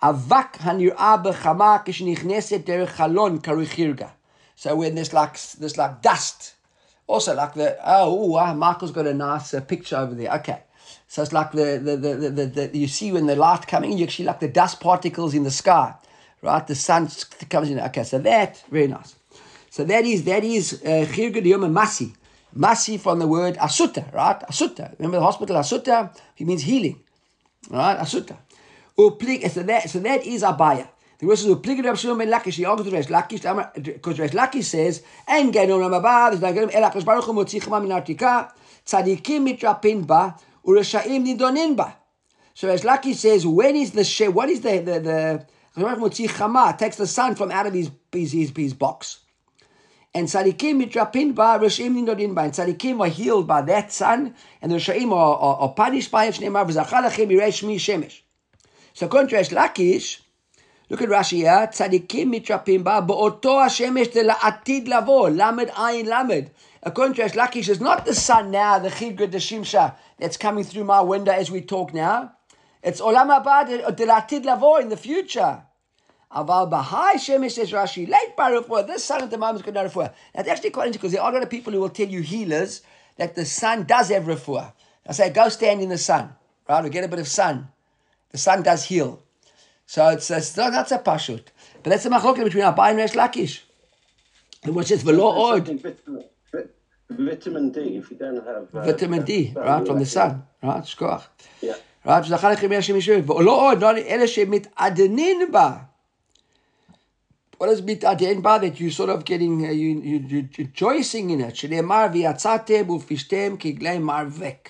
Avak 0.02 0.54
hanir'a 0.54 1.24
b'chama 1.24 1.86
kishnichneset 1.86 2.64
derech 2.64 2.96
chalon 2.96 3.42
karuchirga. 3.42 4.12
So 4.56 4.76
when 4.76 4.96
there's 4.96 5.14
like 5.14 5.40
there's 5.60 5.78
like 5.78 6.02
dust, 6.02 6.56
also 7.10 7.34
like 7.34 7.56
the 7.56 7.76
oh 7.84 8.14
wow, 8.28 8.54
Michael's 8.54 8.92
got 8.92 9.08
a 9.08 9.14
nice 9.14 9.54
uh, 9.54 9.62
picture 9.62 9.98
over 9.98 10.14
there. 10.14 10.32
Okay, 10.36 10.60
so 11.08 11.24
it's 11.24 11.34
like 11.34 11.52
the 11.52 11.82
the, 11.84 11.98
the, 11.98 12.30
the, 12.30 12.46
the, 12.46 12.78
you 12.78 12.88
see 12.88 13.12
when 13.12 13.26
the 13.26 13.36
light 13.36 13.68
coming, 13.68 13.98
you 13.98 14.06
actually 14.06 14.26
like 14.26 14.40
the 14.40 14.48
dust 14.48 14.80
particles 14.80 15.34
in 15.34 15.44
the 15.44 15.52
sky, 15.52 15.96
right? 16.42 16.66
The 16.66 16.76
sun 16.76 17.10
comes 17.50 17.70
in. 17.72 17.80
Okay, 17.80 18.04
so 18.04 18.20
that 18.20 18.64
very 18.70 18.88
nice. 18.88 19.16
So 19.72 19.84
that 19.86 20.06
is 20.06 20.24
that 20.26 20.44
is 20.44 20.82
chirga 20.84 21.40
uh, 21.40 21.68
masi. 21.68 22.14
Masi 22.56 23.00
from 23.00 23.20
the 23.20 23.28
word 23.28 23.56
asuta, 23.58 24.14
right? 24.14 24.40
Asuta. 24.42 24.98
Remember 24.98 25.18
the 25.18 25.24
hospital 25.24 25.56
asuta? 25.56 26.16
He 26.36 26.46
means 26.46 26.62
healing, 26.62 27.00
right? 27.72 27.98
Asuta. 27.98 28.38
So 28.98 29.64
that 29.64 29.90
so 29.90 30.00
that 30.00 30.26
is 30.26 30.44
abaya. 30.44 30.88
The 31.20 31.28
verse 31.28 31.44
is 31.44 31.54
uplig 31.54 31.84
Rav 31.84 32.00
Shimon 32.00 32.18
ben 32.18 32.30
Lakish. 32.30 32.56
He 32.56 32.66
argues 32.66 32.86
with 32.86 32.94
Resh 32.94 33.08
Lakish 33.08 33.74
because 33.84 34.20
Resh 34.20 34.32
Lakish 34.32 34.64
says, 34.64 35.04
"En 35.28 35.52
genom 35.52 35.80
ramabah, 35.80 36.32
there's 36.32 36.42
like 36.42 36.56
el 36.56 36.90
Hakadosh 36.90 37.04
Baruch 37.04 37.26
Hu 37.26 37.34
motzi 37.34 37.62
chama 37.62 37.82
min 37.82 37.92
artika, 37.92 38.52
tzadikim 38.86 39.46
mitrapin 39.46 40.08
ba, 40.08 40.36
ureshaim 40.66 41.26
nidonin 41.26 41.76
ba." 41.76 41.98
So 42.54 42.70
Resh 42.70 42.82
Lakish 42.82 43.16
says, 43.16 43.46
when 43.46 43.76
is 43.76 43.92
the 43.92 44.06
she? 44.06 44.30
What 44.30 44.50
is 44.50 44.62
the 44.62 44.78
the 44.80 45.00
the 45.02 45.46
Chama 45.80 46.78
takes 46.78 46.96
the 46.96 47.08
sun 47.08 47.36
from 47.36 47.52
out 47.52 47.68
of 47.68 47.74
his, 47.74 47.92
his, 48.12 48.32
his, 48.32 48.52
his 48.56 48.74
box. 48.74 49.20
And 50.14 50.28
Tzadikim 50.28 50.82
mitrapin 50.84 51.36
ba, 51.36 51.60
Rishim 51.62 51.96
ninorin 51.96 52.34
ba. 52.34 52.42
And 52.42 52.54
Tzadikim 52.54 53.00
are 53.02 53.08
healed 53.10 53.46
by 53.46 53.62
that 53.64 53.92
sun, 53.92 54.36
and 54.62 54.72
the 54.72 54.78
Rishaim 54.78 55.12
are, 55.12 55.36
are, 55.38 55.56
are 55.58 55.74
punished 55.74 56.12
by 56.12 56.26
it. 56.26 56.36
Shneimar 56.36 56.68
v'zachal 56.68 57.04
lachem 57.10 57.30
yirei 57.30 57.50
shmi 57.50 57.76
shemesh. 57.76 58.22
So 58.94 59.08
contrast 59.08 59.52
Lakish, 59.52 60.22
look 60.90 61.02
at 61.02 61.10
Rashi 61.10 61.38
here, 61.38 61.70
Tzadikim 61.72 62.34
mitrapim 62.34 62.84
ba, 62.84 63.02
bo'oto 63.02 63.62
ha-shemesh 63.62 64.12
de 64.12 64.24
la'atid 64.24 64.88
lavo, 64.88 65.30
lamed 65.30 65.70
ayin 65.70 66.08
lamed. 66.08 66.52
A 66.84 66.92
contrast 66.92 67.36
Lakish 67.36 67.70
is 67.70 67.80
not 67.80 68.06
the 68.06 68.16
sun 68.16 68.52
now, 68.52 68.80
the 68.80 68.90
chidra 68.90 69.30
de 69.30 69.38
shimsha 69.38 69.96
that's 70.18 70.38
coming 70.38 70.64
through 70.64 70.86
my 70.86 71.02
window 71.02 71.32
as 71.32 71.52
we 71.52 71.62
talk 71.62 71.94
now. 71.94 72.34
It's 72.82 73.02
olam 73.02 73.28
haba 73.28 73.68
de 73.68 74.38
de 74.38 74.46
lavo 74.46 74.76
in 74.78 74.90
the 74.90 74.98
future. 74.98 75.64
Aval 76.32 76.70
Bahai 76.70 77.14
Shemesh 77.14 77.54
says 77.54 77.72
Rashi, 77.72 78.08
late 78.08 78.38
Barufua, 78.38 78.86
this 78.86 79.04
sun 79.04 79.24
at 79.24 79.32
the 79.32 79.38
moment 79.38 79.58
is 79.58 79.62
good 79.64 79.74
refuah. 79.74 80.14
That's 80.36 80.48
actually 80.48 80.70
quite 80.70 80.86
interesting 80.86 81.02
because 81.02 81.12
there 81.14 81.24
are 81.24 81.32
a 81.32 81.34
lot 81.34 81.42
of 81.42 81.50
people 81.50 81.74
who 81.74 81.80
will 81.80 81.90
tell 81.90 82.08
you 82.08 82.22
healers 82.22 82.82
that 83.18 83.34
the 83.34 83.46
sun 83.46 83.86
does 83.86 84.10
have 84.10 84.26
refuah. 84.26 84.74
I 85.08 85.14
say, 85.14 85.32
go 85.32 85.50
stand 85.50 85.82
in 85.82 85.90
the 85.90 85.98
sun, 85.98 86.36
right? 86.70 86.86
Or 86.86 86.90
get 86.90 87.04
a 87.04 87.08
bit 87.08 87.18
of 87.18 87.28
sun. 87.28 87.70
The 88.30 88.38
sun 88.38 88.62
does 88.62 88.86
heal. 88.86 89.24
So 89.94 90.08
it's, 90.10 90.30
it's 90.30 90.56
not, 90.56 90.72
that's 90.72 90.92
a 90.92 91.00
pashut. 91.00 91.46
But 91.82 91.90
that's 91.90 92.06
a 92.06 92.12
machloket 92.12 92.44
between 92.44 92.64
Abai 92.64 92.90
and 92.92 93.00
Resh 93.00 93.14
Lakish. 93.14 93.62
And 94.64 94.76
which 94.76 94.92
is 94.92 95.02
velo 95.02 95.28
oid, 95.48 95.66
Vitamin, 95.82 96.24
vit- 96.54 96.76
vitamin 97.10 97.72
D, 97.72 97.98
if 97.98 98.12
you 98.12 98.18
don't 98.18 98.36
have... 98.36 98.68
uh, 98.72 98.86
vitamin 98.86 99.24
D, 99.24 99.52
uh, 99.56 99.62
right, 99.62 99.88
from 99.88 99.98
the 99.98 100.06
sun, 100.06 100.44
right? 100.62 100.84
Shkoach. 100.84 101.24
Yeah. 101.64 101.74
right? 102.06 102.24
וזכר 102.24 102.52
לכם 102.52 102.72
השם 102.72 102.96
ישמעאל. 102.96 103.32
ולא 103.32 103.72
עוד, 103.72 103.82
לא 103.82 103.98
אלה 103.98 104.28
שמתעדנים 104.28 105.52
בה. 105.52 105.78
What 107.58 107.66
does 107.66 107.82
מתעדן 107.86 108.42
בה? 108.42 108.60
That 108.60 108.80
you 108.80 108.92
sort 108.92 109.10
of 109.10 109.26
getting, 109.26 109.66
uh, 109.66 109.72
you, 109.72 110.02
you, 110.04 110.20
you 110.30 110.50
rejoicing 110.58 111.30
in 111.32 111.42
it. 111.42 111.56
שנאמר, 111.56 112.06
ויצאתם 112.14 112.90
ופשתם 112.90 113.56
כגלי 113.60 113.98
מרבק. 113.98 114.70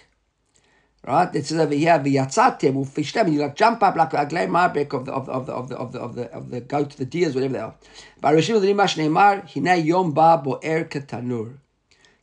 Right? 1.06 1.34
It 1.34 1.46
says 1.46 1.60
over 1.60 1.74
here, 1.74 1.98
v'yatzatim 2.00 2.74
u'fishtem. 2.74 3.32
You 3.32 3.42
like 3.42 3.56
jump 3.56 3.82
up 3.84 3.96
like 3.96 4.14
a 4.14 4.26
glen 4.26 4.50
marbek 4.50 4.94
of 4.94 5.06
the 5.06 5.14
of 5.14 5.26
the 5.26 5.32
of 5.32 5.48
the 5.48 5.54
of 5.54 5.70
the 5.70 5.76
of 5.76 5.94
the 5.94 6.00
of 6.00 6.16
the, 6.16 6.34
of 6.34 6.50
the 6.52 6.62
goat, 6.62 6.92
the 6.92 7.06
deers, 7.06 7.36
whatever 7.36 7.54
they 7.54 7.60
are. 7.60 7.76
Barishim 8.22 8.62
l'nimash 8.62 8.98
neimar 8.98 9.48
hinei 9.50 9.86
yom 9.86 10.14
ba 10.14 10.42
boer 10.44 10.84
katanur. 10.86 11.58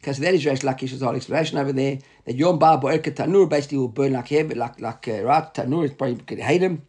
Because 0.06 0.20
that 0.20 0.34
is 0.34 0.46
Resh 0.46 0.60
Lakish's 0.60 1.00
whole 1.00 1.16
explanation 1.16 1.58
over 1.58 1.72
there 1.72 1.98
that 2.26 2.36
Yom 2.36 2.60
Ba 2.60 2.78
Boer 2.78 2.98
Katanur 2.98 3.48
basically 3.48 3.78
will 3.78 3.88
burn 3.88 4.12
like 4.12 4.28
him, 4.28 4.50
like 4.50 4.80
like 4.80 5.08
uh, 5.08 5.20
right 5.22 5.52
Tanur 5.52 5.84
is 5.84 5.94
probably 5.94 6.16
could 6.22 6.38
hate 6.38 6.62
him. 6.62 6.82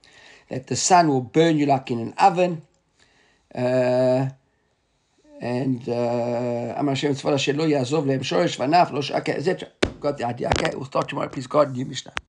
That 0.49 0.67
the 0.67 0.75
sun 0.75 1.07
will 1.07 1.21
burn 1.21 1.57
you 1.57 1.65
like 1.65 1.89
in 1.89 1.99
an 1.99 2.13
oven. 2.19 2.61
Uh, 3.55 4.29
and 5.41 5.89
uh, 5.89 6.75
etc. 9.33 9.67
Got 9.99 10.17
the 10.17 10.25
idea. 10.25 10.49
Okay, 10.49 10.71
we'll 10.75 10.85
start 10.85 11.09
tomorrow. 11.09 11.29
Please 11.29 11.47
God, 11.47 11.71
new 11.71 11.85
Mishnah. 11.85 12.17